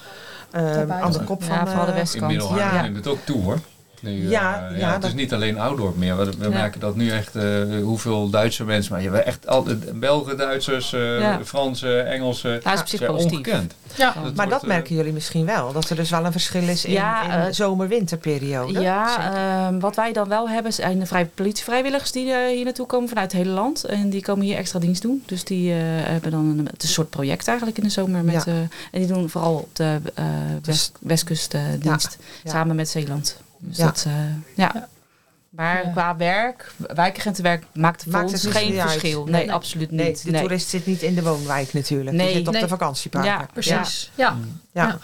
eh, 0.52 0.62
Daarbij. 0.64 1.00
aan 1.00 1.12
de 1.12 1.24
kop 1.24 1.42
van 1.44 1.54
Ja, 1.56 1.64
de 1.64 1.90
eh, 1.90 1.96
west- 1.98 2.14
In 2.14 2.20
Ja. 2.56 2.82
neemt 2.82 2.96
het 2.96 3.06
ook 3.06 3.18
toe 3.24 3.42
hoor. 3.42 3.58
Nu, 4.02 4.28
Ja, 4.30 4.68
eh, 4.70 4.78
ja, 4.78 4.92
het 4.92 5.04
is 5.04 5.12
niet 5.14 5.32
alleen 5.32 5.58
Oudorp 5.58 5.96
meer. 5.96 6.16
We, 6.16 6.24
we 6.38 6.44
Ja. 6.44 6.48
merken 6.48 6.80
dat 6.80 6.96
nu 6.96 7.10
echt 7.10 7.36
eh, 7.36 7.44
hoeveel 7.82 8.30
Duitse 8.30 8.64
mensen, 8.64 8.92
maar 8.92 9.02
je 9.02 9.10
hebt 9.10 9.24
echt 9.26 9.46
altijd 9.46 10.00
Belgen, 10.00 10.36
Duitsers, 10.36 10.92
eh 10.92 11.20
Ja. 11.20 11.40
Fransen, 11.44 12.06
Engelsen. 12.06 12.50
Nou, 12.50 12.62
dat 12.62 12.74
is 12.74 12.80
op 12.80 12.86
zich 12.86 13.06
positief. 13.06 13.32
ongekend. 13.38 13.74
ja. 13.96 14.04
Dat 14.06 14.14
Maar 14.22 14.32
wordt, 14.34 14.50
dat 14.50 14.62
eh, 14.62 14.68
merken 14.68 14.94
jullie 14.96 15.12
misschien 15.12 15.46
wel. 15.46 15.72
Dat 15.72 15.90
er 15.90 15.96
dus 15.96 16.10
wel 16.10 16.24
een 16.24 16.32
verschil 16.32 16.68
is 16.68 16.84
in, 16.84 16.92
Ja, 16.92 17.24
in 17.24 17.30
eh, 17.30 17.52
zomer-winterperiode. 17.52 18.80
Ja, 18.80 19.32
ehm, 19.68 19.78
wat 19.78 19.96
wij 19.96 20.12
dan 20.12 20.28
wel 20.28 20.48
hebben 20.48 20.72
zijn 20.72 20.98
de 20.98 21.06
vrij 21.06 21.26
politievrijwilligers 21.26 22.12
die 22.12 22.32
eh, 22.32 22.46
hier 22.54 22.64
naartoe 22.64 22.86
komen 22.86 23.08
vanuit 23.08 23.32
het 23.32 23.40
hele 23.42 23.54
land. 23.54 23.84
En 23.84 24.10
die 24.10 24.22
komen 24.22 24.44
hier 24.44 24.56
extra 24.56 24.78
dienst 24.78 25.02
doen. 25.02 25.22
Dus 25.26 25.44
die 25.44 25.72
eh, 25.72 25.78
hebben 25.84 26.30
dan 26.30 26.46
een, 26.58 26.66
het 26.66 26.82
is 26.82 26.88
een 26.88 26.94
soort 26.94 27.10
project 27.10 27.46
eigenlijk 27.48 27.78
in 27.78 27.84
de 27.84 27.90
zomer. 27.90 28.24
Met, 28.24 28.34
Ja. 28.44 28.52
eh, 28.52 28.58
en 28.58 28.68
die 28.90 29.06
doen 29.06 29.30
vooral 29.30 29.54
op 29.54 29.76
de 29.76 29.98
eh, 30.14 30.24
west, 30.62 30.92
westkust 31.00 31.54
eh, 31.54 31.60
dienst. 31.78 32.18
Samen 32.44 32.76
met 32.76 32.88
Zeeland. 32.88 33.36
Dus 33.64 33.76
Ja. 33.76 33.84
dat, 33.84 34.04
eh, 34.06 34.12
ja. 34.54 34.70
Ja. 34.74 34.88
Maar 35.50 35.84
Ja. 35.84 35.90
qua 35.90 36.16
werk, 36.16 36.72
wijkagentenwerk 36.76 37.64
maakt 37.72 38.02
voor 38.02 38.12
Maakt 38.12 38.32
ons 38.32 38.42
het 38.42 38.52
geen 38.52 38.74
verschil. 38.80 39.24
Nee. 39.24 39.32
Nee, 39.32 39.52
absoluut 39.52 39.90
niet. 39.90 40.24
Nee, 40.24 40.32
de 40.32 40.38
toerist 40.40 40.68
zit 40.68 40.86
niet 40.86 41.02
in 41.02 41.14
de 41.14 41.22
woonwijk 41.22 41.72
natuurlijk. 41.72 42.16
Nee. 42.16 42.26
Die 42.26 42.36
zit 42.36 42.46
op 42.46 42.52
Nee. 42.52 42.62
de 42.62 42.68
vakantieparken. 42.68 43.30
Ja, 43.30 43.46
Precies. 43.52 44.10
Ja. 44.14 44.36
Ja. 44.72 44.86
Ja. 44.86 44.98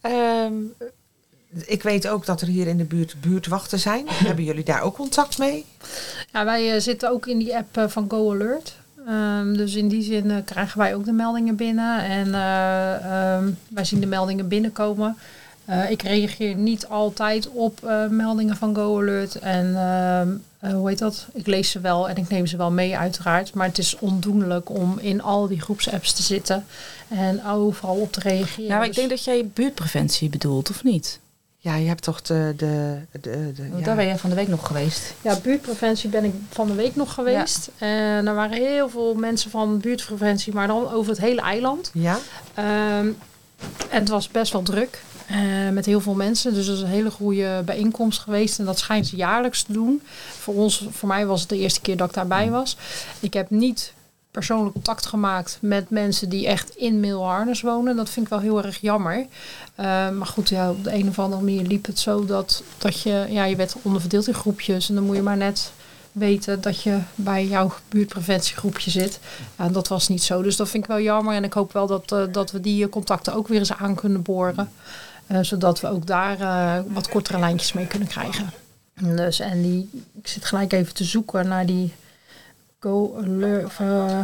Ehm, 0.00 0.52
ik 1.64 1.82
weet 1.82 2.08
ook 2.08 2.26
dat 2.26 2.40
er 2.40 2.46
hier 2.46 2.66
in 2.66 2.76
de 2.76 2.84
buurt 2.84 3.16
buurtwachten 3.20 3.78
zijn. 3.78 4.06
Hebben 4.26 4.44
jullie 4.44 4.64
daar 4.64 4.82
ook 4.82 4.94
contact 4.94 5.38
mee? 5.38 5.64
Ja, 6.32 6.44
wij 6.44 6.74
eh, 6.74 6.80
zitten 6.80 7.10
ook 7.10 7.26
in 7.26 7.38
die 7.38 7.56
app 7.56 7.76
eh, 7.76 7.88
van 7.88 8.06
Go 8.08 8.32
Alert. 8.32 8.76
Ehm, 9.06 9.52
dus 9.52 9.74
in 9.74 9.88
die 9.88 10.02
zin 10.02 10.44
krijgen 10.44 10.78
wij 10.78 10.94
ook 10.94 11.04
de 11.04 11.12
meldingen 11.12 11.56
binnen. 11.56 12.04
En 12.04 12.34
eh, 12.34 13.34
ehm, 13.34 13.50
wij 13.68 13.84
zien 13.84 14.00
de 14.00 14.06
meldingen 14.06 14.48
binnenkomen. 14.48 15.16
Eh, 15.70 15.90
ik 15.90 16.02
reageer 16.02 16.54
niet 16.54 16.86
altijd 16.86 17.48
op 17.48 17.84
eh, 17.84 18.06
meldingen 18.06 18.56
van 18.56 18.74
Go 18.74 19.00
Alert. 19.00 19.34
En 19.34 19.76
ehm, 19.76 20.28
eh, 20.58 20.72
hoe 20.72 20.88
heet 20.88 20.98
dat? 20.98 21.26
Ik 21.32 21.46
lees 21.46 21.70
ze 21.70 21.80
wel 21.80 22.08
en 22.08 22.16
ik 22.16 22.28
neem 22.28 22.46
ze 22.46 22.56
wel 22.56 22.70
mee 22.70 22.96
uiteraard. 22.96 23.54
Maar 23.54 23.66
het 23.66 23.78
is 23.78 23.96
ondoenlijk 23.98 24.70
om 24.70 24.98
in 24.98 25.22
al 25.22 25.48
die 25.48 25.60
groepsapps 25.60 26.12
te 26.12 26.22
zitten. 26.22 26.66
En 27.08 27.44
overal 27.46 27.94
op 27.96 28.12
te 28.12 28.20
reageren. 28.20 28.68
Nou, 28.68 28.78
maar 28.78 28.82
ik 28.82 28.86
Dus- 28.86 28.96
denk 28.96 29.10
dat 29.10 29.24
jij 29.24 29.50
buurtpreventie 29.54 30.28
bedoelt, 30.28 30.70
of 30.70 30.84
niet? 30.84 31.20
Ja, 31.58 31.74
je 31.74 31.88
hebt 31.88 32.02
toch 32.02 32.22
de... 32.22 32.54
de, 32.56 32.96
de, 33.10 33.20
de 33.20 33.68
Want 33.68 33.78
ja. 33.78 33.84
daar 33.84 33.96
ben 33.96 34.06
jij 34.06 34.18
van 34.18 34.30
de 34.30 34.36
week 34.36 34.48
nog 34.48 34.66
geweest. 34.66 35.14
Ja, 35.22 35.38
buurtpreventie 35.42 36.10
ben 36.10 36.24
ik 36.24 36.34
van 36.48 36.66
de 36.66 36.74
week 36.74 36.96
nog 36.96 37.14
geweest. 37.14 37.70
En 37.78 38.26
er 38.26 38.34
waren 38.34 38.56
heel 38.56 38.88
veel 38.88 39.14
mensen 39.14 39.50
van 39.50 39.78
buurtpreventie, 39.78 40.54
maar 40.54 40.66
dan 40.66 40.90
over 40.90 41.10
het 41.10 41.20
hele 41.20 41.40
eiland. 41.40 41.90
Ja? 41.92 42.18
Ehm, 42.54 43.08
en 43.88 43.98
het 43.98 44.08
was 44.08 44.28
best 44.28 44.52
wel 44.52 44.62
druk. 44.62 45.02
Eh, 45.30 45.68
met 45.72 45.86
heel 45.86 46.00
veel 46.00 46.14
mensen. 46.14 46.54
Dus 46.54 46.66
dat 46.66 46.76
is 46.76 46.82
een 46.82 46.88
hele 46.88 47.10
goede 47.10 47.62
bijeenkomst 47.64 48.18
geweest. 48.18 48.58
En 48.58 48.64
dat 48.64 48.78
schijnt 48.78 49.06
ze 49.06 49.16
jaarlijks 49.16 49.62
te 49.62 49.72
doen. 49.72 50.02
Voor 50.38 50.54
ons, 50.54 50.86
voor 50.90 51.08
mij 51.08 51.26
was 51.26 51.40
het 51.40 51.48
de 51.48 51.58
eerste 51.58 51.80
keer 51.80 51.96
dat 51.96 52.08
ik 52.08 52.14
daarbij 52.14 52.50
was. 52.50 52.76
Ik 53.20 53.32
heb 53.32 53.50
niet 53.50 53.92
persoonlijk 54.30 54.72
contact 54.72 55.06
gemaakt 55.06 55.58
met 55.60 55.90
mensen 55.90 56.28
die 56.28 56.46
echt 56.46 56.76
in 56.76 57.00
Middelharnis 57.00 57.60
wonen. 57.60 57.96
Dat 57.96 58.10
vind 58.10 58.26
ik 58.26 58.32
wel 58.32 58.40
heel 58.40 58.64
erg 58.64 58.80
jammer. 58.80 59.26
Eh, 59.74 59.84
maar 60.10 60.26
goed, 60.26 60.48
ja, 60.48 60.70
op 60.70 60.84
de 60.84 60.94
een 60.94 61.08
of 61.08 61.18
andere 61.18 61.42
manier 61.42 61.66
liep 61.66 61.86
het 61.86 61.98
zo 61.98 62.24
dat, 62.24 62.62
dat 62.78 63.00
je, 63.00 63.26
ja, 63.28 63.44
je 63.44 63.56
werd 63.56 63.76
onderverdeeld 63.82 64.26
in 64.26 64.34
groepjes. 64.34 64.88
En 64.88 64.94
dan 64.94 65.04
moet 65.04 65.16
je 65.16 65.22
maar 65.22 65.36
net 65.36 65.72
weten 66.12 66.60
dat 66.60 66.82
je 66.82 66.98
bij 67.14 67.46
jouw 67.46 67.72
buurtpreventiegroepje 67.88 68.90
zit. 68.90 69.18
Ja, 69.58 69.64
en 69.64 69.72
dat 69.72 69.88
was 69.88 70.08
niet 70.08 70.22
zo. 70.22 70.42
Dus 70.42 70.56
dat 70.56 70.68
vind 70.68 70.82
ik 70.82 70.90
wel 70.90 71.00
jammer. 71.00 71.34
En 71.34 71.44
ik 71.44 71.52
hoop 71.52 71.72
wel 71.72 71.86
dat, 71.86 72.12
eh, 72.12 72.22
dat 72.32 72.50
we 72.50 72.60
die 72.60 72.88
contacten 72.88 73.34
ook 73.34 73.48
weer 73.48 73.58
eens 73.58 73.72
aan 73.72 73.94
kunnen 73.94 74.22
boren. 74.22 74.70
Eh, 75.30 75.38
zodat 75.40 75.80
we 75.80 75.88
ook 75.88 76.06
daar 76.06 76.40
eh, 76.40 76.82
wat 76.88 77.08
kortere 77.08 77.38
lijntjes 77.38 77.72
mee 77.72 77.86
kunnen 77.86 78.08
krijgen. 78.08 78.50
En 78.94 79.16
Dus, 79.16 79.40
en 79.40 79.62
die, 79.62 79.88
ik 80.22 80.28
zit 80.28 80.44
gelijk 80.44 80.72
even 80.72 80.94
te 80.94 81.04
zoeken 81.04 81.48
naar 81.48 81.66
die 81.66 81.92
Go 82.80 83.16
Alert. 83.22 83.64
of, 83.64 83.80
eh, 83.80 84.18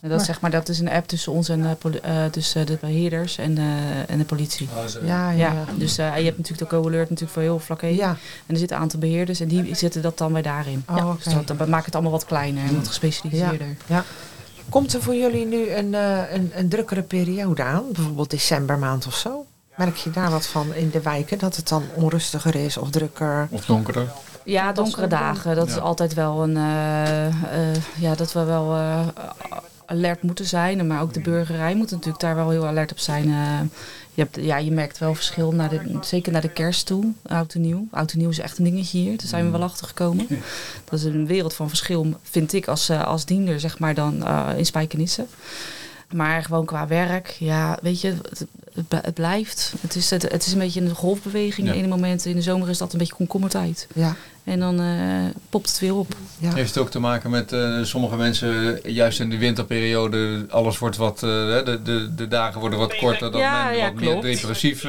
dat, 0.00 0.20
is 0.20 0.26
zeg 0.26 0.40
maar, 0.40 0.50
dat 0.50 0.68
is 0.68 0.78
een 0.78 0.88
app 0.88 1.06
tussen 1.08 1.32
ons 1.32 1.48
en 1.48 1.64
eh, 1.64 2.24
eh, 2.24 2.30
tussen 2.30 2.66
de 2.66 2.78
beheerders 2.80 3.38
en, 3.38 3.54
de 3.54 4.02
en 4.08 4.18
de 4.18 4.24
politie. 4.24 4.68
Ja, 5.04 5.30
ja, 5.30 5.30
Ja, 5.30 5.52
ja. 5.52 5.64
dus 5.76 5.98
eh, 5.98 6.16
je 6.18 6.24
hebt 6.24 6.36
natuurlijk 6.38 6.70
de 6.70 6.76
Go-alert 6.76 7.10
natuurlijk 7.10 7.32
voor 7.32 7.42
heel 7.42 7.58
vlak 7.58 7.80
heen. 7.80 7.94
Ja. 7.94 8.08
En 8.46 8.54
er 8.54 8.56
zitten 8.56 8.76
een 8.76 8.82
aantal 8.82 8.98
beheerders 9.00 9.40
en 9.40 9.48
die 9.48 9.74
zetten 9.74 10.02
dat 10.02 10.18
dan 10.18 10.32
weer 10.32 10.42
daarin. 10.42 10.84
Oh, 10.88 11.08
oké. 11.08 11.24
Dus 11.24 11.34
dat, 11.34 11.58
dat 11.58 11.68
maakt 11.68 11.84
het 11.84 11.94
allemaal 11.94 12.12
wat 12.12 12.24
kleiner 12.24 12.64
en 12.64 12.74
wat 12.76 12.88
gespecialiseerder. 12.88 13.76
Komt 14.68 14.94
er 14.94 15.02
voor 15.02 15.14
jullie 15.14 15.46
nu 15.46 15.70
een, 15.70 15.94
eh, 15.94 16.32
een, 16.32 16.50
een 16.54 16.68
drukkere 16.68 17.02
periode 17.02 17.62
aan? 17.62 17.84
Bijvoorbeeld 17.92 18.30
decembermaand 18.30 19.06
of 19.06 19.16
zo? 19.16 19.46
Merk 19.76 19.96
je 19.96 20.10
daar 20.10 20.30
wat 20.30 20.46
van 20.46 20.74
in 20.74 20.90
de 20.90 21.00
wijken? 21.02 21.38
Dat 21.38 21.56
het 21.56 21.68
dan 21.68 21.82
onrustiger 21.94 22.54
is 22.54 22.76
of 22.76 22.90
drukker? 22.90 23.48
Of 23.50 23.64
donkerder. 23.64 24.08
Ja, 24.44 24.72
donkere 24.72 25.06
dagen, 25.06 25.56
dat 25.56 25.68
Ja. 25.68 25.74
is 25.74 25.80
altijd 25.80 26.14
wel 26.14 26.42
een... 26.42 26.56
eh, 26.56 27.26
eh, 27.26 27.76
ja, 27.98 28.14
dat 28.14 28.32
we 28.32 28.44
wel 28.44 28.72
eh, 28.74 29.06
alert 29.86 30.22
moeten 30.22 30.44
zijn. 30.46 30.86
Maar 30.86 31.00
ook 31.02 31.12
de 31.14 31.20
burgerij 31.20 31.74
moet 31.74 31.90
natuurlijk 31.90 32.20
daar 32.20 32.34
wel 32.34 32.50
heel 32.50 32.66
alert 32.66 32.90
op 32.92 32.98
zijn. 32.98 33.28
Je, 34.14 34.20
hebt, 34.22 34.36
ja, 34.40 34.56
je 34.56 34.70
merkt 34.72 34.98
wel 34.98 35.14
verschil, 35.14 35.52
naar 35.52 35.68
de, 35.68 35.98
zeker 36.00 36.32
naar 36.32 36.40
de 36.40 36.48
kerst 36.48 36.86
toe, 36.86 37.12
oud 37.26 37.54
en 37.54 37.60
nieuw. 37.60 37.86
Oud 37.90 38.12
en 38.12 38.18
nieuw 38.18 38.28
is 38.30 38.38
echt 38.38 38.58
een 38.58 38.64
dingetje 38.64 38.98
hier, 38.98 39.16
daar 39.18 39.26
zijn 39.26 39.44
we 39.44 39.50
wel 39.50 39.62
achter 39.62 39.86
gekomen. 39.86 40.26
Dat 40.84 40.98
is 40.98 41.04
een 41.04 41.26
wereld 41.26 41.54
van 41.54 41.68
verschil, 41.68 42.06
vind 42.22 42.52
ik, 42.52 42.68
als, 42.68 42.90
als 42.90 43.24
diender, 43.24 43.60
zeg 43.60 43.78
maar, 43.78 43.94
dan 43.94 44.26
eh, 44.26 44.48
in 44.56 44.66
Spijkenisse. 44.66 45.26
Maar 46.14 46.42
gewoon 46.42 46.64
qua 46.64 46.86
werk, 46.86 47.26
ja, 47.28 47.78
weet 47.82 48.00
je, 48.00 48.14
het, 48.74 49.14
blijft. 49.14 49.72
Het 49.80 49.96
is, 49.96 50.10
het, 50.10 50.22
het 50.22 50.46
is 50.46 50.52
een 50.52 50.58
beetje 50.58 50.80
een 50.80 50.94
golfbeweging. 50.94 51.66
Ja. 51.66 51.72
In 51.72 51.82
de 51.82 51.88
momenten 51.88 52.30
in 52.30 52.36
de 52.36 52.42
zomer 52.42 52.68
is 52.68 52.78
dat 52.78 52.92
een 52.92 52.98
beetje 52.98 53.14
komkommertijd. 53.14 53.86
Ja. 53.94 54.16
En 54.44 54.60
dan 54.60 54.80
eh, 54.80 55.40
popt 55.50 55.68
het 55.68 55.78
weer 55.78 55.94
op. 55.94 56.14
ja. 56.38 56.54
Heeft 56.54 56.74
het 56.74 56.78
ook 56.78 56.90
te 56.90 56.98
maken 56.98 57.30
met 57.30 57.52
eh, 57.52 57.82
sommige 57.82 58.16
mensen, 58.16 58.80
juist 58.84 59.20
in 59.20 59.30
de 59.30 59.38
winterperiode, 59.38 60.46
alles 60.50 60.78
wordt 60.78 60.96
wat, 60.96 61.14
eh, 61.14 61.20
de, 61.20 61.80
de, 61.84 62.14
de 62.14 62.28
dagen 62.28 62.60
worden 62.60 62.78
wat 62.78 62.96
korter, 62.96 63.30
dat 63.32 63.40
Ja, 63.40 63.64
men 63.64 63.76
ja, 63.76 63.92
wat 63.92 64.00
meer 64.00 64.20
depressief 64.20 64.84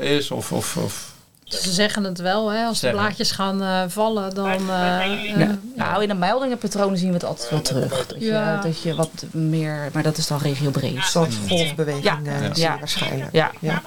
is? 0.00 0.30
Of, 0.30 0.52
of, 0.52 0.76
of 0.76 1.16
Ze 1.48 1.72
zeggen 1.72 2.04
het 2.04 2.18
wel, 2.18 2.48
hè? 2.52 2.64
als 2.64 2.80
de 2.80 2.86
Zeggen. 2.86 3.00
blaadjes 3.00 3.30
gaan 3.30 3.62
eh, 3.62 3.82
vallen, 3.88 4.34
dan. 4.34 4.70
eh, 4.70 5.04
eh, 5.04 5.38
Ja. 5.38 5.58
Nou, 5.76 6.02
in 6.02 6.08
de 6.08 6.14
meldingenpatronen 6.14 6.98
zien 6.98 7.08
we 7.08 7.14
het 7.14 7.24
altijd 7.24 7.50
wel 7.50 7.62
terug. 7.62 8.06
Dat 8.06 8.16
je, 8.20 8.26
Ja. 8.26 8.60
dat 8.60 8.82
je 8.82 8.94
wat 8.94 9.24
meer, 9.32 9.90
maar 9.92 10.02
dat 10.02 10.16
is 10.16 10.26
dan 10.26 10.38
regiobreed. 10.38 10.96
Een 10.96 11.02
soort 11.02 11.34
golfbeweging 11.48 12.04
Ja. 12.04 12.18
eh, 12.24 12.52
Ja. 12.54 12.72
je 12.72 12.78
waarschijnlijk. 12.78 13.32
Ja, 13.32 13.50
Ja. 13.60 13.82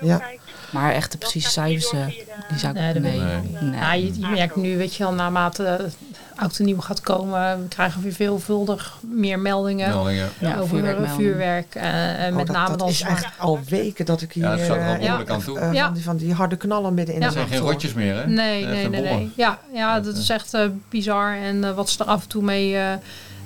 Ja. 0.00 0.22
maar 0.70 0.92
echt 0.92 1.12
de 1.12 1.18
precieze 1.18 1.50
cijfers, 1.50 1.92
eh, 1.92 2.06
die 2.48 2.58
zou 2.58 2.74
ik 2.78 2.80
Nee, 2.80 2.92
nee. 2.94 3.20
nee. 3.60 3.80
Ja, 3.80 3.92
je, 3.92 4.04
je 4.20 4.26
merkt 4.28 4.56
nu, 4.56 4.76
weet 4.76 4.94
je 4.94 5.02
wel, 5.02 5.12
naarmate 5.12 5.88
oud 6.36 6.58
en 6.58 6.64
nieuw 6.64 6.80
gaat 6.80 7.00
komen. 7.00 7.62
We 7.62 7.68
krijgen 7.68 8.02
weer 8.02 8.12
veelvuldig 8.12 8.96
meer 9.00 9.38
meldingen 9.38 9.88
Meldingen. 9.88 10.28
Ja, 10.38 10.54
over 10.56 10.68
vuurwerkmeldingen. 10.68 11.16
vuurwerk. 11.24 11.74
eh, 11.74 11.84
Oh, 12.30 12.36
met 12.36 12.46
dat, 12.46 12.56
name 12.56 12.68
dat 12.68 12.78
dan 12.78 12.88
is 12.88 13.00
echt 13.00 13.26
al 13.38 13.60
weken 13.68 14.04
dat 14.06 14.22
ik 14.22 14.32
hier... 14.32 14.44
Ja, 14.44 14.56
er 14.58 14.70
al 14.70 14.76
eh, 14.76 15.30
aan 15.34 15.42
toe. 15.42 15.58
eh, 15.58 15.72
Ja. 15.72 15.84
van, 15.84 15.94
die, 15.94 16.02
van 16.02 16.16
die 16.16 16.34
harde 16.34 16.56
knallen 16.56 16.94
midden 16.94 17.14
in 17.14 17.20
Ja. 17.20 17.26
de 17.28 17.34
Er 17.34 17.40
zijn 17.46 17.58
geen 17.60 17.68
rotjes 17.70 17.92
meer, 17.94 18.14
hè? 18.16 18.26
Nee, 18.26 18.64
nee, 18.66 18.88
nee. 18.88 19.32
Ja, 19.36 19.58
ja 19.72 20.00
dat 20.00 20.16
is 20.16 20.28
echt 20.28 20.54
eh, 20.54 20.62
bizar. 20.88 21.36
En 21.36 21.74
wat 21.74 21.90
ze 21.90 21.98
er 22.04 22.10
af 22.10 22.22
en 22.22 22.28
toe 22.28 22.42
mee 22.42 22.76
eh, 22.76 22.92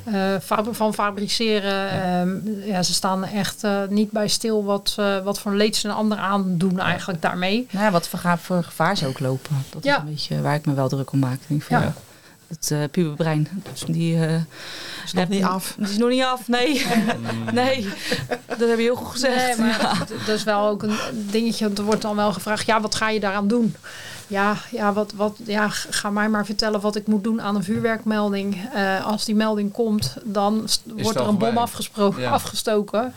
eh, 0.04 0.40
fab- 0.42 0.68
van 0.76 0.94
fabriceren. 0.94 1.90
ehm, 1.90 2.30
ja, 2.68 2.82
ze 2.82 2.92
staan 2.94 3.24
er 3.26 3.32
echt 3.34 3.66
niet 3.88 4.10
bij 4.10 4.28
stil 4.28 4.64
wat, 4.64 4.96
wat 5.24 5.40
voor 5.40 5.54
leed 5.54 5.76
ze 5.76 5.88
een 5.88 5.94
ander 5.94 6.18
aandoen 6.18 6.78
eigenlijk 6.80 7.22
daarmee. 7.22 7.66
Nou, 7.70 7.84
ja, 7.84 7.90
wat 7.90 8.08
voor, 8.38 8.62
gevaar 8.64 8.96
ze 8.96 9.06
ook 9.06 9.20
lopen. 9.20 9.64
Dat 9.70 9.84
Ja. 9.84 9.94
is 9.96 10.00
een 10.02 10.08
beetje 10.08 10.40
waar 10.40 10.54
ik 10.54 10.66
me 10.66 10.74
wel 10.74 10.88
druk 10.88 11.12
om 11.12 11.18
maak. 11.18 11.34
Ik 11.34 11.40
denk 11.46 11.62
van, 11.62 11.80
Ja. 11.80 11.92
Het 12.50 12.70
uh, 12.72 12.78
puberbrein, 12.90 13.48
dus 13.72 13.80
die, 13.86 14.26
eh, 14.26 14.34
Is 15.04 15.12
nog 15.12 15.28
niet 15.28 15.44
af. 15.44 15.74
die 15.78 15.88
is 15.88 15.96
nog 15.96 16.08
niet 16.08 16.22
af. 16.22 16.48
Nee, 16.48 16.86
nee. 17.52 17.88
dat 18.46 18.68
heb 18.68 18.76
je 18.76 18.82
heel 18.82 18.94
goed 18.96 19.10
gezegd. 19.10 19.46
Nee, 19.46 19.56
maar 19.66 19.80
Ja. 19.80 19.94
dat- 19.98 20.08
dat 20.26 20.36
is 20.36 20.44
wel 20.44 20.68
ook 20.68 20.82
een 20.82 20.96
dingetje. 21.12 21.64
want 21.64 21.78
Er 21.78 21.84
wordt 21.84 22.02
dan 22.02 22.16
wel 22.16 22.32
gevraagd, 22.32 22.66
ja, 22.66 22.80
wat 22.80 22.94
ga 22.94 23.08
je 23.10 23.20
daaraan 23.20 23.48
doen? 23.48 23.74
Ja, 24.30 24.56
ja, 24.70 24.92
wat, 24.92 25.12
wat, 25.16 25.36
ja, 25.44 25.68
ga 25.68 26.10
mij 26.10 26.28
maar 26.28 26.46
vertellen 26.46 26.80
wat 26.80 26.96
ik 26.96 27.06
moet 27.06 27.24
doen 27.24 27.42
aan 27.42 27.56
een 27.56 27.64
vuurwerkmelding. 27.64 28.68
Eh, 28.74 29.06
als 29.06 29.24
die 29.24 29.34
melding 29.34 29.72
komt, 29.72 30.16
dan 30.24 30.68
wordt 30.84 31.18
er 31.18 31.26
een 31.26 31.26
bom 31.26 31.38
voorbij? 31.40 31.62
afgespro- 31.62 32.14
Ja. 32.18 32.30
afgestoken. 32.30 33.12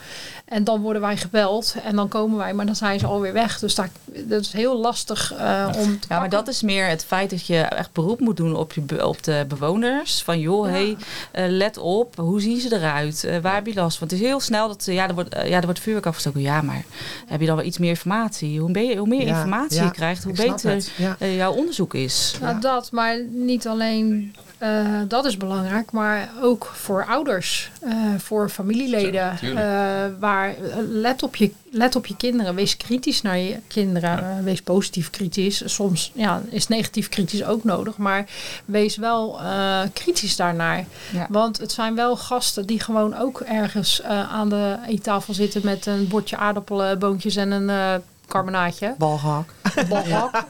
En 0.45 0.63
dan 0.63 0.81
worden 0.81 1.01
wij 1.01 1.17
gebeld 1.17 1.75
en 1.83 1.95
dan 1.95 2.07
komen 2.07 2.37
wij, 2.37 2.53
maar 2.53 2.65
dan 2.65 2.75
zijn 2.75 2.99
ze 2.99 3.05
alweer 3.07 3.33
weg. 3.33 3.59
Dus 3.59 3.75
daar, 3.75 3.89
dat 4.05 4.41
is 4.41 4.51
heel 4.51 4.77
lastig 4.79 5.33
eh, 5.33 5.67
om 5.77 5.99
te 5.99 6.07
Ja, 6.09 6.19
maar 6.19 6.29
dat 6.29 6.47
is 6.47 6.61
meer 6.61 6.87
het 6.87 7.05
feit 7.05 7.29
dat 7.29 7.45
je 7.47 7.59
echt 7.59 7.91
beroep 7.91 8.19
moet 8.19 8.37
doen 8.37 8.55
op, 8.55 8.73
je, 8.73 9.07
op 9.07 9.23
de 9.23 9.45
bewoners. 9.47 10.21
Van 10.23 10.39
joh, 10.39 10.65
Ja. 10.65 10.71
hey, 10.71 10.97
eh, 11.31 11.45
let 11.47 11.77
op, 11.77 12.15
hoe 12.15 12.41
zien 12.41 12.59
ze 12.59 12.75
eruit? 12.75 13.27
Waar 13.41 13.53
heb 13.55 13.67
je 13.67 13.73
last 13.73 13.97
van? 13.97 14.07
Het 14.07 14.15
is 14.15 14.23
heel 14.23 14.39
snel 14.39 14.67
dat 14.67 14.85
ja, 14.85 15.07
er 15.07 15.13
wordt, 15.13 15.35
ja, 15.45 15.57
er 15.57 15.63
wordt 15.65 15.79
vuurwerk 15.79 16.05
afgestoken. 16.05 16.41
Ja, 16.41 16.61
maar 16.61 16.83
heb 17.27 17.39
je 17.39 17.45
dan 17.47 17.55
wel 17.55 17.65
iets 17.65 17.77
meer 17.77 17.89
informatie? 17.89 18.59
Hoe, 18.59 18.71
ben 18.71 18.85
je, 18.85 18.95
hoe 18.95 19.07
meer 19.07 19.25
Ja, 19.27 19.35
informatie 19.37 19.77
ja, 19.77 19.83
je 19.83 19.91
krijgt, 19.91 20.23
hoe 20.23 20.31
ik 20.33 20.39
snap 20.39 20.51
beter 20.51 20.71
het, 20.71 20.91
ja. 21.03 21.15
eh, 21.19 21.35
jouw 21.35 21.53
onderzoek 21.53 21.93
is. 21.93 22.35
Nou, 22.41 22.53
Ja. 22.53 22.59
dat, 22.59 22.91
maar 22.91 23.23
niet 23.29 23.67
alleen 23.67 24.33
eh, 24.57 25.01
dat 25.07 25.25
is 25.25 25.37
belangrijk, 25.37 25.91
maar 25.91 26.29
ook 26.41 26.71
voor 26.73 27.05
ouders, 27.05 27.71
eh, 27.81 27.95
voor 28.17 28.49
familieleden. 28.49 29.37
Ja, 29.41 30.05
eh, 30.05 30.11
waar, 30.19 30.55
let, 30.89 31.23
op 31.23 31.35
je, 31.35 31.51
let 31.71 31.95
op 31.95 32.05
je 32.05 32.15
kinderen, 32.15 32.55
wees 32.55 32.77
kritisch 32.77 33.21
naar 33.21 33.37
je 33.37 33.57
kinderen, 33.67 34.43
wees 34.43 34.61
positief 34.61 35.09
kritisch. 35.09 35.61
Soms 35.65 36.11
ja, 36.13 36.41
is 36.49 36.67
negatief 36.67 37.09
kritisch 37.09 37.43
ook 37.43 37.63
nodig, 37.63 37.97
maar 37.97 38.25
wees 38.65 38.95
wel 38.97 39.39
eh, 39.41 39.81
kritisch 39.93 40.35
daarnaar. 40.35 40.85
Ja. 41.13 41.27
Want 41.29 41.57
het 41.57 41.71
zijn 41.71 41.95
wel 41.95 42.17
gasten 42.17 42.65
die 42.65 42.79
gewoon 42.79 43.17
ook 43.17 43.39
ergens 43.41 44.01
eh, 44.01 44.33
aan 44.33 44.49
de 44.49 44.77
eettafel 44.87 45.33
zitten 45.33 45.61
met 45.63 45.85
een 45.85 46.07
bordje 46.07 46.37
aardappelen, 46.37 46.99
boontjes 46.99 47.35
en 47.35 47.51
een 47.51 48.01
carbonaatje. 48.33 48.95
Balgehak. 48.97 49.53
Balhak. 49.89 50.43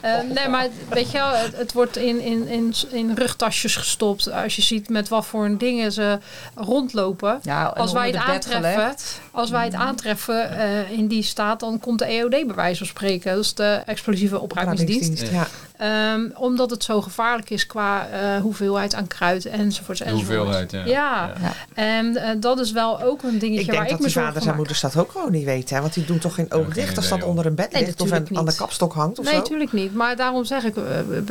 Eh, 0.00 0.20
nee, 0.34 0.48
maar 0.48 0.68
weet 0.88 1.10
je 1.10 1.18
wel, 1.18 1.30
het, 1.30 1.56
het 1.56 1.72
wordt 1.72 1.96
in, 1.96 2.20
in, 2.20 2.46
in, 2.48 2.74
in 2.90 3.12
rugtasjes 3.14 3.76
gestopt. 3.76 4.32
Als 4.32 4.56
je 4.56 4.62
ziet 4.62 4.88
met 4.88 5.08
wat 5.08 5.26
voor 5.26 5.58
dingen 5.58 5.92
ze 5.92 6.18
rondlopen. 6.54 7.38
Ja, 7.42 7.64
Als 7.64 7.92
wij 7.92 8.06
het 8.06 8.16
aantreffen, 8.16 8.72
gelegd. 8.72 9.20
Als 9.34 9.50
wij 9.50 9.64
het 9.64 9.74
aantreffen 9.74 10.50
eh, 10.50 10.90
in 10.90 11.06
die 11.06 11.22
staat, 11.22 11.60
dan 11.60 11.80
komt 11.80 11.98
de 11.98 12.04
EOD 12.04 12.30
bij 12.30 12.54
wijze 12.54 12.78
van 12.78 12.86
spreken. 12.86 13.34
Dat 13.34 13.44
is 13.44 13.54
de 13.54 13.82
explosieve 13.86 14.40
opruimingsdienst. 14.40 15.30
Ja. 15.30 15.46
Ehm, 15.76 16.28
omdat 16.34 16.70
het 16.70 16.84
zo 16.84 17.00
gevaarlijk 17.00 17.50
is 17.50 17.66
qua 17.66 18.08
eh, 18.08 18.40
hoeveelheid 18.40 18.94
aan 18.94 19.06
kruid 19.06 19.46
enzovoorts. 19.46 20.00
De 20.00 20.10
hoeveelheid, 20.10 20.70
ja. 20.70 20.84
Ja, 20.84 21.32
Ja. 21.40 21.52
en 21.74 22.16
eh, 22.16 22.30
dat 22.40 22.58
is 22.58 22.72
wel 22.72 23.02
ook 23.02 23.22
een 23.22 23.38
dingetje 23.38 23.60
Ik 23.60 23.66
denk 23.66 23.78
waar 23.78 23.82
dat 23.82 23.92
ik 23.92 23.98
me 23.98 24.04
die 24.04 24.12
zorgen 24.12 24.32
vaders 24.32 24.50
en 24.50 24.56
moeders 24.56 24.80
dat 24.80 24.96
ook 24.96 25.10
gewoon 25.10 25.32
niet 25.32 25.44
weten. 25.44 25.74
Hè? 25.74 25.80
Want 25.80 25.94
die 25.94 26.04
doen 26.04 26.18
toch 26.18 26.34
geen 26.34 26.46
geen 26.48 26.70
dicht 26.72 26.96
als 26.96 27.08
dat 27.08 27.22
onder 27.22 27.46
een 27.46 27.54
bed 27.54 27.72
Nee, 27.72 27.84
ligt 27.84 28.00
of 28.00 28.10
een, 28.10 28.28
aan 28.32 28.44
de 28.44 28.54
kapstok 28.54 28.92
hangt 28.92 29.18
of 29.18 29.24
Nee, 29.24 29.34
natuurlijk 29.34 29.72
niet. 29.72 29.94
Maar 29.94 30.16
daarom 30.16 30.44
zeg 30.44 30.64
ik, 30.64 30.74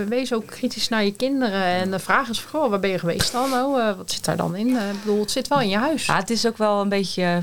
wees 0.08 0.34
ook 0.34 0.46
kritisch 0.46 0.89
naar 0.89 1.04
je 1.04 1.13
kinderen. 1.13 1.63
En 1.63 1.92
de 1.92 2.00
vraag 2.00 2.30
is 2.30 2.39
vooral, 2.39 2.70
waar 2.70 2.80
ben 2.80 2.89
je 2.89 3.00
geweest 3.00 3.32
dan? 3.32 3.54
Oh, 3.54 3.98
wat 3.98 4.12
zit 4.12 4.26
daar 4.26 4.38
dan 4.38 4.56
in? 4.56 4.68
Ik 4.68 5.04
bedoel, 5.04 5.20
het 5.20 5.32
zit 5.32 5.48
wel 5.48 5.62
in 5.62 5.70
je 5.70 5.78
huis. 5.78 6.06
Ja, 6.06 6.16
het 6.16 6.30
is 6.30 6.48
ook 6.48 6.58
wel 6.58 6.82
een 6.82 6.89
beetje 6.89 7.42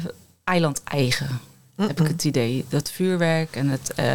eiland-eigen. 0.51 1.41
Heb 1.77 2.01
ik 2.01 2.07
het 2.07 2.25
idee. 2.25 2.65
Dat 2.69 2.91
vuurwerk 2.91 3.57
en 3.57 3.69
het, 3.69 3.95
eh, 3.95 4.07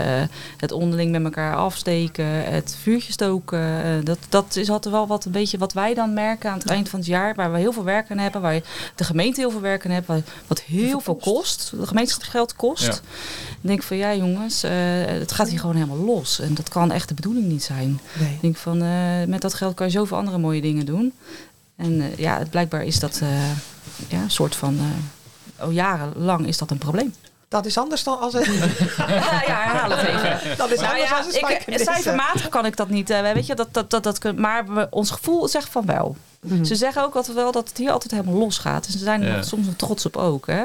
het 0.58 0.72
onderling 0.72 1.12
met 1.12 1.24
elkaar 1.24 1.56
afsteken, 1.56 2.26
het 2.54 2.78
vuurtje 2.82 3.12
stoken. 3.12 3.84
eh, 3.84 3.92
dat, 4.04 4.18
dat 4.30 4.56
is 4.56 4.70
altijd 4.70 4.94
wel 4.94 5.08
wat, 5.08 5.26
een 5.26 5.32
beetje 5.32 5.58
wat 5.58 5.74
wij 5.74 5.94
dan 5.94 6.14
merken 6.14 6.52
aan 6.52 6.58
het 6.58 6.70
eind 6.70 6.90
van 6.90 7.00
het 7.00 7.08
jaar. 7.08 7.36
Waar 7.36 7.52
we 7.52 7.58
heel 7.58 7.72
veel 7.74 7.84
werk 7.84 8.12
aan 8.12 8.18
hebben. 8.18 8.42
Waar 8.42 8.62
de 8.96 9.04
gemeente 9.04 9.40
heel 9.40 9.52
veel 9.52 9.62
werk 9.62 9.86
aan 9.86 9.92
heeft. 9.92 10.08
waar- 10.08 10.22
Wat 10.48 10.62
heel 10.62 11.00
veel 11.00 11.16
kost. 11.16 11.72
De 11.80 11.88
gemeenschapsgeld 11.88 12.56
kost. 12.56 12.84
Ja. 12.86 12.92
Ik 13.50 13.58
denk 13.62 13.84
van 13.84 13.98
ja 13.98 14.16
jongens, 14.16 14.64
eh, 14.64 14.72
het 15.06 15.32
gaat 15.32 15.50
hier 15.50 15.60
gewoon 15.60 15.76
helemaal 15.76 15.98
los. 16.06 16.40
En 16.40 16.54
dat 16.54 16.70
kan 16.70 16.92
echt 16.92 17.08
de 17.08 17.14
bedoeling 17.14 17.46
niet 17.46 17.64
zijn. 17.64 18.00
Nee. 18.20 18.34
Ik 18.34 18.42
denk 18.42 18.58
van, 18.58 18.82
eh, 18.82 19.24
met 19.28 19.42
dat 19.42 19.54
geld 19.54 19.74
kan 19.76 19.86
je 19.86 19.92
zoveel 19.92 20.18
andere 20.18 20.38
mooie 20.38 20.62
dingen 20.62 20.86
doen. 20.86 21.14
En 21.76 22.14
ja, 22.18 22.38
het- 22.38 22.50
blijkbaar 22.50 22.84
is 22.84 23.00
dat 23.00 23.20
eh, 23.22 23.50
ja, 24.08 24.22
een 24.22 24.32
soort 24.32 24.56
van... 24.56 24.80
eh, 25.58 25.64
al 25.64 25.70
jarenlang 25.70 26.48
is 26.48 26.58
dat 26.58 26.72
een 26.72 26.78
probleem. 26.78 27.14
Dat 27.48 27.66
is 27.66 27.78
anders 27.78 28.04
dan 28.04 28.20
als 28.20 28.34
het... 28.34 28.46
ja, 28.98 29.44
ja, 29.48 29.62
herhaal 29.62 29.90
het 29.90 30.00
even. 30.08 30.58
Dat 30.58 30.72
is 30.72 30.80
Nou 30.80 30.92
anders 30.92 31.10
ja, 31.10 31.18
als 31.18 31.26
een 31.26 31.32
ik, 31.34 31.38
spijkenissen. 31.46 31.94
cijfermatig 31.94 32.50
kan 32.50 32.66
ik 32.66 32.76
dat 32.78 32.90
niet. 32.90 33.10
eh, 33.10 33.22
weet 33.34 33.46
je, 33.46 33.56
dat, 33.56 33.68
dat, 33.74 33.90
dat, 33.90 34.04
dat, 34.04 34.18
kun- 34.18 34.40
maar 34.40 34.74
we- 34.74 34.88
ons 34.90 35.12
gevoel 35.12 35.48
zegt 35.48 35.70
van 35.70 35.86
wel. 35.86 36.16
Mhm. 36.42 36.64
Ze 36.64 36.76
zeggen 36.76 37.04
ook 37.04 37.16
altijd 37.16 37.36
wel 37.38 37.52
dat 37.52 37.68
het 37.70 37.78
hier 37.78 37.92
altijd 37.92 38.12
helemaal 38.12 38.34
los 38.40 38.58
gaat. 38.58 38.86
En 38.86 38.92
ze 38.92 38.98
zijn 38.98 39.22
er 39.24 39.36
Ja. 39.36 39.42
soms 39.42 39.66
nog 39.66 39.76
trots 39.76 40.06
op 40.06 40.18
ook. 40.18 40.48
Hè? 40.48 40.64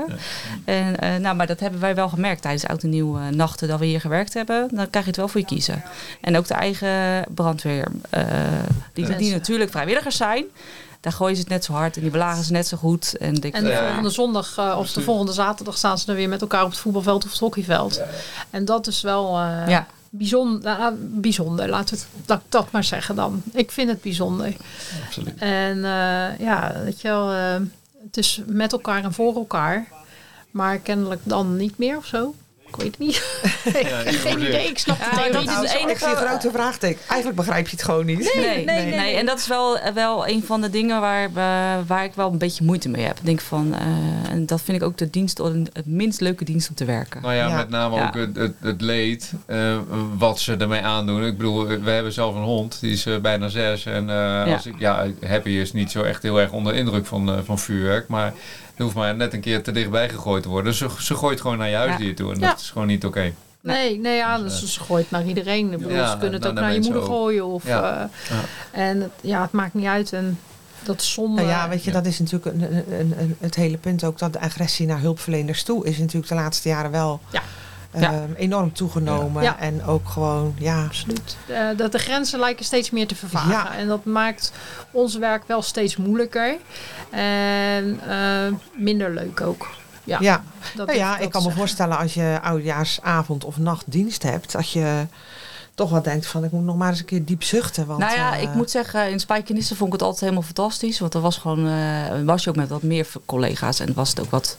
En, 0.65 0.99
eh, 1.01 1.17
nou, 1.17 1.37
maar 1.37 1.47
dat 1.47 1.61
hebben 1.61 1.81
wij 1.81 1.95
wel 1.95 2.09
gemerkt 2.09 2.43
tijdens 2.43 2.67
oud 2.67 2.83
en 2.83 2.89
nieuw 2.89 3.17
eh, 3.19 3.27
nachten 3.29 3.69
dat 3.69 3.79
we 3.79 3.85
hier 3.87 4.01
gewerkt 4.01 4.35
hebben. 4.35 4.69
Dan 4.73 4.91
krijg 4.91 5.05
je 5.05 5.11
het 5.11 5.17
wel 5.21 5.29
voor 5.29 5.41
je 5.41 5.47
kiezen. 5.47 5.83
En 6.21 6.37
ook 6.37 6.47
de 6.47 6.55
eigen 6.55 7.25
brandweer, 7.35 7.87
eh, 8.11 8.23
die, 8.93 9.17
die 9.17 9.33
natuurlijk 9.33 9.71
vrijwilligers 9.71 10.17
zijn. 10.17 10.45
Daar 11.01 11.13
gooien 11.13 11.35
ze 11.37 11.41
het 11.43 11.51
net 11.51 11.65
zo 11.65 11.73
hard 11.73 11.97
en 11.97 12.03
die 12.03 12.11
belagen 12.11 12.45
ze 12.45 12.53
net 12.53 12.67
zo 12.67 12.77
goed. 12.77 13.17
En, 13.17 13.35
En 13.41 13.65
de 13.65 13.71
Ja. 13.71 13.85
volgende 13.87 14.11
zondag 14.11 14.57
eh, 14.59 14.77
of 14.79 14.93
de 14.93 15.01
volgende 15.03 15.33
zaterdag 15.33 15.77
staan 15.77 15.99
ze 15.99 16.07
dan 16.07 16.15
weer 16.15 16.29
met 16.29 16.41
elkaar 16.41 16.65
op 16.65 16.71
het 16.71 16.79
voetbalveld 16.79 17.25
of 17.25 17.31
het 17.31 17.41
hockeyveld. 17.41 18.01
En 18.51 18.65
dat 18.65 18.87
is 18.87 19.01
wel 19.01 19.39
eh, 19.39 19.69
ja. 19.69 19.87
bijzonder, 20.11 20.79
nou, 20.79 20.95
bijzonder 20.99 21.69
laten 21.69 21.97
we 21.99 22.33
het, 22.33 22.41
dat 22.49 22.71
maar 22.71 22.85
zeggen 22.85 23.15
dan. 23.17 23.43
Ik 23.53 23.71
vind 23.71 23.89
het 23.89 24.01
bijzonder. 24.03 24.53
Absoluut. 25.07 25.39
En 25.39 25.77
eh, 25.85 26.39
ja, 26.39 26.73
weet 26.85 27.01
je 27.01 27.09
wel, 27.09 27.33
eh, 27.33 27.55
het 28.05 28.17
is 28.17 28.41
met 28.47 28.73
elkaar 28.73 29.05
en 29.05 29.13
voor 29.13 29.35
elkaar. 29.35 29.89
Maar 30.51 30.79
kennelijk 30.79 31.21
dan 31.25 31.57
niet 31.57 31.79
meer 31.79 31.97
of 31.97 32.07
zo. 32.07 32.35
Ik 32.71 32.77
weet 32.77 32.87
het 32.87 32.99
niet. 32.99 33.17
ik 33.81 33.87
heb 33.87 34.07
ik 34.07 34.19
geen 34.21 34.39
idee. 34.41 34.53
het. 34.61 34.71
Ik 34.71 34.79
snap 34.79 34.99
de 34.99 35.05
Ja, 35.05 35.11
maar 35.15 35.23
theorie 35.31 35.47
dat 35.47 35.55
is 35.55 35.61
niet 35.61 35.71
het 35.71 35.81
enige- 35.81 36.47
Ik 36.49 36.53
vraagteken. 36.53 37.01
Eigenlijk 37.09 37.37
begrijp 37.37 37.69
je 37.69 37.77
het 37.77 37.85
gewoon 37.85 38.07
niet. 38.07 38.19
Nee, 38.35 38.45
nee, 38.47 38.65
nee, 38.65 38.85
nee, 38.87 38.95
nee. 38.95 39.15
En 39.17 39.27
dat 39.27 39.39
is 39.39 39.47
wel, 39.47 39.79
wel 39.95 40.29
een 40.29 40.43
van 40.45 40.61
de 40.61 40.71
dingen 40.71 41.01
waar, 41.01 41.33
waar 41.87 42.05
ik 42.05 42.15
wel 42.15 42.31
een 42.33 42.39
beetje 42.39 42.65
moeite 42.65 42.89
mee 42.89 43.05
heb. 43.05 43.19
Ik 43.19 43.25
denk 43.25 43.41
van, 43.41 43.75
eh, 43.75 44.31
en 44.33 44.47
dat 44.47 44.61
vind 44.63 44.77
ik 44.77 44.83
ook 44.83 44.97
de 44.97 45.11
dienst, 45.11 45.39
het 45.73 45.87
minst 45.87 46.21
leuke 46.21 46.45
dienst 46.45 46.69
om 46.69 46.75
te 46.75 46.85
werken. 46.85 47.23
Nou 47.23 47.35
ja, 47.35 47.49
Ja. 47.49 47.57
met 47.57 47.69
name 47.69 47.97
Ja. 47.97 48.07
ook 48.07 48.15
het, 48.15 48.37
het, 48.37 48.55
het 48.61 48.81
leed 48.81 49.33
eh, 49.47 49.77
wat 50.19 50.41
ze 50.41 50.57
ermee 50.57 50.83
aandoen. 50.83 51.25
Ik 51.25 51.37
bedoel, 51.37 51.67
we 51.67 51.91
hebben 51.91 52.13
zelf 52.13 52.35
een 52.35 52.43
hond, 52.43 52.81
die 52.81 52.93
is 52.93 53.07
eh, 53.07 53.17
bijna 53.19 53.49
zes. 53.49 53.87
En 53.87 54.11
eh, 54.11 54.53
als 54.55 54.67
ik, 54.67 54.75
ja, 54.79 55.07
Happy 55.27 55.51
is 55.51 55.73
niet 55.73 55.91
zo 55.91 56.03
echt 56.03 56.23
heel 56.23 56.41
erg 56.41 56.53
onder 56.53 56.75
indruk 56.75 57.07
van, 57.07 57.31
eh, 57.33 57.39
van 57.45 57.59
vuurwerk. 57.59 58.09
Maar 58.09 58.33
er 58.81 58.87
hoeft 58.87 58.99
maar 58.99 59.17
net 59.17 59.33
een 59.33 59.41
keer 59.41 59.63
te 59.63 59.73
dichtbij 59.73 60.09
gegooid 60.09 60.43
te 60.43 60.49
worden. 60.49 60.75
Ze, 60.75 60.89
ze 60.99 61.15
gooit 61.15 61.41
gewoon 61.41 61.59
naar 61.59 61.69
je 61.69 61.77
huisdier 61.77 62.15
toe. 62.17 62.33
En 62.33 62.41
Ja. 62.41 62.49
dat 62.49 62.61
is 62.61 62.71
gewoon 62.71 62.87
niet 62.87 63.05
oké. 63.05 63.33
Nee, 63.61 63.99
nee 63.99 64.17
ja, 64.17 64.39
dus 64.39 64.73
ze 64.73 64.81
gooit 64.81 65.11
naar 65.11 65.25
iedereen. 65.27 65.71
Bedoel, 65.71 65.91
Ja, 65.93 66.11
ze 66.11 66.17
kunnen 66.19 66.41
het 66.41 66.47
ook 66.49 66.55
naar 66.55 66.73
je 66.75 66.81
moeder 66.81 67.01
ook. 67.03 67.07
gooien. 67.09 67.47
Of, 67.47 67.67
Ja. 67.67 68.11
eh, 68.73 68.87
En 68.87 69.01
het, 69.01 69.11
ja, 69.21 69.43
het 69.43 69.53
maakt 69.53 69.75
niet 69.75 69.87
uit. 69.87 70.13
En 70.13 70.39
dat 70.83 71.01
is 71.01 71.13
zonde. 71.13 71.37
Nou 71.43 71.49
ja, 71.49 71.69
weet 71.69 71.85
je, 71.85 71.91
dat 71.91 72.07
is 72.07 72.19
natuurlijk 72.19 72.47
een, 72.57 72.63
een, 73.01 73.15
een- 73.19 73.37
het 73.41 73.55
hele 73.55 73.77
punt 73.77 74.05
ook 74.05 74.19
dat 74.19 74.33
de 74.33 74.41
agressie 74.41 74.87
naar 74.87 75.01
hulpverleners 75.01 75.63
toe 75.63 75.87
is 75.87 75.99
natuurlijk 75.99 76.29
de 76.29 76.35
laatste 76.35 76.69
jaren 76.69 76.91
wel 76.91 77.21
Ja. 77.33 77.43
Ehm, 77.91 78.03
Ja. 78.03 78.27
enorm 78.37 78.73
toegenomen. 78.73 79.43
Ja. 79.43 79.59
En 79.59 79.85
ook 79.85 80.09
gewoon, 80.09 80.55
ja, 80.59 80.85
Absoluut. 80.85 81.37
Eh, 81.47 81.69
dat 81.77 81.93
de 81.93 81.99
grenzen 81.99 82.39
lijken 82.39 82.65
steeds 82.65 82.91
meer 82.91 83.07
te 83.07 83.15
vervagen. 83.15 83.51
Ja. 83.51 83.77
En 83.77 83.89
dat 83.89 84.05
maakt 84.05 84.53
ons 84.91 85.17
werk 85.17 85.43
wel 85.47 85.63
steeds 85.63 85.97
moeilijker. 85.97 86.57
En 87.11 88.01
eh, 88.09 88.53
minder 88.77 89.15
leuk 89.15 89.41
ook. 89.41 89.69
Ja, 90.05 90.19
ja. 90.21 90.43
dat 90.75 90.87
Nou 90.87 90.99
ja, 90.99 91.13
dat 91.17 91.25
ik 91.25 91.31
kan 91.31 91.43
me 91.43 91.51
voorstellen 91.51 91.99
als 91.99 92.15
je 92.15 92.39
oudejaarsavond 92.43 93.45
of 93.45 93.59
nachtdienst 93.59 94.23
hebt, 94.23 94.53
dat 94.53 94.71
je 94.71 95.07
toch 95.81 95.91
wel 95.91 96.03
denkt 96.03 96.27
van 96.27 96.45
ik 96.45 96.51
moet 96.51 96.65
nog 96.65 96.77
maar 96.77 96.89
eens 96.89 96.99
een 96.99 97.05
keer 97.05 97.25
diep 97.25 97.43
zuchten. 97.43 97.87
Want, 97.87 98.01
nou 98.01 98.15
ja, 98.15 98.37
eh, 98.37 98.43
ik 98.43 98.55
moet 98.55 98.71
zeggen, 98.71 99.11
in 99.11 99.21
Spijkenisse 99.21 99.77
vond 99.77 99.87
ik 99.87 99.93
het 99.93 100.03
altijd 100.03 100.21
helemaal 100.21 100.43
fantastisch. 100.43 100.99
Want 100.99 101.15
er 101.15 101.21
was 101.21 101.37
gewoon, 101.37 101.67
eh, 101.67 102.23
was 102.25 102.45
je 102.45 102.51
ook 102.51 102.57
met 102.57 102.69
wat 102.69 102.83
meer 102.83 103.07
collega's 103.27 103.81
en 103.81 103.95
was 103.95 104.09
het 104.11 104.21
ook 104.21 104.31
wat. 104.31 104.57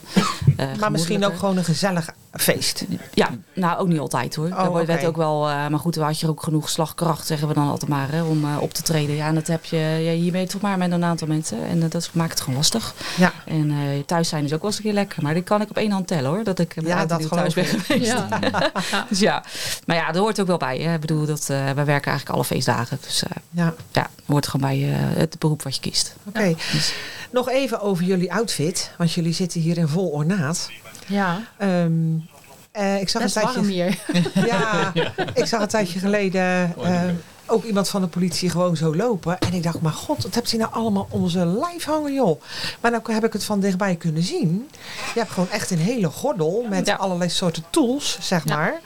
eh, 0.56 0.66
maar 0.80 0.90
misschien 0.90 1.24
ook 1.24 1.38
gewoon 1.38 1.56
een 1.56 1.64
gezellig 1.64 2.08
feest. 2.32 2.84
Ja, 3.14 3.28
nou 3.52 3.78
ook 3.78 3.88
niet 3.88 3.98
altijd 3.98 4.34
hoor. 4.34 4.46
Oh, 4.46 4.74
Daar 4.74 4.86
werd 4.86 5.04
ook 5.04 5.16
wel, 5.16 5.48
eh, 5.48 5.66
maar 5.68 5.78
goed, 5.78 5.94
dan 5.94 6.04
had 6.04 6.20
je 6.20 6.28
ook 6.28 6.42
genoeg 6.42 6.68
slagkracht, 6.68 7.26
zeggen 7.26 7.48
we 7.48 7.54
dan 7.54 7.68
altijd 7.68 7.90
maar, 7.90 8.10
hè, 8.10 8.22
om 8.22 8.44
eh, 8.44 8.56
op 8.60 8.72
te 8.74 8.82
treden. 8.82 9.14
Ja, 9.16 9.26
en 9.26 9.34
dat 9.34 9.46
heb 9.46 9.64
je, 9.64 9.76
ja, 9.76 10.12
hier 10.12 10.32
ben 10.32 10.40
je 10.40 10.46
toch 10.46 10.60
maar 10.60 10.78
met 10.78 10.92
een 10.92 11.04
aantal 11.04 11.28
mensen. 11.28 11.66
En 11.66 11.88
dat 11.88 12.10
maakt 12.12 12.30
het 12.30 12.40
gewoon 12.40 12.56
lastig. 12.56 12.94
Ja. 13.16 13.32
En 13.46 13.70
eh, 13.70 13.76
thuis 14.06 14.28
zijn 14.28 14.44
is 14.44 14.52
ook 14.52 14.60
wel 14.60 14.70
eens 14.70 14.78
een 14.78 14.84
keer 14.84 14.92
lekker. 14.92 15.22
Maar 15.22 15.34
die 15.34 15.42
kan 15.42 15.60
ik 15.60 15.70
op 15.70 15.76
één 15.76 15.90
hand 15.90 16.06
tellen 16.06 16.30
hoor, 16.30 16.44
dat 16.44 16.58
ik 16.58 16.76
met 16.76 16.86
Ja, 16.86 17.06
dat 17.06 17.28
thuis 17.28 17.54
ben 17.54 17.64
geweest. 17.64 18.06
Ja. 18.06 18.28
Dus 19.08 19.18
ja, 19.18 19.44
maar 19.86 19.96
ja, 19.96 20.06
dat 20.12 20.22
hoort 20.22 20.40
ook 20.40 20.46
wel 20.46 20.56
bij. 20.56 20.78
Hè. 20.78 20.94
Ik 20.94 21.00
bedoel, 21.00 21.26
dat, 21.26 21.40
eh 21.40 21.46
wij 21.64 21.84
werken 21.84 22.10
eigenlijk 22.10 22.28
alle 22.28 22.44
feestdagen. 22.44 22.98
Dus 23.02 23.22
eh, 23.22 23.30
Ja, 23.50 23.74
ja, 23.92 24.10
hoort 24.26 24.46
gewoon 24.48 24.68
bij 24.68 24.92
eh, 24.92 24.96
het 25.18 25.38
beroep 25.38 25.62
wat 25.62 25.74
je 25.74 25.80
kiest. 25.80 26.14
oké. 26.28 26.54
Nog 27.30 27.48
even 27.48 27.80
over 27.80 28.04
jullie 28.04 28.32
outfit, 28.32 28.90
want 28.98 29.12
jullie 29.12 29.32
zitten 29.32 29.60
hier 29.60 29.78
in 29.78 29.88
vol 29.88 30.08
ornaat. 30.08 30.68
Ja, 31.12 31.40
Ehm, 31.58 31.92
eh, 32.72 33.00
ik 33.00 33.08
zag 33.08 33.22
best 33.22 33.36
een 33.36 33.42
tijdje, 33.42 33.60
warm 33.60 33.72
hier. 33.72 33.98
Ja, 34.52 34.92
ik 35.34 35.46
zag 35.46 35.60
een 35.60 35.68
tijdje 35.68 35.98
geleden 35.98 36.74
eh, 36.84 37.00
ook 37.52 37.64
iemand 37.64 37.88
van 37.88 38.00
de 38.00 38.06
politie 38.06 38.50
gewoon 38.50 38.76
zo 38.76 38.96
lopen. 38.96 39.38
En 39.38 39.52
ik 39.52 39.62
dacht, 39.62 39.80
maar 39.80 39.92
god, 39.92 40.22
wat 40.22 40.34
hebt 40.34 40.50
hij 40.50 40.58
nou 40.60 40.72
allemaal 40.72 41.06
om 41.10 41.28
zijn 41.28 41.58
lijf 41.58 41.84
hangen, 41.84 42.12
joh. 42.14 42.40
Maar 42.80 42.90
nou 42.90 43.12
heb 43.12 43.24
ik 43.24 43.32
het 43.32 43.44
van 43.44 43.60
dichtbij 43.60 43.96
kunnen 43.96 44.22
zien. 44.22 44.68
Je 45.14 45.18
hebt 45.20 45.30
gewoon 45.32 45.50
echt 45.50 45.70
een 45.70 45.78
hele 45.78 46.08
gordel 46.08 46.66
met 46.70 46.86
Ja. 46.86 46.94
allerlei 46.94 47.30
soorten 47.30 47.64
tools, 47.70 48.18
zeg 48.20 48.44
Ja. 48.44 48.56
maar. 48.56 48.80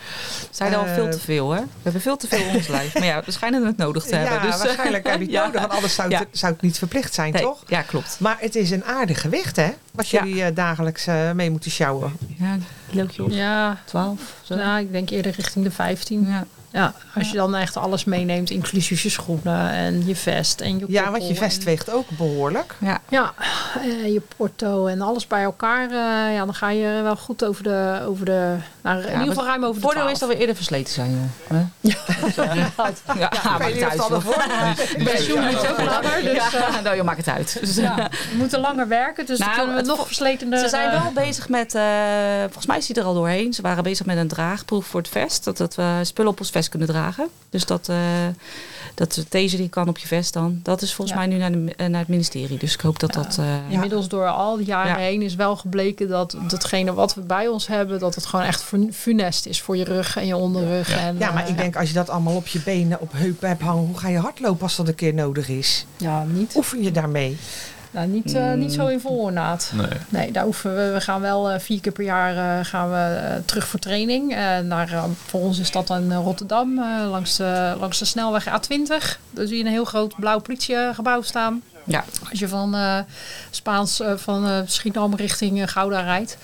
Zijn 0.50 0.72
er 0.72 0.79
al 0.79 0.85
Eh, 0.85 0.94
veel 0.94 1.11
te 1.11 1.18
veel, 1.18 1.50
hè? 1.50 1.61
We 1.61 1.66
hebben 1.83 2.02
veel 2.02 2.16
te 2.16 2.29
veel 2.29 2.44
om 2.48 2.55
ons 2.57 2.68
lijf. 2.68 2.94
Maar 2.94 3.05
ja, 3.05 3.22
we 3.24 3.31
schijnen 3.31 3.64
het 3.66 3.76
nodig 3.76 4.05
te 4.05 4.16
hebben. 4.16 4.35
ja, 4.35 4.46
Dus, 4.46 4.55
eh, 4.55 4.62
waarschijnlijk 4.64 5.07
heb 5.07 5.18
je 5.18 5.22
het 5.24 5.33
ja. 5.38 5.44
nodig, 5.46 5.61
want 5.61 5.72
anders 5.72 5.94
zou 5.94 6.09
het, 6.14 6.18
Ja. 6.18 6.26
zou 6.38 6.52
het 6.52 6.62
niet 6.62 6.79
verplicht 6.79 7.14
zijn, 7.14 7.33
Nee, 7.33 7.42
toch? 7.42 7.62
Ja, 7.66 7.83
klopt. 7.83 8.16
Maar 8.20 8.37
het 8.40 8.55
is 8.57 8.70
een 8.70 8.85
aardig 8.85 9.20
gewicht, 9.20 9.57
hè? 9.57 9.70
Wat 9.92 10.09
jullie 10.09 10.42
eh, 10.42 10.55
dagelijks 10.55 11.07
eh, 11.07 11.31
mee 11.33 11.50
moeten 11.50 11.70
sjouwen. 11.70 12.12
Ja, 12.38 12.57
kilootje 12.90 13.24
of 13.24 13.33
Ja, 13.33 13.79
12. 13.85 14.20
Zo. 14.42 14.55
nou, 14.55 14.81
ik 14.81 14.92
denk 14.92 15.11
eerder 15.11 15.33
richting 15.33 15.64
de 15.64 15.70
15. 15.70 16.26
Ja. 16.29 16.44
Ja, 16.72 16.92
als 17.14 17.31
je 17.31 17.37
dan 17.37 17.55
echt 17.55 17.76
alles 17.76 18.05
meeneemt, 18.05 18.50
inclusief 18.50 19.00
je 19.00 19.09
schoenen 19.09 19.70
en 19.70 20.07
je 20.07 20.16
vest 20.16 20.61
en 20.61 20.79
je 20.79 20.85
Ja, 20.88 21.11
want 21.11 21.29
je 21.29 21.35
vest 21.35 21.59
en- 21.59 21.64
weegt 21.64 21.90
ook 21.90 22.09
behoorlijk. 22.09 22.74
Ja. 22.81 23.00
Ja, 23.09 23.33
eh, 23.81 24.12
je 24.12 24.22
porto 24.37 24.87
en 24.87 25.00
alles 25.00 25.26
bij 25.26 25.42
elkaar. 25.42 25.85
eh, 25.90 26.35
ja, 26.35 26.44
dan 26.44 26.55
ga 26.55 26.70
je 26.70 27.00
wel 27.02 27.16
goed 27.16 27.44
over 27.44 27.62
de, 27.62 28.00
over 28.09 28.24
de 28.24 28.57
nou, 28.87 29.01
in 29.07 29.11
ieder 29.12 29.27
geval 29.29 29.44
ruim 29.44 29.64
over 29.64 29.75
de 29.75 29.81
voordeel 29.81 30.09
is 30.09 30.18
12. 30.18 30.18
dat 30.18 30.29
we 30.29 30.37
eerder 30.37 30.55
versleten 30.57 30.92
zijn, 30.94 31.11
joh. 31.11 31.61
Ja, 33.18 33.31
ja, 33.44 33.59
maakt 33.59 33.81
het 33.81 33.99
uit. 34.61 35.05
Pensioen 35.05 35.42
is 35.49 35.68
ook 35.68 35.79
langer, 35.79 36.22
dus 36.22 36.55
eh, 36.55 36.81
nou, 36.83 36.96
je 36.96 37.03
maakt 37.03 37.27
het 37.27 37.29
uit. 37.29 37.61
We 37.75 38.37
moeten 38.37 38.61
langer 38.61 38.88
werken, 38.88 39.27
dus 39.27 39.38
Nou, 39.38 39.57
dan 39.57 39.64
kunnen 39.66 39.83
we 39.83 39.88
nog 39.88 40.07
versletener... 40.07 40.59
Ze 40.59 40.68
zijn 40.68 40.90
eh, 40.90 41.03
wel 41.03 41.12
bezig 41.12 41.49
met, 41.49 41.75
eh, 41.75 41.83
volgens 42.42 42.66
mij 42.66 42.77
is 42.79 42.88
hij 42.88 42.96
er 42.96 43.05
al 43.05 43.14
doorheen. 43.14 43.53
Ze 43.53 43.62
waren 43.62 43.83
bezig 43.83 44.07
met 44.07 44.16
een 44.16 44.29
draagproef 44.29 44.87
voor 44.87 45.01
het 45.01 45.09
vest. 45.11 45.44
Dat, 45.44 45.57
dat 45.57 45.75
we 45.75 46.01
spullen 46.03 46.31
op 46.31 46.38
ons 46.40 46.51
vest 46.51 46.68
kunnen 46.68 46.88
dragen. 46.88 47.29
Dus 47.51 47.66
dat, 47.66 47.88
eh 47.88 47.96
dat 48.94 49.12
de 49.12 49.29
taser 49.29 49.59
die 49.59 49.68
kan 49.68 49.88
op 49.88 49.99
je 49.99 50.07
vest 50.07 50.33
dan. 50.33 50.61
Dat 50.62 50.83
is 50.83 50.94
volgens 50.94 51.16
Ja. 51.18 51.27
mij 51.27 51.33
nu 51.37 51.40
naar, 51.40 51.53
de, 51.53 51.72
eh, 51.77 51.87
naar 51.87 52.01
het 52.01 52.09
ministerie. 52.09 52.59
Dus 52.59 52.75
ik 52.75 52.81
hoop 52.81 53.01
dat 53.01 53.12
dat... 53.12 53.37
eh, 53.38 53.44
Inmiddels 53.68 54.09
door 54.09 54.27
al 54.29 54.57
die 54.57 54.66
jaren 54.66 54.90
Ja. 54.90 54.96
heen 54.99 55.22
is 55.22 55.35
wel 55.35 55.57
gebleken 55.57 56.09
dat 56.09 56.37
datgene 56.49 56.92
wat 56.94 57.14
we 57.14 57.20
bij 57.20 57.46
ons 57.49 57.66
hebben, 57.66 57.99
dat 57.99 58.14
het 58.14 58.27
gewoon 58.27 58.44
echt 58.44 58.62
funest 58.92 59.46
is 59.46 59.60
voor 59.60 59.76
je 59.76 59.84
rug 59.84 60.16
en 60.16 60.26
je 60.26 60.36
onderrug. 60.36 60.88
Ja. 60.88 60.98
En, 60.98 61.16
Ja, 61.18 61.30
maar 61.32 61.44
eh, 61.44 61.48
ik 61.48 61.56
denk 61.56 61.76
als 61.76 61.88
je 61.88 61.94
dat 61.94 62.10
allemaal 62.10 62.36
op 62.36 62.46
je 62.46 62.60
benen, 62.64 63.00
op 63.00 63.12
heupen 63.12 63.48
hebt 63.48 63.62
hangen, 63.62 63.86
hoe 63.86 63.98
ga 63.98 64.08
je 64.08 64.18
hardlopen 64.18 64.62
als 64.62 64.76
dat 64.76 64.88
een 64.88 64.94
keer 64.94 65.14
nodig 65.14 65.48
is? 65.48 65.86
Ja, 65.96 66.24
niet, 66.24 66.54
Oefen 66.56 66.82
je 66.82 66.90
daarmee? 66.90 67.36
nou, 67.90 68.08
niet, 68.08 68.34
eh, 68.34 68.52
niet 68.52 68.72
zo 68.72 68.86
in 68.86 69.00
vol 69.00 69.18
ornaat. 69.18 69.70
Nee. 69.74 69.86
Nee, 70.08 70.32
daar 70.32 70.46
oefenen 70.46 70.76
we. 70.76 70.92
We 70.92 71.00
gaan 71.00 71.20
wel 71.20 71.50
eh, 71.50 71.60
vier 71.60 71.80
keer 71.80 71.92
per 71.92 72.04
jaar 72.04 72.58
eh, 72.58 72.64
gaan 72.64 72.90
we 72.90 73.40
terug 73.44 73.66
voor 73.66 73.78
training. 73.80 74.34
Eh, 74.34 74.58
naar, 74.58 75.04
voor 75.26 75.40
ons 75.40 75.58
is 75.58 75.70
dat 75.70 75.90
in 75.90 76.12
Rotterdam, 76.12 76.78
eh, 76.78 77.10
langs, 77.10 77.36
de, 77.36 77.76
langs 77.80 77.98
de 77.98 78.04
snelweg 78.04 78.46
A20. 78.46 79.18
Daar 79.30 79.46
zie 79.46 79.58
je 79.58 79.64
een 79.64 79.70
heel 79.70 79.84
groot 79.84 80.14
blauw 80.16 80.38
politiegebouw 80.38 81.22
staan. 81.22 81.62
Ja. 81.87 82.05
Als 82.31 82.38
je 82.38 82.49
van 82.49 82.75
eh, 82.75 82.99
Spaans, 83.51 84.01
eh, 84.01 84.12
van 84.16 84.46
eh 84.46 84.59
Schiedam 84.66 85.14
richting 85.14 85.70
Gouda 85.70 86.01
rijdt. 86.01 86.38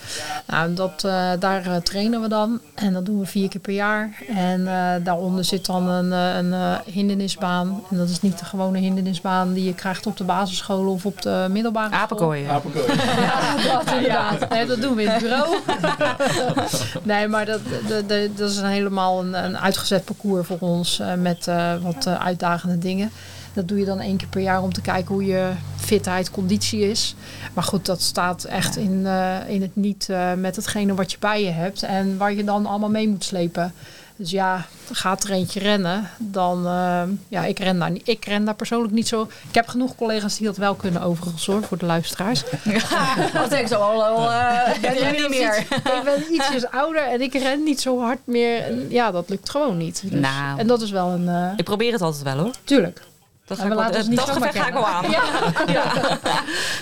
Nou, 0.46 0.74
dat, 0.74 1.04
eh, 1.04 1.30
daar 1.38 1.82
trainen 1.82 2.20
we 2.20 2.28
dan. 2.28 2.60
En 2.74 2.92
dat 2.92 3.06
doen 3.06 3.18
we 3.18 3.26
vier 3.26 3.48
keer 3.48 3.60
per 3.60 3.72
jaar. 3.72 4.22
En 4.28 4.66
eh, 4.66 5.04
daaronder 5.04 5.44
zit 5.44 5.66
dan 5.66 5.88
een, 5.88 6.10
een 6.10 6.52
eh, 6.52 6.78
hindernisbaan. 6.92 7.82
En 7.90 7.96
dat 7.96 8.08
is 8.08 8.20
niet 8.20 8.38
de 8.38 8.44
gewone 8.44 8.78
hindernisbaan 8.78 9.52
die 9.52 9.64
je 9.64 9.74
krijgt 9.74 10.06
op 10.06 10.16
de 10.16 10.24
basisschool 10.24 10.92
of 10.92 11.06
op 11.06 11.22
de 11.22 11.46
middelbare 11.50 11.88
school. 11.88 12.00
Apenkooien. 12.00 12.44
Ja, 12.44 13.56
dat 13.56 13.92
inderdaad. 13.92 14.48
Nee, 14.48 14.66
dat 14.66 14.80
doen 14.80 14.94
we 14.94 15.02
in 15.02 15.08
het 15.08 15.22
bureau. 15.22 15.56
nee, 17.02 17.28
maar 17.28 17.46
dat, 17.46 17.60
dat, 18.06 18.50
is 18.50 18.56
een 18.56 18.66
helemaal 18.66 19.20
een, 19.20 19.44
een 19.44 19.58
uitgezet 19.58 20.04
parcours 20.04 20.46
voor 20.46 20.58
ons 20.60 21.02
met 21.18 21.46
eh, 21.46 21.72
wat 21.82 22.06
uitdagende 22.06 22.78
dingen. 22.78 23.10
Dat 23.54 23.68
doe 23.68 23.78
je 23.78 23.84
dan 23.84 24.00
één 24.00 24.16
keer 24.16 24.28
per 24.28 24.40
jaar 24.42 24.62
om 24.62 24.72
te 24.72 24.80
kijken 24.80 25.14
hoe 25.14 25.24
je 25.26 25.50
fitheid, 25.76 26.30
conditie 26.30 26.90
is. 26.90 27.14
Maar 27.52 27.64
goed, 27.64 27.86
dat 27.86 28.00
staat 28.02 28.44
echt 28.44 28.76
in, 28.76 29.06
eh, 29.06 29.36
in 29.48 29.62
het 29.62 29.76
niet 29.76 30.08
eh, 30.08 30.32
met 30.32 30.56
hetgene 30.56 30.94
wat 30.94 31.12
je 31.12 31.16
bij 31.20 31.44
je 31.44 31.50
hebt 31.50 31.82
en 31.82 32.16
waar 32.18 32.32
je 32.32 32.44
dan 32.44 32.66
allemaal 32.66 32.90
mee 32.90 33.08
moet 33.08 33.24
slepen. 33.24 33.74
Dus 34.16 34.30
ja, 34.30 34.66
gaat 34.92 35.24
er 35.24 35.30
eentje 35.30 35.60
rennen, 35.60 36.10
dan 36.18 36.66
eh, 36.66 37.02
ja, 37.28 37.44
ik 37.44 37.58
ren 37.58 37.78
daar 37.78 37.90
niet. 37.90 38.08
Ik 38.08 38.24
ren 38.24 38.44
daar 38.44 38.54
persoonlijk 38.54 38.92
niet 38.94 39.08
zo. 39.08 39.22
Ik 39.48 39.54
heb 39.54 39.68
genoeg 39.68 39.94
collega's 39.94 40.36
die 40.36 40.46
dat 40.46 40.56
wel 40.56 40.74
kunnen 40.74 41.02
overigens 41.02 41.46
hoor, 41.46 41.62
voor 41.62 41.78
de 41.78 41.86
luisteraars. 41.86 42.42
Wat 43.34 43.50
denk 43.50 43.62
ik 43.62 43.66
zo 43.66 43.78
al, 43.78 44.04
al 44.04 44.30
eh, 44.30 44.80
ben 44.80 44.94
je 44.94 45.10
niet 45.20 45.28
meer. 45.28 45.58
ik 45.58 46.00
ben 46.04 46.32
ietsjes 46.32 46.70
ouder 46.70 47.02
en 47.08 47.20
ik 47.20 47.32
ren 47.32 47.62
niet 47.62 47.80
zo 47.80 48.00
hard 48.00 48.20
meer. 48.24 48.62
En 48.62 48.86
ja, 48.90 49.10
dat 49.10 49.28
lukt 49.28 49.50
gewoon 49.50 49.76
niet. 49.76 50.02
Dus- 50.10 50.20
Nou. 50.20 50.58
En 50.58 50.66
dat 50.66 50.82
is 50.82 50.90
wel 50.90 51.08
een... 51.08 51.52
Ik 51.56 51.64
probeer 51.64 51.92
het 51.92 52.02
altijd 52.02 52.22
wel 52.22 52.36
hoor. 52.38 52.54
tuurlijk. 52.64 53.02
Dat 53.56 53.60
ga 53.60 53.70
ik 53.70 53.74
wel, 53.74 53.78
laten 53.84 53.96
ons 54.00 54.08
niet 54.08 54.18
dat 54.18 54.26
zomaar 54.26 54.48
gevecht 54.48 54.64
ga 54.64 54.68
ik 54.68 54.74
wel 54.74 54.86
aan. 54.86 55.04
Ja. 55.72 55.82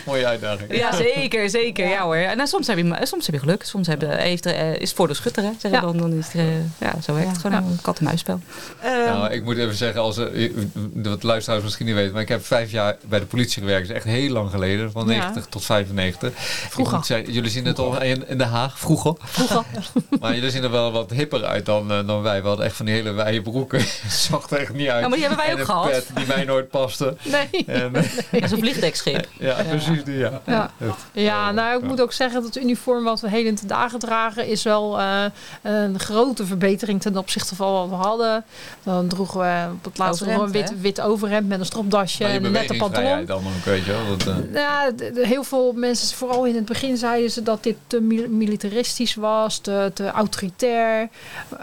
Mooie 0.06 0.26
uitdaging. 0.26 0.76
Ja, 0.76 0.92
zeker, 0.96 1.50
zeker. 1.50 1.88
Ja, 1.88 2.02
hoor. 2.02 2.14
En 2.16 2.36
dan 2.36 2.46
soms, 2.46 2.66
heb 2.66 2.78
je, 2.78 2.96
soms 3.02 3.26
heb 3.26 3.34
je 3.34 3.40
geluk. 3.40 3.62
Soms 3.64 3.86
heb, 3.86 4.00
heeft, 4.06 4.46
eh, 4.46 4.72
is 4.74 4.88
het 4.88 4.92
voor 4.92 5.08
de 5.08 5.14
schutter, 5.14 5.42
hè. 5.42 5.50
Zeggen 5.58 5.80
Ja. 5.80 5.86
dan, 5.86 5.96
dan 5.96 6.12
is 6.12 6.26
het, 6.26 6.34
eh, 6.34 6.44
ja, 6.78 6.92
zo 7.02 7.14
werkt 7.14 7.28
het 7.30 7.38
gewoon 7.40 7.56
een 7.56 7.78
kat-en-muisspel. 7.82 8.40
Ehm, 8.80 8.92
Nou, 9.04 9.30
ik 9.32 9.44
moet 9.44 9.56
even 9.56 9.74
zeggen, 9.74 10.00
als, 10.00 10.18
eh, 10.18 10.50
wat 10.94 11.22
luisteraars 11.22 11.62
misschien 11.62 11.86
niet 11.86 11.94
weten, 11.94 12.12
maar 12.12 12.22
ik 12.22 12.28
heb 12.28 12.46
vijf 12.46 12.70
jaar 12.70 12.96
bij 13.08 13.18
de 13.18 13.26
politie 13.26 13.62
gewerkt. 13.62 13.88
Dat 13.88 13.96
is 13.96 14.02
echt 14.02 14.14
heel 14.14 14.30
lang 14.32 14.50
geleden, 14.50 14.90
van 14.92 15.02
Ja. 15.02 15.08
90 15.08 15.46
tot 15.46 15.64
95. 15.64 16.32
Vroeger. 16.68 17.04
Zeggen, 17.04 17.32
jullie 17.32 17.50
zien 17.50 17.64
het 17.64 17.78
al 17.78 18.02
in, 18.02 18.28
in 18.28 18.38
Den 18.38 18.48
Haag, 18.48 18.78
vroeger. 18.78 19.14
Vroeger. 19.24 19.64
Maar 20.20 20.34
jullie 20.34 20.50
zien 20.50 20.62
er 20.62 20.70
wel 20.70 20.92
wat 20.92 21.10
hipper 21.10 21.44
uit 21.44 21.66
dan, 21.66 21.90
eh, 21.90 22.06
dan 22.06 22.22
wij. 22.22 22.42
We 22.42 22.48
hadden 22.48 22.66
echt 22.66 22.76
van 22.76 22.86
die 22.86 22.94
hele 22.94 23.10
wijde 23.12 23.42
broeken. 23.42 23.80
zag 24.30 24.50
er 24.50 24.58
echt 24.58 24.72
niet 24.72 24.88
uit. 24.88 25.00
Ja, 25.02 25.08
maar 25.08 25.18
die 25.18 25.26
hebben 25.26 25.44
wij 25.46 25.54
en 25.54 25.60
ook 25.60 25.64
gehad. 25.64 25.90
pet 25.90 26.06
die 26.14 26.26
mij 26.26 26.44
nooit 26.44 26.59
paste. 26.64 27.16
Nee. 27.22 27.64
En, 27.66 27.94
eh, 27.94 28.02
Dat 28.32 28.42
is 28.42 28.50
een 28.50 28.58
vliegdekschip. 28.58 29.26
ja, 29.38 29.56
precies 29.68 30.04
die, 30.04 30.16
ja. 30.18 30.40
Ja. 30.46 30.70
Ja, 31.12 31.52
nou, 31.52 31.78
ik 31.78 31.84
moet 31.88 32.00
ook 32.00 32.12
zeggen 32.12 32.42
dat 32.42 32.54
het 32.54 32.62
uniform 32.64 33.04
wat 33.04 33.20
we 33.20 33.28
heden 33.30 33.54
ten 33.54 33.66
dagen 33.68 33.98
dragen 33.98 34.46
is 34.46 34.62
wel 34.62 34.98
eh, 35.00 35.24
een 35.62 35.98
grote 36.00 36.46
verbetering 36.46 37.00
ten 37.00 37.16
opzichte 37.16 37.54
van 37.56 37.72
wat 37.72 37.88
we 37.88 37.94
hadden. 37.94 38.44
Dan 38.82 39.06
droegen 39.08 39.40
we 39.40 39.66
op 39.74 39.84
het 39.84 39.98
laatste 39.98 40.26
nog 40.26 40.42
een 40.42 40.50
wit, 40.52 40.80
wit 40.80 41.00
overhemd 41.00 41.48
met 41.48 41.58
een 41.60 41.66
stropdasje 41.66 42.24
en 42.24 42.44
een 42.44 42.52
nette 42.52 42.74
pantalon. 42.76 43.24
dan 43.24 43.38
ook, 43.38 43.64
weet 43.64 43.84
je 43.84 43.90
wel. 43.92 44.16
Dat, 44.16 44.26
eh, 44.26 44.54
Ja, 44.54 44.90
de- 44.90 45.10
de- 45.12 45.26
heel 45.26 45.44
veel 45.44 45.72
mensen, 45.72 46.16
vooral 46.16 46.44
in 46.46 46.54
het 46.54 46.64
begin, 46.64 46.96
zeiden 46.96 47.30
ze 47.30 47.42
dat 47.42 47.62
dit 47.62 47.76
te 47.86 48.00
mil- 48.00 48.28
militaristisch 48.28 49.14
was, 49.14 49.58
te, 49.58 49.90
te 49.94 50.10
autoritair. 50.10 51.08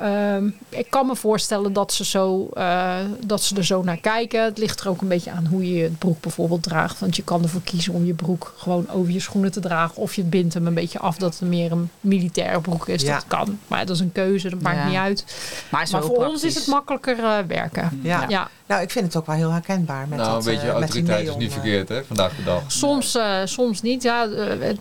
Ehm, 0.02 0.48
ik 0.70 0.90
kan 0.90 1.06
me 1.08 1.16
voorstellen 1.16 1.74
dat 1.74 1.94
ze, 1.94 2.06
zo, 2.06 2.50
eh, 2.54 2.96
dat 3.26 3.42
ze 3.44 3.56
er 3.56 3.66
zo 3.66 3.84
naar 3.84 3.98
kijken. 3.98 4.44
Het 4.44 4.58
ligt 4.58 4.77
er 4.82 4.90
ook 4.90 5.02
een 5.02 5.08
beetje 5.08 5.32
aan 5.32 5.46
hoe 5.46 5.74
je 5.74 5.84
het 5.84 5.98
broek 5.98 6.22
bijvoorbeeld 6.22 6.64
draagt. 6.64 7.00
Want 7.00 7.16
je 7.16 7.24
kan 7.24 7.44
ervoor 7.44 7.62
kiezen 7.62 7.94
om 7.94 8.06
je 8.06 8.14
broek 8.14 8.54
gewoon 8.58 8.90
over 8.90 9.12
je 9.12 9.20
schoenen 9.20 9.52
te 9.52 9.60
dragen. 9.60 9.96
Of 9.98 10.14
je 10.16 10.24
bindt 10.24 10.54
hem 10.54 10.68
een 10.68 10.74
beetje 10.74 11.00
af 11.00 11.18
dat 11.18 11.40
het 11.40 11.50
meer 11.50 11.72
een 11.72 11.90
militaire 12.02 12.62
broek 12.62 12.88
is. 12.88 13.02
Ja. 13.02 13.14
Dat 13.14 13.26
kan. 13.28 13.60
Maar 13.68 13.86
dat 13.86 13.96
is 13.96 14.02
een 14.02 14.12
keuze, 14.12 14.50
dat 14.50 14.62
maakt 14.62 14.78
Ja. 14.78 14.88
niet 14.88 14.98
uit. 14.98 15.26
Maar, 15.72 15.88
voor 15.88 16.00
praktisch. 16.00 16.28
ons 16.28 16.44
is 16.44 16.56
het 16.56 16.68
makkelijker 16.68 17.18
eh, 17.24 17.38
werken. 17.48 18.00
ja. 18.04 18.26
Ja. 18.28 18.50
Nou, 18.68 18.82
ik 18.82 18.92
vind 18.92 19.06
het 19.06 19.16
ook 19.16 19.26
wel 19.26 19.36
heel 19.36 19.52
herkenbaar. 19.52 20.08
Met 20.08 20.20
nou, 20.20 20.32
dat, 20.32 20.46
een 20.46 20.52
beetje 20.54 20.68
met 20.80 20.92
die 20.92 21.02
autoriteit 21.02 21.28
is 21.28 21.36
niet 21.36 21.48
eh. 21.48 21.54
verkeerd, 21.54 21.90
hè, 21.90 22.04
vandaag 22.04 22.36
de 22.36 22.44
dag. 22.44 22.62
Soms, 22.68 23.16
eh, 23.16 23.36
soms 23.46 23.82
niet. 23.82 24.04
Ja, 24.04 24.28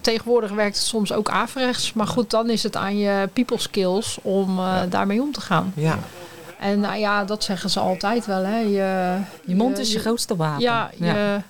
tegenwoordig 0.01 0.51
werkt 0.51 0.77
het 0.77 0.87
soms 0.87 1.13
ook 1.13 1.29
averechts. 1.31 1.93
Maar 1.93 2.07
goed, 2.07 2.31
dan 2.31 2.51
is 2.51 2.63
het 2.63 2.77
aan 2.77 2.99
je 2.99 3.29
people 3.33 3.59
skills 3.59 4.19
om 4.23 4.59
eh, 4.59 4.65
Ja. 4.65 4.87
daarmee 4.87 5.21
om 5.23 5.33
te 5.33 5.41
gaan. 5.41 5.73
Ja, 5.77 5.99
En 6.61 6.81
nou 6.81 6.99
ja, 6.99 7.25
dat 7.25 7.45
zeggen 7.45 7.71
ze 7.71 7.81
altijd 7.81 8.27
wel. 8.27 8.45
Hè. 8.45 8.59
Je, 8.59 9.17
Je 9.45 9.55
mond 9.55 9.79
is 9.79 9.93
je 9.93 9.99
grootste 9.99 10.37
wapen. 10.37 10.63
Ja, 10.63 10.91
je 10.99 11.41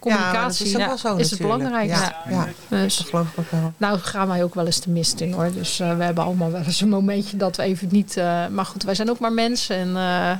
communicatie 0.00 0.66
is 0.66 1.00
zo 1.00 1.16
is 1.16 1.30
het 1.30 1.40
belangrijkste. 1.40 2.12
Ja, 2.28 2.46
ja, 2.68 2.76
Dus, 2.82 2.96
dat 2.96 3.08
geloof 3.08 3.26
ik 3.32 3.38
ook 3.38 3.50
wel. 3.50 3.72
nou 3.76 3.98
gaan 3.98 4.28
wij 4.28 4.42
ook 4.42 4.54
wel 4.54 4.66
eens 4.66 4.80
de 4.80 4.90
mist 4.90 5.20
in 5.20 5.32
hoor. 5.32 5.52
Dus 5.52 5.80
eh, 5.80 5.96
we 5.96 6.04
hebben 6.04 6.24
allemaal 6.24 6.50
wel 6.50 6.62
eens 6.62 6.80
een 6.80 6.88
momentje 6.88 7.36
dat 7.36 7.56
we 7.56 7.62
even 7.62 7.88
niet... 7.90 8.16
eh, 8.16 8.46
maar 8.46 8.64
goed, 8.66 8.82
wij 8.82 8.94
zijn 8.94 9.10
ook 9.10 9.18
maar 9.18 9.32
mensen. 9.32 9.76
En 9.76 9.96
eh, 9.96 10.30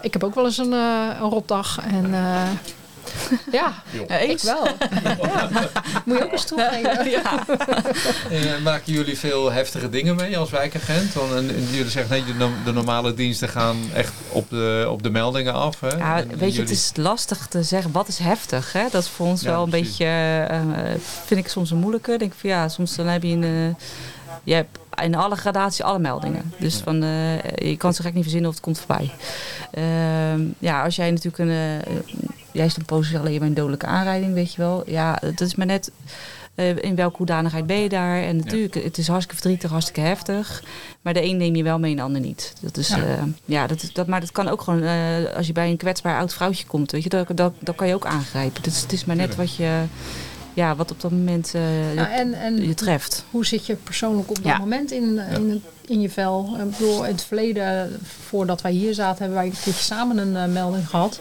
ik 0.00 0.12
heb 0.12 0.24
ook 0.24 0.34
wel 0.34 0.44
eens 0.44 0.58
een, 0.58 0.72
een 0.72 1.18
rotdag. 1.18 1.78
En 1.90 2.14
eh, 2.14 2.42
ja, 3.52 3.72
ik 4.20 4.40
wel. 4.40 4.66
Ja. 5.22 5.48
Moet 6.04 6.18
je 6.18 6.24
ook 6.24 6.32
eens 6.32 6.44
toegeven. 6.44 7.10
ja. 7.10 7.22
Eh, 8.30 8.62
maken 8.64 8.92
jullie 8.92 9.18
veel 9.18 9.52
heftige 9.52 9.88
dingen 9.88 10.16
mee 10.16 10.38
als 10.38 10.50
wijkagent? 10.50 11.12
Want 11.14 11.30
en, 11.32 11.48
en 11.48 11.64
jullie 11.70 11.90
zeggen 11.90 12.10
nee, 12.12 12.24
de, 12.24 12.34
no- 12.34 12.50
de 12.64 12.72
normale 12.72 13.14
diensten 13.14 13.48
gaan 13.48 13.76
echt 13.94 14.12
op 14.28 14.50
de, 14.50 14.86
op 14.90 15.02
de 15.02 15.10
meldingen 15.10 15.54
af. 15.54 15.80
Hè? 15.80 15.88
Ja, 15.96 16.16
En 16.18 16.28
weet 16.28 16.38
je, 16.38 16.44
jullie- 16.46 16.60
het 16.60 16.70
is 16.70 16.90
lastig 16.94 17.46
te 17.46 17.62
zeggen 17.62 17.92
wat 17.92 18.08
is 18.08 18.18
heftig. 18.18 18.72
Hè? 18.72 18.84
Dat 18.90 19.02
is 19.02 19.08
voor 19.08 19.26
ons 19.26 19.42
Ja, 19.42 19.50
wel 19.50 19.62
een 19.62 19.70
precies. 19.70 19.88
beetje, 19.88 20.46
eh, 20.48 20.60
vind 21.24 21.40
ik 21.40 21.48
soms 21.48 21.70
een 21.70 21.78
moeilijke. 21.78 22.18
Denk 22.18 22.32
ik 22.32 22.38
van 22.40 22.50
ja, 22.50 22.68
soms 22.68 22.96
dan 22.96 23.06
heb 23.06 23.22
je 23.22 23.28
een, 23.28 23.44
eh, 23.44 23.84
je 24.44 24.54
hebt 24.54 24.78
in 25.02 25.14
alle 25.14 25.36
gradaties 25.36 25.82
alle 25.82 25.98
meldingen. 25.98 26.52
Dus 26.58 26.74
van, 26.76 27.02
eh, 27.02 27.42
je 27.70 27.76
kan 27.76 27.94
zo 27.94 28.02
gek 28.04 28.12
niet 28.14 28.22
verzinnen 28.22 28.48
of 28.50 28.54
het 28.56 28.64
komt 28.64 28.78
voorbij. 28.78 29.10
Ehm, 29.70 30.40
ja, 30.58 30.84
als 30.84 30.96
jij 30.96 31.10
natuurlijk 31.10 31.38
een, 31.38 31.50
eh, 31.50 31.94
jij 32.52 32.66
is 32.66 32.74
dan 32.74 32.84
positief 32.84 33.18
alleen 33.20 33.38
bij 33.38 33.48
een 33.48 33.54
dodelijke 33.54 33.86
aanrijding, 33.86 34.34
weet 34.34 34.54
je 34.54 34.60
wel. 34.60 34.82
Ja, 34.86 35.18
dat 35.20 35.40
is 35.40 35.54
maar 35.54 35.66
net 35.66 35.90
eh, 36.54 36.76
in 36.76 36.94
welke 36.94 37.16
hoedanigheid 37.16 37.66
ben 37.66 37.80
je 37.80 37.88
daar. 37.88 38.22
En 38.22 38.36
natuurlijk, 38.36 38.74
het 38.74 38.98
is 38.98 39.08
hartstikke 39.08 39.40
verdrietig, 39.40 39.70
hartstikke 39.70 40.00
heftig. 40.00 40.62
Maar 41.00 41.14
de 41.14 41.24
een 41.24 41.36
neem 41.36 41.56
je 41.56 41.62
wel 41.62 41.78
mee 41.78 41.90
en 41.90 41.96
de 41.96 42.02
ander 42.02 42.20
niet. 42.20 42.54
Dat 42.60 42.76
is, 42.76 42.88
Ja. 42.88 42.96
ja. 42.96 43.28
ja, 43.44 43.66
dat, 43.66 43.90
dat, 43.92 44.06
maar 44.06 44.20
dat 44.20 44.32
kan 44.32 44.48
ook 44.48 44.62
gewoon, 44.62 44.82
eh, 44.82 45.36
als 45.36 45.46
je 45.46 45.52
bij 45.52 45.70
een 45.70 45.76
kwetsbaar 45.76 46.18
oud 46.18 46.34
vrouwtje 46.34 46.66
komt, 46.66 46.90
weet 46.90 47.02
je, 47.02 47.08
dat, 47.08 47.26
dat, 47.34 47.52
dat 47.58 47.74
kan 47.74 47.88
je 47.88 47.94
ook 47.94 48.06
aangrijpen. 48.06 48.62
Dus 48.62 48.82
het 48.82 48.92
is 48.92 49.04
maar 49.04 49.16
net 49.16 49.36
wat 49.36 49.54
je, 49.56 49.82
ja, 50.60 50.76
wat 50.76 50.90
op 50.90 51.00
dat 51.00 51.10
moment 51.10 51.54
eh, 51.54 51.94
Ja, 51.94 52.10
en, 52.10 52.34
en 52.34 52.66
je 52.66 52.74
treft. 52.74 53.24
hoe 53.30 53.46
zit 53.46 53.66
je 53.66 53.74
persoonlijk 53.74 54.28
op 54.30 54.34
dat 54.36 54.44
Ja. 54.44 54.58
moment 54.58 54.90
in, 54.90 55.18
in, 55.34 55.50
het- 55.50 55.60
in 55.86 56.00
je 56.00 56.10
vel? 56.10 56.56
Ik 56.60 56.70
bedoel, 56.70 57.04
in 57.04 57.12
het 57.12 57.22
verleden, 57.22 57.98
voordat 58.28 58.60
wij 58.62 58.72
hier 58.72 58.94
zaten, 58.94 59.18
hebben 59.18 59.36
wij 59.38 59.46
een 59.46 59.52
keertje 59.62 59.82
samen 59.82 60.18
een 60.18 60.36
eh, 60.36 60.46
melding 60.52 60.88
gehad. 60.88 61.20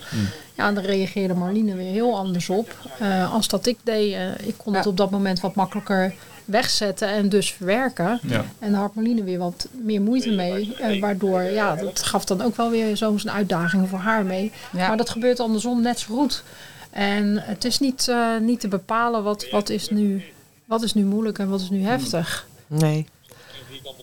Ja, 0.56 0.68
en 0.68 0.74
daar 0.76 0.86
reageerde 0.86 1.34
Marline 1.34 1.76
weer 1.76 1.92
heel 1.92 2.18
anders 2.18 2.50
op. 2.50 2.76
Eh, 3.00 3.34
als 3.34 3.48
dat 3.48 3.66
ik 3.66 3.78
deed, 3.84 4.14
eh, 4.14 4.48
ik 4.48 4.54
kon 4.58 4.74
het 4.74 4.84
Ja. 4.84 4.90
op 4.90 4.98
dat 4.98 5.10
moment 5.10 5.40
wat 5.40 5.56
makkelijker 5.56 6.14
wegzetten 6.46 7.08
en 7.08 7.30
dus 7.30 7.52
verwerken. 7.52 8.20
Ja. 8.28 8.46
En 8.60 8.72
daar 8.72 8.82
had 8.82 8.96
Marline 8.96 9.24
weer 9.24 9.38
wat 9.40 9.68
meer 9.84 10.02
moeite 10.02 10.32
mee. 10.32 10.76
eh, 10.76 11.02
waardoor, 11.02 11.42
ja, 11.44 11.76
dat 11.76 12.04
gaf 12.04 12.26
dan 12.26 12.42
ook 12.42 12.56
wel 12.56 12.70
weer 12.70 12.98
zo'n 12.98 13.32
uitdaging 13.32 13.90
voor 13.90 14.00
haar 14.00 14.24
mee. 14.26 14.52
Ja. 14.72 14.88
Maar 14.88 14.98
dat 14.98 15.10
gebeurt 15.10 15.40
andersom 15.40 15.82
net 15.82 16.00
zo 16.00 16.16
goed. 16.16 16.44
En 16.90 17.38
het 17.38 17.66
is 17.66 17.80
niet, 17.80 18.08
eh, 18.08 18.38
niet 18.38 18.60
te 18.60 18.68
bepalen 18.68 19.24
wat, 19.24 19.50
wat, 19.52 19.70
is 19.70 19.90
nu, 19.90 20.24
wat 20.66 20.82
is 20.84 20.94
nu 20.94 21.04
moeilijk 21.04 21.40
en 21.40 21.50
wat 21.50 21.62
is 21.62 21.70
nu 21.70 21.84
heftig. 21.84 22.48
Nee. 22.68 23.08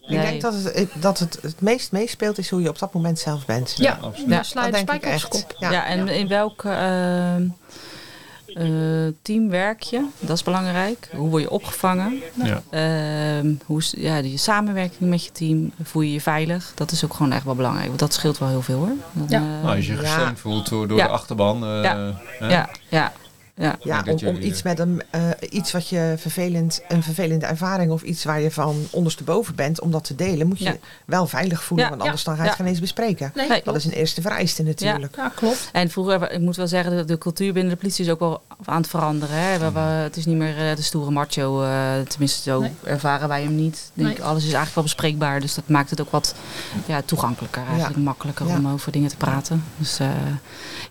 Ik 0.00 0.12
Nee. 0.12 0.20
denk 0.26 0.40
dat 0.40 0.54
het, 0.54 0.88
dat 1.00 1.18
het 1.18 1.38
het 1.42 1.60
meest 1.60 1.92
meespeelt 1.92 2.38
is 2.38 2.50
hoe 2.50 2.62
je 2.62 2.68
op 2.68 2.78
dat 2.78 2.92
moment 2.92 3.18
zelf 3.18 3.46
bent. 3.46 3.74
Ja, 3.76 3.98
ja, 4.02 4.10
Ja, 4.26 4.42
sla 4.42 4.66
je 4.66 4.70
dat 4.72 4.80
de 4.80 4.86
denk 4.86 5.04
ik 5.04 5.10
spijker 5.18 5.24
op 5.24 5.30
kop. 5.48 5.56
Ja. 5.58 5.70
Ja, 5.70 5.86
en 5.86 6.08
in 6.08 6.28
welk 6.28 6.64
eh, 6.64 7.34
eh, 8.56 8.66
team 9.22 9.48
werk 9.48 9.82
je? 9.82 10.06
Dat 10.20 10.36
is 10.36 10.42
belangrijk. 10.42 11.08
Hoe 11.16 11.28
word 11.30 11.42
je 11.42 11.50
opgevangen? 11.50 12.20
Ja. 12.44 12.62
Ehm, 12.70 13.54
hoe 13.66 13.78
is 13.78 13.94
ja, 13.96 14.16
je 14.16 14.36
samenwerking 14.36 15.10
met 15.10 15.24
je 15.24 15.32
team? 15.32 15.72
Voel 15.82 16.02
je 16.02 16.12
je 16.12 16.20
veilig? 16.20 16.72
Dat 16.74 16.90
is 16.90 17.04
ook 17.04 17.14
gewoon 17.14 17.32
echt 17.32 17.44
wel 17.44 17.54
belangrijk. 17.54 17.86
Want 17.86 17.98
dat 17.98 18.12
scheelt 18.12 18.38
wel 18.38 18.48
heel 18.48 18.62
veel 18.62 18.78
hoor. 18.78 18.92
Dan, 19.12 19.26
Ja. 19.28 19.38
eh, 19.38 19.62
Nou, 19.62 19.76
als 19.76 19.86
je 19.86 19.92
je 19.92 20.00
Ja. 20.00 20.04
gesteund 20.08 20.38
voelt 20.40 20.68
door, 20.68 20.88
door 20.88 20.98
Ja. 20.98 21.06
de 21.06 21.12
achterban. 21.12 21.64
eh, 21.64 21.82
Ja. 21.82 22.14
hè? 22.38 22.48
ja, 22.88 23.12
ja, 23.56 23.78
ja. 23.82 24.04
Om, 24.24 24.36
iets 24.40 24.62
met 24.62 24.78
een, 24.78 25.02
eh, 25.10 25.20
iets 25.50 25.72
wat 25.72 25.88
je 25.88 26.14
vervelend, 26.16 26.82
een 26.88 27.02
vervelende 27.02 27.46
ervaring 27.46 27.90
of 27.92 28.02
iets 28.02 28.24
waar 28.24 28.40
je 28.40 28.50
van 28.50 28.76
ondersteboven 28.90 29.54
bent, 29.54 29.80
om 29.80 29.90
dat 29.90 30.04
te 30.04 30.14
delen, 30.14 30.46
moet 30.46 30.58
je 30.58 30.64
Ja. 30.64 30.76
wel 31.04 31.26
veilig 31.26 31.62
voelen, 31.64 31.86
Ja, 31.86 31.90
want 31.92 32.02
anders 32.02 32.24
dan 32.24 32.34
ga 32.34 32.40
je 32.40 32.46
ja. 32.46 32.52
het 32.54 32.60
geen 32.62 32.70
eens 32.70 32.80
bespreken. 32.80 33.32
Nee. 33.34 33.60
Dat 33.64 33.76
is 33.76 33.84
een 33.84 33.90
eerste 33.92 34.20
vereiste 34.20 34.62
natuurlijk. 34.62 35.16
Ja, 35.16 35.28
klopt. 35.34 35.68
En 35.72 35.90
vroeger, 35.90 36.30
ik 36.32 36.40
moet 36.40 36.56
wel 36.56 36.66
zeggen, 36.68 36.96
de, 36.96 37.04
de 37.04 37.18
cultuur 37.18 37.52
binnen 37.52 37.72
de 37.72 37.78
politie 37.78 38.04
is 38.04 38.10
ook 38.10 38.20
wel 38.20 38.42
aan 38.64 38.80
het 38.80 38.90
veranderen. 38.90 39.36
Hè. 39.36 39.58
We, 39.58 39.72
we- 39.72 39.78
het 39.80 40.16
is 40.16 40.24
niet 40.26 40.36
meer 40.36 40.70
eh, 40.70 40.76
de 40.76 40.82
stoere 40.82 41.10
macho, 41.10 41.62
eh, 41.62 41.92
tenminste 42.08 42.42
zo 42.42 42.60
Nee. 42.60 42.70
ervaren 42.84 43.28
wij 43.28 43.42
hem 43.42 43.54
niet. 43.54 43.90
Denk, 43.94 44.08
Nee. 44.08 44.22
Alles 44.24 44.38
is 44.38 44.44
eigenlijk 44.44 44.74
wel 44.74 44.84
bespreekbaar, 44.84 45.40
dus 45.40 45.54
dat 45.54 45.68
maakt 45.68 45.90
het 45.90 46.00
ook 46.00 46.10
wat 46.10 46.34
ja, 46.86 47.02
toegankelijker, 47.04 47.62
eigenlijk 47.68 47.98
makkelijker 47.98 48.46
Ja. 48.46 48.54
om 48.56 48.68
over 48.68 48.92
dingen 48.92 49.08
te 49.08 49.16
praten. 49.16 49.64
Dus 49.76 49.98
eh, 49.98 50.08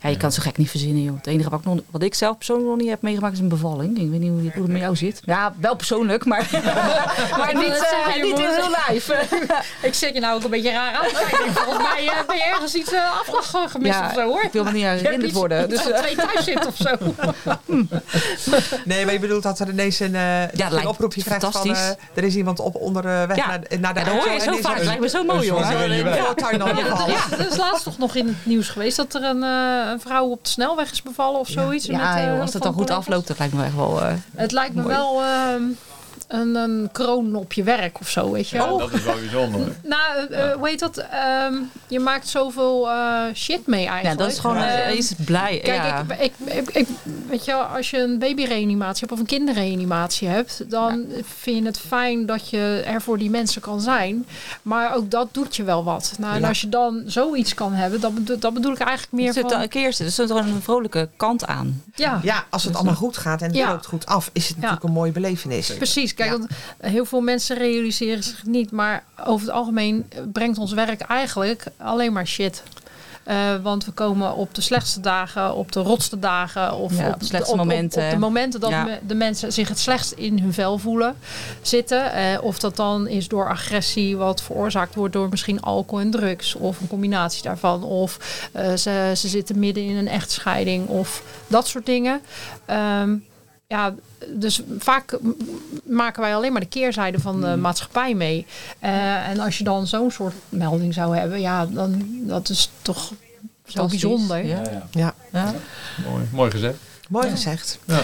ja, 0.01 0.09
je 0.09 0.15
kan 0.17 0.25
het 0.25 0.33
zo 0.33 0.41
gek 0.41 0.57
niet 0.57 0.69
verzinnen, 0.69 1.03
joh. 1.03 1.15
Het 1.17 1.27
enige 1.27 1.49
wat 1.49 1.59
ik, 1.59 1.65
nog, 1.65 1.79
wat 1.91 2.01
ik 2.03 2.13
zelf 2.13 2.35
persoonlijk 2.35 2.53
nog 2.63 2.77
niet 2.77 2.89
heb 2.89 3.01
meegemaakt 3.01 3.33
is 3.33 3.39
een 3.39 3.47
bevalling. 3.49 3.99
Ik 3.99 4.09
weet 4.09 4.19
niet 4.19 4.29
hoe, 4.31 4.41
hoe 4.53 4.63
het 4.63 4.71
met 4.71 4.81
jou 4.81 4.95
zit. 4.95 5.21
Ja, 5.25 5.53
wel 5.59 5.75
persoonlijk, 5.75 6.25
maar, 6.25 6.49
maar 7.39 7.55
niet, 7.55 7.87
eh, 8.07 8.15
je 8.15 8.23
niet 8.23 8.39
in 8.39 8.45
real 8.45 8.69
life. 8.89 9.15
Ik 9.81 9.93
zet 9.93 10.13
je 10.13 10.19
nou 10.19 10.35
ook 10.35 10.43
een 10.43 10.49
beetje 10.49 10.71
raar 10.71 10.93
aan. 10.93 11.05
Volgens 11.53 11.77
mij 11.93 12.07
eh, 12.07 12.27
ben 12.27 12.35
je 12.35 12.43
ergens 12.43 12.73
iets 12.75 12.93
uh, 12.93 12.99
afgemist 13.53 13.99
of 13.99 14.13
zo 14.13 14.27
hoor. 14.27 14.43
ik 14.43 14.51
wil 14.51 14.63
me 14.63 14.71
niet 14.71 14.83
herinnerd 14.83 15.31
worden. 15.31 15.69
Dus 15.69 15.81
twee 15.81 16.15
thuis 16.15 16.43
zit 16.43 16.65
of 16.67 16.75
zo. 16.75 16.95
Nee, 18.85 19.03
maar 19.05 19.13
je 19.13 19.19
bedoelt 19.19 19.43
dat 19.43 19.59
er 19.59 19.69
ineens 19.69 19.99
een, 19.99 20.15
eh, 20.15 20.41
een 20.41 20.49
lijkt 20.69 20.85
oproepje 20.87 21.23
krijgt 21.23 21.43
van 21.43 21.51
fantastisch. 21.53 21.89
eh, 21.89 22.17
er 22.17 22.23
is 22.23 22.35
iemand 22.35 22.59
op 22.59 22.75
onderweg 22.75 23.35
Ja. 23.37 23.47
naar, 23.47 23.59
de- 23.69 23.77
naar 23.77 23.93
de 23.93 23.99
ja, 23.99 24.05
dat 24.05 24.15
hoor 24.23 24.31
je 24.33 24.39
zo 24.39 24.51
vaak. 24.61 24.71
er 24.71 24.77
Het 24.77 24.85
lijkt 24.85 25.01
me 25.01 25.09
zo 25.09 25.23
mooi, 25.23 25.49
gevallen. 26.89 27.13
Ja, 27.13 27.37
er 27.37 27.47
is 27.51 27.57
laatst 27.57 27.83
toch 27.83 27.97
nog 27.97 28.15
in 28.15 28.27
het 28.27 28.35
nieuws 28.45 28.69
geweest 28.69 28.97
dat 28.97 29.13
er 29.13 29.23
een, 29.23 29.43
eh, 29.43 29.91
een 29.91 29.99
vrouw 29.99 30.25
op 30.25 30.43
de 30.43 30.49
snelweg 30.49 30.91
is 30.91 31.01
bevallen 31.01 31.39
of 31.39 31.47
zoiets. 31.47 31.85
Ja, 31.85 31.97
met, 32.37 32.44
als 32.45 32.53
het 32.53 32.63
dan 32.63 32.73
goed 32.73 32.89
afloopt, 32.89 33.27
dat 33.27 33.37
lijkt 33.39 33.53
me 33.53 33.63
echt 33.63 33.75
wel... 33.75 34.01
eh, 34.01 34.13
Het 34.35 34.51
lijkt 34.51 34.75
me 34.75 34.81
Mooi. 34.81 34.95
wel 34.95 35.21
een, 36.27 36.55
een 36.55 36.89
kroon 36.91 37.35
op 37.35 37.53
je 37.53 37.63
werk 37.63 37.99
of 37.99 38.09
zo, 38.09 38.31
weet 38.31 38.49
je 38.49 38.55
Ja, 38.57 38.65
wel. 38.67 38.77
dat 38.77 38.91
is 38.93 39.03
wel 39.03 39.15
bijzonder. 39.15 39.61
Nou, 39.83 40.27
eh, 40.29 40.51
hoe 40.53 40.67
heet 40.69 40.79
dat? 40.79 40.97
Ehm, 40.97 41.53
je 41.87 41.99
maakt 41.99 42.27
zoveel 42.27 42.89
eh, 42.91 43.21
shit 43.33 43.67
mee 43.67 43.85
eigenlijk. 43.87 44.19
Ja, 44.19 44.23
dat 44.25 44.33
is 44.33 44.39
gewoon 44.39 44.57
eh, 44.57 44.91
is 44.95 45.13
blij. 45.25 45.59
Kijk, 45.63 45.83
ja. 45.83 46.05
ik, 46.19 46.31
ik, 46.45 46.55
ik, 46.55 46.69
ik- 46.69 46.87
weet 47.29 47.45
je, 47.45 47.51
wel, 47.51 47.61
als 47.61 47.89
je 47.89 47.97
een 48.01 48.19
babyreanimatie 48.19 48.99
hebt 48.99 49.11
of 49.11 49.19
een 49.19 49.25
kinderreanimatie 49.25 50.27
hebt, 50.27 50.69
dan 50.69 51.05
vind 51.23 51.57
je 51.57 51.65
het 51.65 51.79
fijn 51.79 52.25
dat 52.25 52.49
je 52.49 52.83
er 52.85 53.01
voor 53.01 53.17
die 53.17 53.29
mensen 53.29 53.61
kan 53.61 53.81
zijn. 53.81 54.25
Maar 54.61 54.95
ook 54.95 55.11
dat 55.11 55.27
doet 55.31 55.55
je 55.55 55.63
wel 55.63 55.83
wat. 55.83 56.13
Nou, 56.19 56.35
en 56.35 56.43
als 56.43 56.61
je 56.61 56.69
dan 56.69 57.03
zoiets 57.05 57.53
kan 57.53 57.73
hebben, 57.73 58.01
dat 58.01 58.13
bedoel, 58.13 58.39
dat 58.39 58.53
bedoel 58.53 58.71
ik 58.71 58.79
eigenlijk 58.79 59.11
meer 59.11 59.27
er 59.27 59.33
zit 59.33 59.51
van... 59.51 59.61
een 59.61 59.69
keer 59.69 59.85
er 59.85 60.11
zit 60.11 60.29
er 60.29 60.35
een 60.35 60.61
vrolijke 60.61 61.09
kant 61.17 61.45
aan. 61.45 61.83
Ja, 61.95 62.19
Ja, 62.23 62.45
als 62.49 62.63
het 62.63 62.75
allemaal 62.75 62.95
goed 62.95 63.17
gaat 63.17 63.41
en 63.41 63.47
het 63.47 63.55
Ja. 63.57 63.69
loopt 63.69 63.85
goed 63.85 64.05
af, 64.05 64.29
is 64.33 64.47
het 64.47 64.55
natuurlijk 64.57 64.83
een 64.83 64.91
mooie 64.91 65.11
belevenis. 65.11 65.73
Precies, 65.75 66.13
kijk, 66.15 66.29
Ja. 66.31 66.37
want 66.37 66.49
heel 66.79 67.05
veel 67.05 67.21
mensen 67.21 67.57
realiseren 67.57 68.23
zich 68.23 68.45
niet, 68.45 68.71
maar 68.71 69.03
over 69.25 69.45
het 69.47 69.55
algemeen 69.55 70.09
brengt 70.31 70.57
ons 70.57 70.73
werk 70.73 71.01
eigenlijk 71.01 71.63
alleen 71.77 72.13
maar 72.13 72.27
shit. 72.27 72.63
Eh, 73.23 73.55
want 73.61 73.85
we 73.85 73.91
komen 73.91 74.35
op 74.35 74.55
de 74.55 74.61
slechtste 74.61 74.99
dagen, 74.99 75.55
op 75.55 75.71
de 75.71 75.79
rotste 75.79 76.19
dagen 76.19 76.73
of 76.75 76.97
Ja, 76.97 77.07
op, 77.09 77.19
de 77.19 77.25
slechtste 77.25 77.51
op- 77.51 77.57
momenten. 77.57 78.03
Op, 78.05 78.09
de 78.11 78.17
momenten 78.17 78.59
dat 78.59 78.69
Ja. 78.69 78.83
me- 78.83 78.99
de 79.07 79.15
mensen 79.15 79.53
zich 79.53 79.67
het 79.69 79.79
slechtst 79.79 80.11
in 80.11 80.39
hun 80.39 80.53
vel 80.53 80.77
voelen 80.77 81.15
zitten. 81.61 82.11
Eh, 82.13 82.37
of 82.43 82.59
dat 82.59 82.75
dan 82.75 83.07
is 83.07 83.27
door 83.27 83.49
agressie, 83.49 84.17
wat 84.17 84.41
veroorzaakt 84.41 84.95
wordt 84.95 85.13
door 85.13 85.29
misschien 85.29 85.61
alcohol 85.61 85.99
en 85.99 86.11
drugs, 86.11 86.55
of 86.55 86.79
een 86.81 86.87
combinatie 86.87 87.43
daarvan. 87.43 87.83
Of 87.83 88.17
eh, 88.51 88.73
ze, 88.73 89.11
ze 89.15 89.27
zitten 89.27 89.59
midden 89.59 89.83
in 89.83 89.95
een 89.95 90.07
echtscheiding 90.07 90.87
of 90.87 91.23
dat 91.47 91.67
soort 91.67 91.85
dingen. 91.85 92.21
Ehm, 92.65 93.15
ja, 93.67 93.93
dus 94.29 94.61
vaak 94.79 95.19
maken 95.83 96.21
wij 96.21 96.35
alleen 96.35 96.51
maar 96.51 96.61
de 96.61 96.67
keerzijde 96.67 97.19
van 97.19 97.41
de 97.41 97.55
maatschappij 97.55 98.13
mee. 98.13 98.45
Eh, 98.79 99.27
en 99.29 99.39
als 99.39 99.57
je 99.57 99.63
dan 99.63 99.87
zo'n 99.87 100.11
soort 100.11 100.33
melding 100.49 100.93
zou 100.93 101.17
hebben, 101.17 101.41
ja, 101.41 101.65
dan 101.65 102.05
dat 102.27 102.49
is 102.49 102.69
toch 102.81 103.11
zo 103.65 103.87
bijzonder. 103.87 104.45
Ja. 104.45 104.61
Ja, 104.91 105.13
Ja. 105.31 105.53
Mooi, 106.09 106.23
mooi 106.31 106.51
gezegd. 106.51 106.77
mooi 107.09 107.29
gezegd. 107.29 107.79
Ja. 107.85 108.01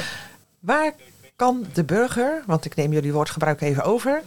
Waar 0.59 0.93
kan 1.41 1.65
de 1.73 1.83
burger, 1.83 2.43
want 2.45 2.65
ik 2.65 2.75
neem 2.75 2.91
jullie 2.93 3.13
woordgebruik 3.13 3.61
even 3.61 3.83
over, 3.83 4.21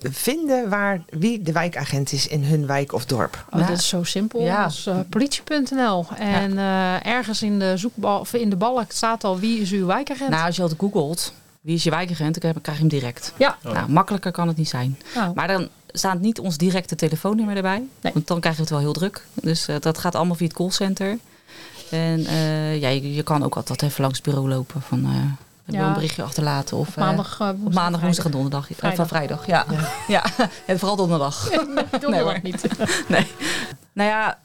vinden 0.00 0.68
waar, 0.68 1.02
wie 1.10 1.42
de 1.42 1.52
wijkagent 1.52 2.12
is 2.12 2.26
in 2.26 2.44
hun 2.44 2.66
wijk 2.66 2.92
of 2.92 3.04
dorp? 3.06 3.44
Oh, 3.52 3.60
Ja. 3.60 3.66
Dat 3.66 3.78
is 3.78 3.88
zo 3.88 4.02
simpel 4.02 4.42
Ja. 4.42 4.64
als 4.64 4.86
eh, 4.86 4.98
politie.nl. 5.10 6.06
En 6.18 6.58
eh, 6.58 7.06
ergens 7.06 7.42
in 7.42 7.58
de 7.58 7.76
zoekbal 7.76 8.20
of 8.20 8.32
in 8.34 8.50
de 8.50 8.56
balk 8.56 8.92
staat 8.92 9.24
al 9.24 9.38
wie 9.38 9.60
is 9.60 9.70
uw 9.70 9.86
wijkagent. 9.86 10.30
Nou, 10.30 10.46
als 10.46 10.56
je 10.56 10.62
al 10.62 10.70
googelt, 10.78 11.32
wie 11.60 11.74
is 11.74 11.82
je 11.82 11.90
wijkagent, 11.90 12.40
dan 12.40 12.52
krijg 12.60 12.76
je 12.78 12.84
hem 12.84 12.88
direct. 12.98 13.32
ja, 13.38 13.58
Oh. 13.64 13.72
Nou, 13.72 13.90
makkelijker 13.90 14.32
kan 14.32 14.48
het 14.48 14.56
niet 14.56 14.68
zijn. 14.68 14.98
nou, 15.14 15.34
Maar 15.34 15.46
dan 15.48 15.68
staat 15.88 16.20
niet 16.20 16.38
ons 16.38 16.56
directe 16.56 16.94
telefoonnummer 16.96 17.56
erbij. 17.56 17.82
Nee. 18.00 18.12
Want 18.12 18.26
dan 18.26 18.40
krijg 18.40 18.54
je 18.54 18.60
het 18.60 18.70
wel 18.70 18.80
heel 18.80 18.92
druk. 18.92 19.26
Dus 19.34 19.68
eh, 19.68 19.76
dat 19.80 19.98
gaat 19.98 20.14
allemaal 20.14 20.36
via 20.36 20.46
het 20.46 20.56
callcenter. 20.56 21.18
En 21.90 22.26
eh, 22.26 22.80
ja, 22.80 22.88
je, 22.88 23.14
je 23.14 23.22
kan 23.22 23.42
ook 23.44 23.56
altijd 23.56 23.82
even 23.82 24.00
langs 24.02 24.16
het 24.16 24.26
bureau 24.26 24.48
lopen. 24.48 24.82
Van, 24.82 25.06
eh 25.66 25.74
Ja. 25.74 25.86
een 25.86 25.92
berichtje 25.92 26.22
achterlaten? 26.22 26.76
Of, 26.76 26.88
op 26.88 26.96
eh, 26.96 27.04
maandag, 27.04 27.40
eh, 27.40 27.48
op 27.48 27.74
maandag, 27.74 28.00
woensdag 28.00 28.02
en 28.02 28.12
vrijdag. 28.12 28.32
donderdag. 28.32 28.70
Eh, 28.70 28.76
Vrijdag. 28.76 28.98
van 28.98 29.08
vrijdag, 29.08 29.46
ja. 29.46 29.64
ja. 30.08 30.24
en 30.66 30.78
vooral 30.78 30.96
donderdag. 30.96 31.50
Nee, 32.08 32.20
hoor. 32.26 32.38
niet. 32.42 32.68
nee. 33.08 33.26
Nou 33.94 34.08
ja, 34.08 34.38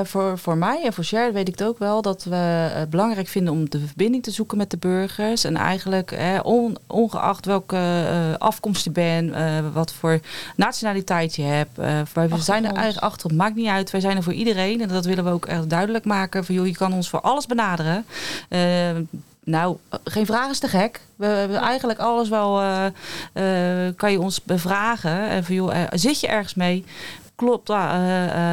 uh, 0.00 0.06
voor, 0.06 0.38
voor 0.38 0.56
mij 0.56 0.84
en 0.84 0.92
voor 0.92 1.04
Cher 1.04 1.32
weet 1.32 1.48
ik 1.48 1.58
het 1.58 1.68
ook 1.68 1.78
wel 1.78 2.02
dat 2.02 2.24
we 2.24 2.34
het 2.34 2.90
belangrijk 2.90 3.28
vinden 3.28 3.52
om 3.52 3.70
de 3.70 3.86
verbinding 3.86 4.22
te 4.22 4.30
zoeken 4.30 4.58
met 4.58 4.70
de 4.70 4.76
burgers. 4.76 5.44
En 5.44 5.56
eigenlijk, 5.56 6.12
eh, 6.12 6.38
on, 6.42 6.76
ongeacht 6.86 7.46
welke 7.46 7.76
uh, 7.76 8.34
afkomst 8.38 8.84
je 8.84 8.90
bent, 8.90 9.34
wat 9.72 9.92
voor 9.92 10.20
nationaliteit 10.56 11.36
je 11.36 11.42
hebt. 11.42 11.76
wij 12.12 12.28
we 12.28 12.38
zijn 12.38 12.64
er 12.64 12.72
eigenlijk 12.72 13.04
achter, 13.04 13.34
maakt 13.34 13.54
niet 13.54 13.68
uit. 13.68 13.90
Wij 13.90 14.00
zijn 14.00 14.16
er 14.16 14.22
voor 14.22 14.32
iedereen 14.32 14.80
en 14.80 14.88
dat 14.88 15.04
willen 15.04 15.24
we 15.24 15.30
ook 15.30 15.46
echt 15.46 15.70
duidelijk 15.70 16.04
maken. 16.04 16.44
Van 16.44 16.54
joh, 16.54 16.66
je 16.66 16.76
kan 16.76 16.92
ons 16.92 17.08
voor 17.08 17.20
alles 17.20 17.46
benaderen. 17.46 18.06
Nou, 19.46 19.76
geen 20.04 20.26
vraag 20.26 20.50
is 20.50 20.58
te 20.58 20.68
gek. 20.68 21.00
We 21.16 21.26
hebben 21.26 21.56
eigenlijk 21.56 21.98
alles 21.98 22.28
wel, 22.28 22.62
uh, 22.62 22.84
uh, 23.34 23.92
kan 23.96 24.12
je 24.12 24.20
ons 24.20 24.42
bevragen. 24.42 25.28
En 25.28 25.44
van, 25.44 25.54
joh, 25.54 25.74
uh, 25.74 25.82
zit 25.90 26.20
je 26.20 26.26
ergens 26.26 26.54
mee? 26.54 26.84
Klop, 27.34 27.64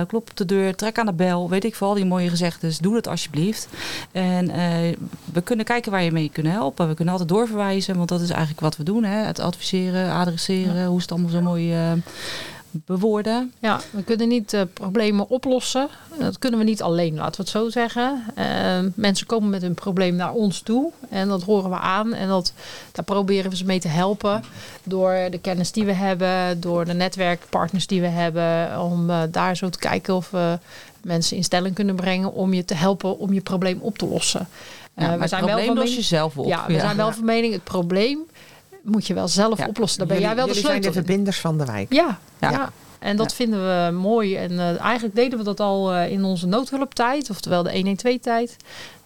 klop 0.08 0.30
op 0.30 0.38
de 0.38 0.46
deur, 0.46 0.76
trek 0.76 0.98
aan 0.98 1.06
de 1.06 1.14
bel, 1.14 1.50
weet 1.50 1.64
ik 1.64 1.76
veel, 1.76 1.94
die 1.94 2.06
mooie 2.06 2.30
gezegdes. 2.30 2.78
Doe 2.78 2.96
het 2.96 3.08
alsjeblieft. 3.08 3.68
En 4.12 4.48
we 5.34 5.42
kunnen 5.44 5.66
kijken 5.66 5.92
waar 5.92 6.04
je 6.04 6.12
mee 6.12 6.30
kunt 6.34 6.48
helpen. 6.48 6.88
We 6.88 6.94
kunnen 6.94 7.14
altijd 7.14 7.32
doorverwijzen, 7.32 7.98
want 7.98 8.10
dat 8.10 8.22
is 8.22 8.30
eigenlijk 8.30 8.60
wat 8.60 8.78
we 8.78 8.84
doen. 8.84 9.04
Hè? 9.04 9.18
Het 9.18 9.40
adviseren, 9.40 10.12
adresseren, 10.12 10.86
hoe 10.86 10.98
is 10.98 11.02
het 11.02 11.12
allemaal 11.12 11.30
zo 11.30 11.42
mooi 11.42 11.76
bewoorden. 12.86 13.54
Ja, 13.60 13.80
we 13.92 14.04
kunnen 14.04 14.28
niet 14.28 14.54
uh, 14.54 14.62
problemen 14.74 15.30
oplossen. 15.30 15.88
Dat 16.20 16.40
kunnen 16.40 16.60
we 16.60 16.66
niet 16.66 16.82
alleen, 16.82 17.16
laten 17.16 17.36
we 17.36 17.42
het 17.42 17.50
zo 17.50 17.70
zeggen. 17.70 18.24
Uh, 18.38 18.46
mensen 18.96 19.26
komen 19.26 19.50
met 19.50 19.62
hun 19.62 19.74
probleem 19.74 20.16
naar 20.16 20.34
ons 20.34 20.62
toe 20.62 20.92
en 21.10 21.28
dat 21.28 21.44
horen 21.44 21.70
we 21.70 21.78
aan. 21.78 22.14
En 22.14 22.28
dat, 22.28 22.54
daar 22.92 23.06
proberen 23.06 23.50
we 23.50 23.58
ze 23.58 23.66
mee 23.66 23.80
te 23.80 23.88
helpen 23.88 24.44
door 24.84 25.28
de 25.30 25.40
kennis 25.42 25.72
die 25.72 25.86
we 25.86 25.94
hebben, 25.94 26.62
door 26.62 26.86
de 26.86 26.94
netwerkpartners 26.94 27.88
die 27.88 28.02
we 28.02 28.08
hebben, 28.08 28.82
om 28.82 29.10
uh, 29.10 29.22
daar 29.32 29.58
zo 29.58 29.70
te 29.70 29.80
kijken 29.80 30.16
of 30.16 30.30
we 30.30 30.60
mensen 31.02 31.38
in 31.38 31.44
stelling 31.44 31.76
kunnen 31.76 31.96
brengen 31.96 32.34
om 32.34 32.54
je 32.54 32.66
te 32.66 32.76
helpen 32.76 33.20
om 33.20 33.34
je 33.34 33.42
probleem 33.42 33.80
op 33.82 33.98
te 33.98 34.08
lossen. 34.08 34.48
Ja, 34.96 35.18
we 35.18 35.28
zijn 35.28 35.46
wel 35.46 35.66
van 35.66 35.76
los 35.76 35.96
je 35.96 36.02
zelf 36.02 36.38
op. 36.38 36.46
Ja, 36.46 36.66
we 36.68 36.80
zijn 36.80 36.96
wel 36.96 37.12
van 37.12 37.26
mening 37.26 37.54
het 37.54 37.64
probleem 37.64 38.20
moet 38.84 39.08
je 39.08 39.14
wel 39.14 39.28
zelf 39.28 39.58
ja. 39.58 39.68
oplossen. 39.68 40.00
Dan 40.00 40.08
ben 40.08 40.20
jij 40.20 40.36
wel 40.36 40.48
de 40.48 40.52
sleutel. 40.54 40.72
zijn 40.72 40.82
de 40.82 40.92
verbinders 40.92 41.40
van 41.40 41.58
de 41.58 41.66
wijk. 41.66 41.94
Ja, 41.94 42.20
ja. 42.40 42.72
En 43.04 43.18
dat 43.18 43.34
vinden 43.34 43.60
we 43.60 43.92
mooi. 43.92 44.36
En 44.36 44.52
uh, 44.52 44.80
eigenlijk 44.80 45.16
deden 45.16 45.38
we 45.38 45.44
dat 45.44 45.60
al 45.60 45.94
uh, 45.94 46.12
in 46.12 46.24
onze 46.24 46.48
noodhulptijd, 46.48 47.30
oftewel 47.30 47.64
de 47.64 47.96
112-tijd. 47.98 48.56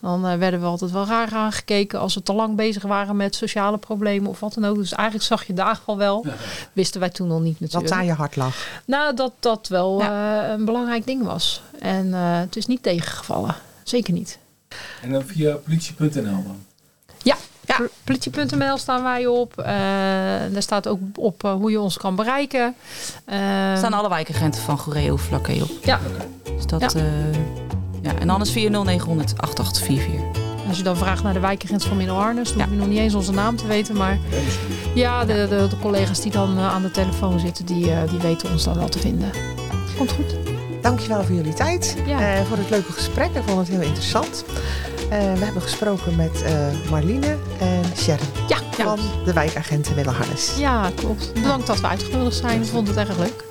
Dan 0.02 0.26
uh, 0.26 0.36
werden 0.36 0.60
we 0.60 0.66
altijd 0.66 0.92
wel 0.92 1.06
raar 1.06 1.34
aangekeken 1.34 2.00
als 2.00 2.14
we 2.14 2.24
te 2.24 2.34
lang 2.34 2.56
bezig 2.56 2.84
waren 2.84 3.16
met 3.16 3.36
sociale 3.36 3.78
problemen 3.78 4.30
of 4.30 4.40
wat 4.40 4.54
dan 4.54 4.66
ook. 4.66 4.76
Dus 4.76 4.92
eigenlijk 4.92 5.28
zag 5.28 5.44
je 5.44 5.54
daar 5.54 5.80
al 5.86 5.98
wel. 5.98 6.26
Wisten 6.74 7.00
wij 7.00 7.10
toen 7.10 7.28
nog 7.28 7.42
niet 7.42 7.60
natuurlijk. 7.60 7.90
Wat 7.90 8.00
aan 8.00 8.06
je 8.06 8.14
hart 8.14 8.36
lag? 8.36 8.82
Nou, 8.86 9.16
dat 9.16 9.34
dat 9.40 9.68
wel 9.68 10.04
een 10.04 10.66
belangrijk 10.66 11.06
ding 11.06 11.24
was. 11.24 11.62
En 11.80 12.14
het 12.14 12.56
is 12.56 12.66
niet 12.66 12.84
tegengevallen. 12.84 13.56
Zeker 13.84 14.14
niet. 14.14 14.40
En 15.02 15.12
dan 15.12 15.26
via 15.26 15.56
politie.nl 15.56 16.24
dan? 16.24 16.66
Ja, 17.24 17.36
ja. 17.68 17.80
Politie.nl 18.04 18.78
staan 18.78 19.04
wij 19.04 19.28
op. 19.28 19.54
Uh, 19.60 19.66
daar 20.52 20.62
staat 20.62 20.88
ook 20.88 21.00
op 21.16 21.44
uh, 21.44 21.52
hoe 21.52 21.72
je 21.72 21.80
ons 21.80 21.98
kan 21.98 22.16
bereiken. 22.16 22.76
Uh, 23.30 23.36
staan 23.78 23.94
alle 23.94 24.10
wijkagenten 24.10 24.62
van 24.62 24.78
Goreo 24.78 25.16
vlakke 25.16 25.54
op. 25.62 25.70
Ja. 25.84 26.00
Dus 26.56 26.66
dat, 26.66 26.82
ja. 26.82 27.02
ja. 28.02 28.16
En 28.20 28.30
anders 28.30 28.52
via 28.52 28.70
0900 28.70 29.34
8844. 29.38 30.46
Als 30.68 30.78
je 30.78 30.84
dan 30.84 30.98
vraagt 30.98 31.24
naar 31.24 31.34
de 31.34 31.40
wijkagent 31.40 31.84
van 31.84 31.98
Middelharnis, 31.98 32.50
dan 32.50 32.58
ja. 32.58 32.64
hoef 32.64 32.74
je 32.74 32.80
nog 32.80 32.88
niet 32.88 33.00
eens 33.00 33.14
onze 33.14 33.32
naam 33.32 33.56
te 33.56 33.68
weten. 33.68 33.96
Maar 33.96 34.18
ja, 34.94 35.26
de, 35.26 35.48
de, 35.50 35.68
de 35.70 35.80
collega's 35.80 36.22
die 36.22 36.32
dan 36.32 36.60
aan 36.60 36.82
de 36.82 36.92
telefoon 36.92 37.40
zitten, 37.40 37.66
die, 37.66 37.86
die 38.10 38.20
weten 38.20 38.52
ons 38.52 38.64
dan 38.64 38.76
wel 38.76 38.90
te 38.90 39.00
vinden. 39.00 39.32
Komt 39.98 40.12
goed. 40.12 40.57
Dankjewel 40.82 41.24
voor 41.24 41.36
jullie 41.36 41.54
tijd. 41.54 41.96
Ja. 42.06 42.44
voor 42.44 42.58
het 42.58 42.70
leuke 42.70 42.92
gesprek. 42.92 43.30
Ik 43.36 43.42
vond 43.46 43.60
het 43.60 43.68
heel 43.68 43.86
interessant. 43.86 44.46
Uh, 45.04 45.10
we 45.10 45.46
hebben 45.46 45.62
gesproken 45.62 46.16
met 46.16 46.44
uh, 46.44 46.90
Marline 46.90 47.36
en 47.60 47.84
Sharon 47.96 48.28
ja, 48.48 48.58
van 48.72 49.00
ja. 49.00 49.26
de 49.26 49.34
wijkagenten 49.34 49.96
Middelharnis. 49.96 50.58
Ja, 50.58 50.92
klopt. 50.96 51.34
Bedankt 51.34 51.68
dat 51.68 51.80
we 51.80 51.88
uitgenodigd 51.88 52.36
zijn. 52.36 52.62
Ik 52.62 52.68
vond 52.68 52.88
het 52.88 52.98
erg 52.98 53.18
leuk. 53.18 53.44